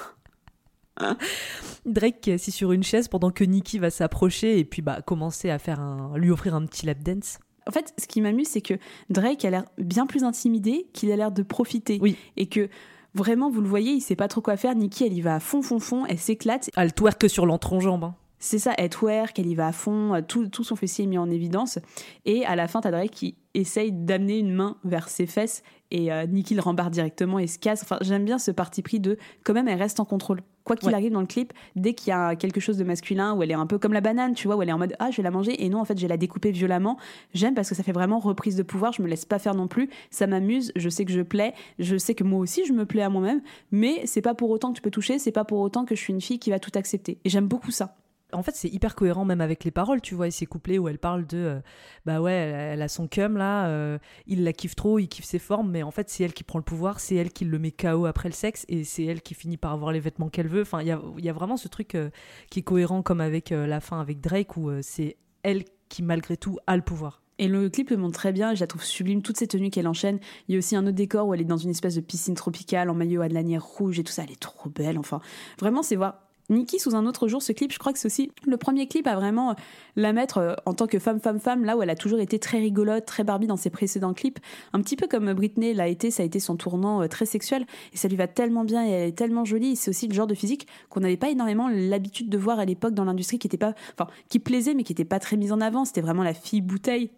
Drake 1.85 2.21
qui 2.21 2.29
est 2.29 2.33
assis 2.33 2.51
sur 2.51 2.71
une 2.71 2.83
chaise 2.83 3.07
pendant 3.07 3.31
que 3.31 3.43
Nicki 3.43 3.79
va 3.79 3.89
s'approcher 3.89 4.59
et 4.59 4.65
puis 4.65 4.81
bah 4.81 5.01
commencer 5.01 5.49
à 5.49 5.57
faire 5.59 5.79
un, 5.79 6.17
lui 6.17 6.29
offrir 6.29 6.55
un 6.55 6.65
petit 6.65 6.85
lap 6.85 7.01
dance. 7.01 7.39
En 7.69 7.71
fait, 7.71 7.93
ce 7.99 8.07
qui 8.07 8.19
m'amuse, 8.19 8.47
c'est 8.47 8.61
que 8.61 8.73
Drake 9.11 9.45
a 9.45 9.51
l'air 9.51 9.65
bien 9.77 10.07
plus 10.07 10.23
intimidé 10.23 10.87
qu'il 10.91 11.11
a 11.11 11.15
l'air 11.15 11.31
de 11.31 11.43
profiter. 11.43 11.99
Oui. 12.01 12.15
Et 12.35 12.47
que 12.47 12.67
vraiment, 13.13 13.51
vous 13.51 13.61
le 13.61 13.67
voyez, 13.67 13.91
il 13.91 14.01
sait 14.01 14.15
pas 14.15 14.27
trop 14.27 14.41
quoi 14.41 14.57
faire. 14.57 14.73
Nikki, 14.73 15.05
elle 15.05 15.13
y 15.13 15.21
va 15.21 15.35
à 15.35 15.39
fond, 15.39 15.61
fond, 15.61 15.79
fond, 15.79 16.07
elle 16.07 16.17
s'éclate. 16.17 16.71
Elle 16.75 16.93
twerk 16.93 17.29
sur 17.29 17.45
l'entrejambe. 17.45 18.05
hein. 18.05 18.15
C'est 18.39 18.57
ça, 18.57 18.73
elle 18.79 18.89
twerk, 18.89 19.37
elle 19.37 19.45
y 19.45 19.53
va 19.53 19.67
à 19.67 19.71
fond, 19.71 20.15
euh, 20.15 20.21
tout, 20.27 20.47
tout 20.47 20.63
son 20.63 20.75
fessier 20.75 21.03
est 21.03 21.07
mis 21.07 21.19
en 21.19 21.29
évidence. 21.29 21.77
Et 22.25 22.43
à 22.45 22.55
la 22.55 22.67
fin, 22.67 22.81
t'as 22.81 22.89
Drake 22.89 23.11
qui 23.11 23.35
essaye 23.53 23.91
d'amener 23.91 24.37
une 24.37 24.53
main 24.53 24.77
vers 24.83 25.09
ses 25.09 25.25
fesses 25.25 25.63
et 25.91 26.11
euh, 26.11 26.27
Nikki 26.27 26.53
le 26.53 26.61
rembarre 26.61 26.91
directement 26.91 27.39
et 27.39 27.47
se 27.47 27.57
casse. 27.57 27.81
Enfin, 27.83 27.97
j'aime 28.01 28.23
bien 28.25 28.37
ce 28.37 28.51
parti 28.51 28.81
pris 28.83 28.99
de 28.99 29.17
quand 29.43 29.53
même, 29.53 29.67
elle 29.67 29.79
reste 29.79 29.99
en 29.99 30.05
contrôle. 30.05 30.41
Quoi 30.63 30.75
qu'il 30.75 30.89
Ouais. 30.89 30.93
arrive 30.93 31.11
dans 31.11 31.21
le 31.21 31.25
clip, 31.25 31.51
dès 31.75 31.95
qu'il 31.95 32.09
y 32.09 32.11
a 32.11 32.35
quelque 32.35 32.59
chose 32.59 32.77
de 32.77 32.83
masculin 32.83 33.33
où 33.33 33.41
elle 33.41 33.49
est 33.49 33.55
un 33.55 33.65
peu 33.65 33.79
comme 33.79 33.93
la 33.93 34.01
banane, 34.01 34.35
tu 34.35 34.45
vois, 34.47 34.55
où 34.55 34.61
elle 34.61 34.69
est 34.69 34.73
en 34.73 34.77
mode 34.77 34.93
ah, 34.99 35.09
je 35.09 35.17
vais 35.17 35.23
la 35.23 35.31
manger 35.31 35.63
et 35.65 35.69
non, 35.69 35.79
en 35.79 35.85
fait, 35.85 35.97
je 35.97 36.03
vais 36.03 36.07
la 36.07 36.17
découper 36.17 36.51
violemment. 36.51 36.97
J'aime 37.33 37.55
parce 37.55 37.69
que 37.69 37.73
ça 37.75 37.81
fait 37.81 37.91
vraiment 37.91 38.19
reprise 38.19 38.55
de 38.55 38.61
pouvoir, 38.61 38.93
je 38.93 39.01
me 39.01 39.07
laisse 39.07 39.25
pas 39.25 39.39
faire 39.39 39.55
non 39.55 39.67
plus. 39.67 39.89
Ça 40.11 40.27
m'amuse, 40.27 40.71
je 40.75 40.89
sais 40.89 41.05
que 41.05 41.11
je 41.11 41.21
plais, 41.21 41.53
je 41.79 41.97
sais 41.97 42.13
que 42.13 42.23
moi 42.23 42.39
aussi 42.39 42.65
je 42.67 42.73
me 42.73 42.85
plais 42.85 43.01
à 43.01 43.09
moi-même, 43.09 43.41
mais 43.71 44.01
c'est 44.05 44.21
pas 44.21 44.35
pour 44.35 44.51
autant 44.51 44.69
que 44.69 44.75
tu 44.75 44.81
peux 44.83 44.91
toucher, 44.91 45.17
c'est 45.17 45.31
pas 45.31 45.43
pour 45.45 45.59
autant 45.59 45.85
que 45.85 45.95
je 45.95 46.01
suis 46.01 46.13
une 46.13 46.21
fille 46.21 46.37
qui 46.37 46.51
va 46.51 46.59
tout 46.59 46.71
accepter. 46.75 47.17
Et 47.25 47.29
j'aime 47.29 47.47
beaucoup 47.47 47.71
ça. 47.71 47.95
En 48.31 48.43
fait, 48.43 48.55
c'est 48.55 48.69
hyper 48.69 48.95
cohérent 48.95 49.25
même 49.25 49.41
avec 49.41 49.63
les 49.63 49.71
paroles, 49.71 50.01
tu 50.01 50.15
vois, 50.15 50.27
et 50.27 50.31
ces 50.31 50.45
couplets 50.45 50.77
où 50.77 50.87
elle 50.87 50.99
parle 50.99 51.25
de 51.25 51.37
euh, 51.37 51.59
bah 52.05 52.21
ouais, 52.21 52.33
elle, 52.33 52.81
a 52.81 52.87
son 52.87 53.07
cum 53.07 53.37
là, 53.37 53.67
euh, 53.67 53.97
il 54.27 54.43
la 54.43 54.53
kiffe 54.53 54.75
trop, 54.75 54.99
il 54.99 55.07
kiffe 55.07 55.25
ses 55.25 55.39
formes, 55.39 55.71
mais 55.71 55.81
en 55.81 55.91
fait, 55.91 56.09
c'est 56.09 56.23
elle 56.23 56.33
qui 56.33 56.43
prend 56.43 56.59
le 56.59 56.63
pouvoir, 56.63 56.99
c'est 56.99 57.15
elle 57.15 57.31
qui 57.31 57.45
le 57.45 57.59
met 57.59 57.71
KO 57.71 58.05
après 58.05 58.29
le 58.29 58.33
sexe, 58.33 58.65
et 58.69 58.83
c'est 58.83 59.03
elle 59.05 59.21
qui 59.21 59.33
finit 59.33 59.57
par 59.57 59.73
avoir 59.73 59.91
les 59.91 59.99
vêtements 59.99 60.29
qu'elle 60.29 60.47
veut. 60.47 60.61
Enfin, 60.61 60.81
il 60.81 60.87
y 60.87 61.29
a, 61.29 61.33
vraiment 61.33 61.57
ce 61.57 61.67
truc 61.67 61.95
euh, 61.95 62.09
qui 62.51 62.59
est 62.59 62.63
cohérent 62.63 63.01
comme 63.01 63.21
avec 63.21 63.49
la 63.49 63.79
fin 63.79 63.99
avec 63.99 64.19
Drake 64.19 64.57
où 64.57 64.69
c'est 64.81 65.17
elle 65.43 65.63
qui, 65.87 66.03
malgré 66.03 66.37
tout, 66.37 66.57
a 66.67 66.75
le 66.75 66.81
pouvoir. 66.81 67.21
Et 67.39 67.47
le 67.47 67.69
clip 67.69 67.89
le 67.89 67.97
montre 67.97 68.15
très 68.15 68.33
bien, 68.33 68.53
je 68.53 68.59
la 68.59 68.67
trouve 68.67 68.83
sublime, 68.83 69.21
toutes 69.21 69.37
ces 69.37 69.47
tenues 69.47 69.69
qu'elle 69.69 69.87
enchaîne. 69.87 70.19
Il 70.47 70.53
y 70.53 70.55
a 70.55 70.59
aussi 70.59 70.75
un 70.75 70.85
autre 70.85 70.95
décor 70.95 71.25
où 71.25 71.33
elle 71.33 71.41
est 71.41 71.45
dans 71.45 71.57
une 71.57 71.69
espèce 71.69 71.95
de 71.95 72.01
piscine 72.01 72.35
tropicale 72.35 72.89
en 72.89 72.93
maillot 72.93 73.21
à 73.21 73.29
de 73.29 73.33
lanière 73.33 73.63
rouge 73.63 73.97
et 73.97 74.03
tout 74.03 74.11
ça, 74.11 74.23
elle 74.23 74.31
est 74.31 74.39
trop 74.39 74.69
belle. 74.69 74.99
Enfin, 74.99 75.21
vraiment, 75.57 75.81
c'est 75.81 75.95
voir 75.95 76.28
Nikki 76.49 76.79
sous 76.79 76.95
un 76.95 77.05
autre 77.05 77.27
jour, 77.27 77.41
ce 77.41 77.51
clip, 77.51 77.71
je 77.71 77.79
crois 77.79 77.93
que 77.93 77.99
c'est 77.99 78.07
aussi 78.07 78.31
le 78.45 78.57
premier 78.57 78.87
clip 78.87 79.07
à 79.07 79.15
vraiment 79.15 79.55
la 79.95 80.13
mettre 80.13 80.37
euh, 80.39 80.53
en 80.65 80.73
tant 80.73 80.87
que 80.87 80.99
femme, 80.99 81.19
femme, 81.19 81.39
femme, 81.39 81.63
là 81.63 81.77
où 81.77 81.83
elle 81.83 81.89
a 81.89 81.95
toujours 81.95 82.19
été 82.19 82.39
très 82.39 82.59
rigolote, 82.59 83.05
très 83.05 83.23
Barbie 83.23 83.47
dans 83.47 83.57
ses 83.57 83.69
précédents 83.69 84.13
clips. 84.13 84.39
Un 84.73 84.81
petit 84.81 84.95
peu 84.95 85.07
comme 85.07 85.31
Britney 85.33 85.73
l'a 85.73 85.87
été, 85.87 86.11
ça 86.11 86.23
a 86.23 86.25
été 86.25 86.39
son 86.39 86.55
tournant 86.55 87.01
euh, 87.01 87.07
très 87.07 87.25
sexuel. 87.25 87.65
Et 87.93 87.97
ça 87.97 88.07
lui 88.07 88.15
va 88.15 88.27
tellement 88.27 88.63
bien 88.63 88.85
et 88.85 88.89
elle 88.89 89.09
est 89.09 89.17
tellement 89.17 89.45
jolie. 89.45 89.75
C'est 89.75 89.89
aussi 89.89 90.07
le 90.07 90.13
genre 90.13 90.27
de 90.27 90.35
physique 90.35 90.67
qu'on 90.89 91.01
n'avait 91.01 91.17
pas 91.17 91.29
énormément 91.29 91.69
l'habitude 91.69 92.29
de 92.29 92.37
voir 92.37 92.59
à 92.59 92.65
l'époque 92.65 92.93
dans 92.93 93.05
l'industrie, 93.05 93.39
qui 93.39 93.49
pas, 93.49 93.73
enfin, 93.93 94.09
qui 94.29 94.39
plaisait, 94.39 94.73
mais 94.73 94.83
qui 94.83 94.93
était 94.93 95.05
pas 95.05 95.19
très 95.19 95.37
mise 95.37 95.51
en 95.51 95.61
avant. 95.61 95.85
C'était 95.85 96.01
vraiment 96.01 96.23
la 96.23 96.33
fille 96.33 96.61
bouteille 96.61 97.09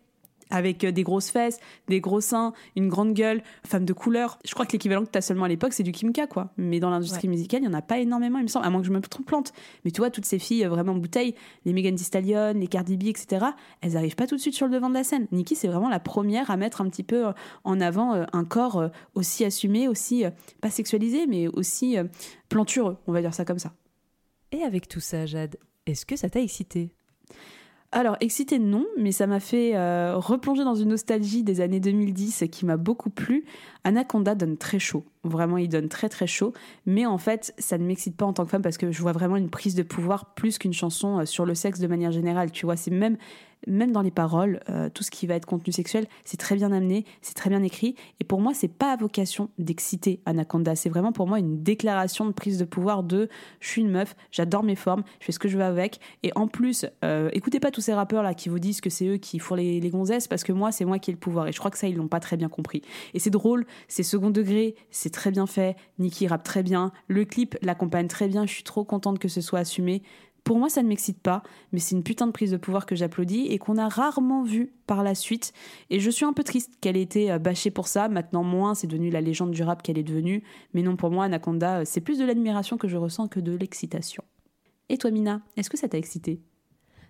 avec 0.52 0.84
euh, 0.84 0.92
des 0.92 1.04
grosses 1.04 1.30
fesses, 1.30 1.60
des 1.88 2.00
gros 2.00 2.22
seins, 2.22 2.54
une 2.76 2.88
grande 2.88 3.14
gueule, 3.14 3.42
femme 3.66 3.86
de 3.86 3.94
couleur. 3.94 4.38
Je 4.46 4.54
crois 4.54 4.66
que 4.66 4.74
l'équivalent 4.74 5.04
que 5.06 5.12
tu 5.12 5.18
as 5.18 5.22
seulement 5.22 5.46
à 5.46 5.48
l'époque, 5.48 5.74
c'est 5.74 5.84
du 5.84 5.92
Kim 5.92 6.14
K, 6.14 6.28
quoi. 6.28 6.52
Mais 6.58 6.80
dans 6.80 6.90
l'industrie 6.90 7.28
musicale, 7.28 7.62
il 7.62 7.68
n'y 7.68 7.74
en 7.74 7.78
a 7.78 7.82
pas 7.82 8.00
énormément, 8.00 8.38
il 8.38 8.44
me 8.44 8.48
semble, 8.48 8.66
à 8.66 8.70
moins 8.70 8.82
que 8.82 8.88
je 8.88 8.92
me 8.92 9.02
trompe 9.02 9.26
plante. 9.26 9.54
Mais 9.86 9.92
tu 9.92 10.02
vois, 10.02 10.12
toutes 10.12 10.26
ces 10.26 10.40
filles 10.40 10.66
euh, 10.66 10.70
vraiment 10.70 10.94
bouteilles, 10.94 11.36
les 11.66 11.74
Megan 11.74 11.96
Thee 11.96 12.04
Stallion, 12.04 12.54
les 12.54 12.68
Cardi 12.68 12.98
B, 12.98 13.06
etc., 13.06 13.48
elles 13.82 13.98
arrivent 13.98 14.16
pas 14.16 14.28
tout 14.28 14.36
de 14.36 14.42
suite 14.42 14.56
sur 14.56 14.68
le 14.68 14.74
devant 14.74 14.90
de 14.90 14.96
la 14.96 15.04
scène. 15.04 15.28
Nicki, 15.32 15.56
c'est 15.56 15.68
vraiment 15.68 15.90
la 15.90 16.00
première 16.00 16.52
à 16.52 16.58
mettre 16.58 16.82
un 16.82 16.90
petit 16.90 17.04
peu 17.04 17.28
euh, 17.28 17.32
en 17.64 17.80
avant 17.82 18.26
un 18.34 18.46
corps 18.46 18.90
aussi 19.16 19.46
assumé, 19.46 19.88
aussi, 19.88 20.24
pas 20.62 20.70
sexualisé, 20.70 21.28
mais 21.28 21.48
aussi 21.48 21.96
plantureux, 22.50 22.98
on 23.08 23.12
va 23.12 23.22
dire 23.22 23.34
ça 23.34 23.46
comme 23.46 23.60
ça. 23.60 23.74
Et 24.52 24.64
avec 24.64 24.88
tout 24.88 25.00
ça, 25.00 25.26
Jade, 25.26 25.58
est-ce 25.86 26.06
que 26.06 26.16
ça 26.16 26.30
t'a 26.30 26.42
excité? 26.42 26.92
Alors, 27.94 28.16
excité, 28.22 28.58
non, 28.58 28.86
mais 28.98 29.12
ça 29.12 29.28
m'a 29.28 29.42
fait 29.42 29.76
euh, 29.76 30.16
replonger 30.16 30.64
dans 30.64 30.76
une 30.76 30.90
nostalgie 30.90 31.44
des 31.44 31.60
années 31.60 31.82
2010 31.82 32.46
qui 32.50 32.66
m'a 32.66 32.78
beaucoup 32.78 33.10
plu. 33.10 33.44
Anaconda 33.84 34.34
donne 34.34 34.56
très 34.56 34.80
chaud. 34.80 35.04
Vraiment, 35.26 35.58
il 35.58 35.68
donne 35.68 35.90
très 35.90 36.08
très 36.08 36.26
chaud. 36.26 36.54
Mais 36.86 37.06
en 37.06 37.18
fait, 37.18 37.54
ça 37.58 37.78
ne 37.78 37.86
m'excite 37.86 38.16
pas 38.16 38.26
en 38.26 38.32
tant 38.32 38.46
que 38.46 38.52
femme 38.52 38.62
parce 38.62 38.78
que 38.78 38.94
je 38.94 39.02
vois 39.02 39.12
vraiment 39.12 39.36
une 39.36 39.50
prise 39.50 39.76
de 39.76 39.84
pouvoir 39.84 40.34
plus 40.36 40.58
qu'une 40.58 40.72
chanson 40.72 41.20
euh, 41.20 41.26
sur 41.26 41.46
le 41.46 41.54
sexe 41.54 41.80
de 41.80 41.88
manière 41.88 42.14
générale. 42.14 42.52
Tu 42.52 42.66
vois, 42.66 42.78
c'est 42.78 42.92
même 42.92 43.18
même 43.68 43.92
dans 43.92 44.02
les 44.02 44.12
paroles, 44.12 44.60
euh, 44.70 44.90
tout 44.90 45.04
ce 45.04 45.12
qui 45.12 45.28
va 45.28 45.36
être 45.36 45.46
contenu 45.46 45.72
sexuel, 45.72 46.08
c'est 46.24 46.38
très 46.38 46.56
bien 46.56 46.72
amené, 46.72 47.06
c'est 47.22 47.36
très 47.36 47.50
bien 47.50 47.64
écrit. 47.64 47.96
Et 48.20 48.24
pour 48.24 48.42
moi, 48.42 48.54
c'est 48.54 48.68
pas 48.68 48.92
à 48.92 48.96
vocation 48.96 49.50
d'exciter 49.58 50.22
Anaconda. 50.26 50.76
C'est 50.76 50.90
vraiment 50.90 51.12
pour 51.12 51.28
moi 51.28 51.40
une 51.40 51.62
déclaration 51.62 52.26
de 52.26 52.32
prise 52.32 52.58
de 52.58 52.66
pouvoir 52.66 53.04
de 53.04 53.30
je 53.60 53.68
suis 53.68 53.82
une 53.82 53.92
meuf, 53.92 54.16
j'adore 54.32 54.64
mes 54.64 54.76
formes, 54.76 55.04
je 55.20 55.26
fais 55.26 55.32
ce 55.32 55.40
que 55.40 55.48
je 55.48 55.58
veux 55.58 55.64
avec. 55.64 56.00
Et 56.24 56.32
en 56.36 56.48
plus, 56.48 56.86
euh, 57.04 57.30
écoutez 57.34 57.60
pas 57.60 57.72
tous 57.72 57.82
ces 57.82 57.94
rappeurs 57.94 58.24
là 58.24 58.34
qui 58.34 58.50
vous 58.50 58.60
disent 58.60 58.82
que 58.82 58.90
c'est 58.90 59.06
eux 59.06 59.18
qui 59.18 59.40
font 59.40 59.56
les, 59.56 59.80
gonzesses 59.92 60.28
parce 60.28 60.44
que 60.44 60.54
moi, 60.54 60.72
c'est 60.72 60.86
moi 60.86 61.00
qui 61.00 61.12
ai 61.12 61.14
le 61.14 61.20
pouvoir. 61.20 61.48
Et 61.48 61.52
je 61.52 61.60
crois 61.60 61.72
que 61.72 61.78
ça, 61.78 61.88
ils 61.88 61.96
l'ont 61.96 62.08
pas 62.08 62.20
très 62.20 62.38
bien 62.38 62.50
compris. 62.50 62.82
Et 63.14 63.20
c'est 63.20 63.30
drôle, 63.30 63.66
c'est 63.88 64.04
second 64.04 64.30
degré, 64.30 64.76
c'est 64.90 65.10
très 65.12 65.32
bien 65.32 65.46
fait. 65.46 65.76
Nicki 66.00 66.28
rappe 66.28 66.44
très 66.44 66.64
bien. 66.64 66.92
Le 67.08 67.26
clip 67.26 67.58
l'accompagne 67.62 68.08
très 68.08 68.28
bien. 68.28 68.46
Je 68.46 68.54
suis 68.54 68.64
trop 68.64 68.84
contente 68.84 69.20
que 69.20 69.28
ce 69.28 69.42
soit 69.42 69.60
assumé. 69.60 70.02
Pour 70.44 70.58
moi, 70.58 70.70
ça 70.70 70.82
ne 70.82 70.88
m'excite 70.88 71.20
pas, 71.20 71.44
mais 71.72 71.80
c'est 71.80 71.96
une 71.96 72.04
putain 72.04 72.26
de 72.26 72.32
prise 72.32 72.52
de 72.52 72.58
pouvoir 72.58 72.86
que 72.86 72.96
j'applaudis 72.96 73.48
et 73.48 73.60
qu'on 73.60 73.78
a 73.78 73.88
rarement 73.88 74.44
vu 74.44 74.74
par 74.88 75.04
la 75.04 75.14
suite. 75.14 75.54
Et 75.90 76.00
je 76.00 76.10
suis 76.10 76.26
un 76.26 76.34
peu 76.34 76.44
triste 76.44 76.72
qu'elle 76.82 76.98
ait 76.98 77.02
été 77.02 77.32
euh, 77.32 77.38
bâchée 77.38 77.70
pour 77.70 77.88
ça. 77.88 78.10
Maintenant, 78.10 78.44
moins, 78.44 78.74
c'est 78.74 78.88
devenu 78.88 79.12
la 79.12 79.22
légende 79.22 79.52
du 79.52 79.62
rap 79.62 79.84
qu'elle 79.84 80.00
est 80.00 80.04
devenue. 80.04 80.44
Mais 80.74 80.82
non, 80.82 80.96
pour 80.96 81.12
moi, 81.12 81.26
Anaconda, 81.26 81.80
euh, 81.80 81.84
c'est 81.86 82.02
plus 82.02 82.18
de 82.18 82.26
l'admiration 82.26 82.78
que 82.78 82.88
je 82.88 82.98
ressens 82.98 83.28
que 83.28 83.40
de 83.40 83.56
l'excitation. 83.56 84.24
Et 84.90 84.98
toi, 84.98 85.12
Mina, 85.12 85.42
est-ce 85.58 85.70
que 85.70 85.78
ça 85.78 85.88
t'a 85.88 86.00
excité 86.00 86.42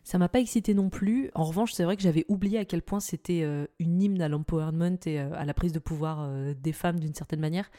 Ça 0.04 0.18
m'a 0.18 0.28
pas 0.28 0.42
excité 0.42 0.74
non 0.74 0.90
plus. 0.90 1.32
En 1.34 1.46
revanche, 1.46 1.72
c'est 1.72 1.86
vrai 1.86 1.96
que 1.96 2.04
j'avais 2.04 2.26
oublié 2.28 2.60
à 2.60 2.66
quel 2.66 2.82
point 2.82 3.00
c'était 3.00 3.44
euh, 3.44 3.66
une 3.80 4.02
hymne 4.02 4.22
à 4.22 4.28
l'empowerment 4.28 5.00
et 5.06 5.20
à 5.20 5.46
la 5.46 5.54
prise 5.54 5.72
de 5.72 5.80
pouvoir 5.80 6.30
des 6.62 6.74
femmes 6.74 7.00
d'une 7.00 7.16
certaine 7.16 7.40
manière. 7.40 7.72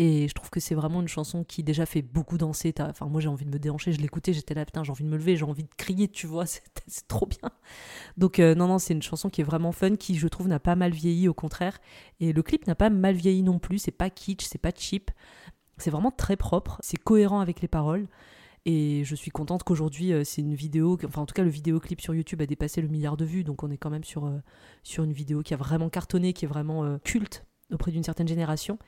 Et 0.00 0.28
je 0.28 0.32
trouve 0.32 0.48
que 0.48 0.60
c'est 0.60 0.76
vraiment 0.76 1.00
une 1.02 1.08
chanson 1.08 1.42
qui 1.42 1.64
déjà 1.64 1.84
fait 1.84 2.02
beaucoup 2.02 2.38
danser. 2.38 2.72
Enfin, 2.78 3.06
moi 3.06 3.20
j'ai 3.20 3.26
envie 3.26 3.44
de 3.44 3.50
me 3.50 3.58
déhancher, 3.58 3.92
je 3.92 4.00
l'écoutais, 4.00 4.32
j'étais 4.32 4.54
là, 4.54 4.64
putain, 4.64 4.84
j'ai 4.84 4.92
envie 4.92 5.02
de 5.02 5.08
me 5.08 5.16
lever, 5.16 5.36
j'ai 5.36 5.44
envie 5.44 5.64
de 5.64 5.74
crier, 5.76 6.06
tu 6.06 6.28
vois, 6.28 6.46
c'est 6.46 7.08
trop 7.08 7.26
bien. 7.26 7.50
Donc, 8.16 8.38
euh, 8.38 8.54
non, 8.54 8.68
non, 8.68 8.78
c'est 8.78 8.94
une 8.94 9.02
chanson 9.02 9.28
qui 9.28 9.40
est 9.40 9.44
vraiment 9.44 9.72
fun, 9.72 9.96
qui 9.96 10.16
je 10.16 10.28
trouve 10.28 10.46
n'a 10.46 10.60
pas 10.60 10.76
mal 10.76 10.92
vieilli, 10.92 11.26
au 11.26 11.34
contraire. 11.34 11.78
Et 12.20 12.32
le 12.32 12.42
clip 12.44 12.68
n'a 12.68 12.76
pas 12.76 12.90
mal 12.90 13.16
vieilli 13.16 13.42
non 13.42 13.58
plus, 13.58 13.78
c'est 13.78 13.90
pas 13.90 14.08
kitsch, 14.08 14.46
c'est 14.46 14.58
pas 14.58 14.70
cheap. 14.74 15.10
C'est 15.78 15.90
vraiment 15.90 16.12
très 16.12 16.36
propre, 16.36 16.78
c'est 16.80 16.96
cohérent 16.96 17.40
avec 17.40 17.60
les 17.60 17.68
paroles. 17.68 18.06
Et 18.66 19.02
je 19.04 19.14
suis 19.16 19.32
contente 19.32 19.64
qu'aujourd'hui, 19.64 20.12
euh, 20.12 20.22
c'est 20.24 20.42
une 20.42 20.54
vidéo, 20.54 20.96
enfin 21.06 21.22
en 21.22 21.26
tout 21.26 21.34
cas 21.34 21.42
le 21.44 21.50
vidéoclip 21.50 22.00
sur 22.00 22.14
YouTube 22.14 22.40
a 22.42 22.46
dépassé 22.46 22.82
le 22.82 22.88
milliard 22.88 23.16
de 23.16 23.24
vues, 23.24 23.42
donc 23.42 23.62
on 23.62 23.70
est 23.70 23.78
quand 23.78 23.90
même 23.90 24.04
sur, 24.04 24.26
euh, 24.26 24.38
sur 24.82 25.04
une 25.04 25.12
vidéo 25.12 25.42
qui 25.42 25.54
a 25.54 25.56
vraiment 25.56 25.88
cartonné, 25.88 26.32
qui 26.32 26.44
est 26.44 26.48
vraiment 26.48 26.98
culte 26.98 27.44
auprès 27.72 27.90
d'une 27.90 28.04
certaine 28.04 28.28
génération. 28.28 28.78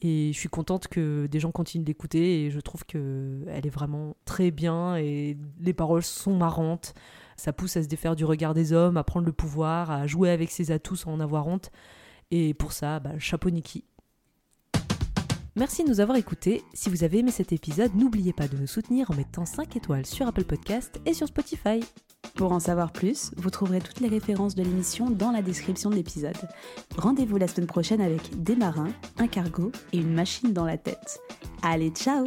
Et 0.00 0.32
je 0.32 0.38
suis 0.38 0.48
contente 0.48 0.86
que 0.86 1.26
des 1.26 1.40
gens 1.40 1.50
continuent 1.50 1.84
d'écouter 1.84 2.44
et 2.44 2.50
je 2.50 2.60
trouve 2.60 2.84
qu'elle 2.84 3.42
est 3.46 3.70
vraiment 3.70 4.16
très 4.24 4.50
bien 4.50 4.96
et 4.96 5.36
les 5.60 5.72
paroles 5.72 6.04
sont 6.04 6.36
marrantes. 6.36 6.94
Ça 7.36 7.52
pousse 7.52 7.76
à 7.76 7.82
se 7.82 7.88
défaire 7.88 8.14
du 8.14 8.24
regard 8.24 8.54
des 8.54 8.72
hommes, 8.72 8.96
à 8.96 9.04
prendre 9.04 9.26
le 9.26 9.32
pouvoir, 9.32 9.90
à 9.90 10.06
jouer 10.06 10.30
avec 10.30 10.50
ses 10.50 10.70
atouts 10.70 10.96
sans 10.96 11.12
en 11.12 11.20
avoir 11.20 11.48
honte. 11.48 11.70
Et 12.30 12.54
pour 12.54 12.72
ça, 12.72 13.00
bah, 13.00 13.18
chapeau 13.18 13.50
Niki. 13.50 13.84
Merci 15.56 15.82
de 15.82 15.88
nous 15.88 15.98
avoir 15.98 16.16
écoutés. 16.16 16.62
Si 16.72 16.88
vous 16.88 17.02
avez 17.02 17.18
aimé 17.18 17.32
cet 17.32 17.52
épisode, 17.52 17.94
n'oubliez 17.96 18.32
pas 18.32 18.46
de 18.46 18.56
nous 18.56 18.68
soutenir 18.68 19.10
en 19.10 19.14
mettant 19.14 19.44
5 19.44 19.74
étoiles 19.74 20.06
sur 20.06 20.28
Apple 20.28 20.44
Podcast 20.44 21.00
et 21.04 21.14
sur 21.14 21.26
Spotify. 21.26 21.80
Pour 22.34 22.52
en 22.52 22.60
savoir 22.60 22.92
plus, 22.92 23.30
vous 23.36 23.50
trouverez 23.50 23.80
toutes 23.80 24.00
les 24.00 24.08
références 24.08 24.54
de 24.54 24.62
l'émission 24.62 25.10
dans 25.10 25.32
la 25.32 25.42
description 25.42 25.90
de 25.90 25.96
l'épisode. 25.96 26.36
Rendez-vous 26.96 27.36
la 27.36 27.48
semaine 27.48 27.66
prochaine 27.66 28.00
avec 28.00 28.42
des 28.42 28.56
marins, 28.56 28.92
un 29.18 29.26
cargo 29.26 29.72
et 29.92 29.98
une 29.98 30.14
machine 30.14 30.52
dans 30.52 30.64
la 30.64 30.78
tête. 30.78 31.20
Allez, 31.62 31.90
ciao 31.90 32.26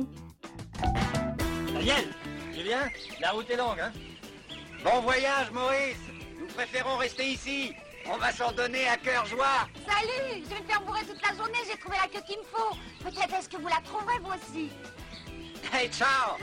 Daniel, 1.73 2.05
Julien, 2.53 2.89
la 3.21 3.31
route 3.31 3.49
est 3.49 3.57
longue, 3.57 3.79
hein? 3.79 3.91
Bon 4.83 5.01
voyage, 5.01 5.51
Maurice 5.51 5.97
Nous 6.39 6.47
préférons 6.47 6.97
rester 6.97 7.31
ici. 7.31 7.71
On 8.11 8.17
va 8.17 8.31
s'en 8.31 8.51
donner 8.51 8.87
à 8.87 8.97
cœur 8.97 9.25
joie. 9.27 9.67
Salut 9.87 10.43
Je 10.43 10.49
vais 10.55 10.61
me 10.61 10.67
faire 10.67 10.81
bourrer 10.81 11.01
toute 11.01 11.21
la 11.21 11.35
journée, 11.37 11.59
j'ai 11.71 11.79
trouvé 11.79 11.97
la 12.01 12.07
queue 12.07 12.25
qu'il 12.27 12.39
me 12.39 12.43
faut. 12.43 12.75
Peut-être 13.03 13.39
est-ce 13.39 13.47
que 13.49 13.57
vous 13.57 13.67
la 13.67 13.79
trouverez, 13.83 14.19
vous 14.23 14.31
aussi 14.31 14.69
Hey, 15.71 15.89
ciao 15.89 16.35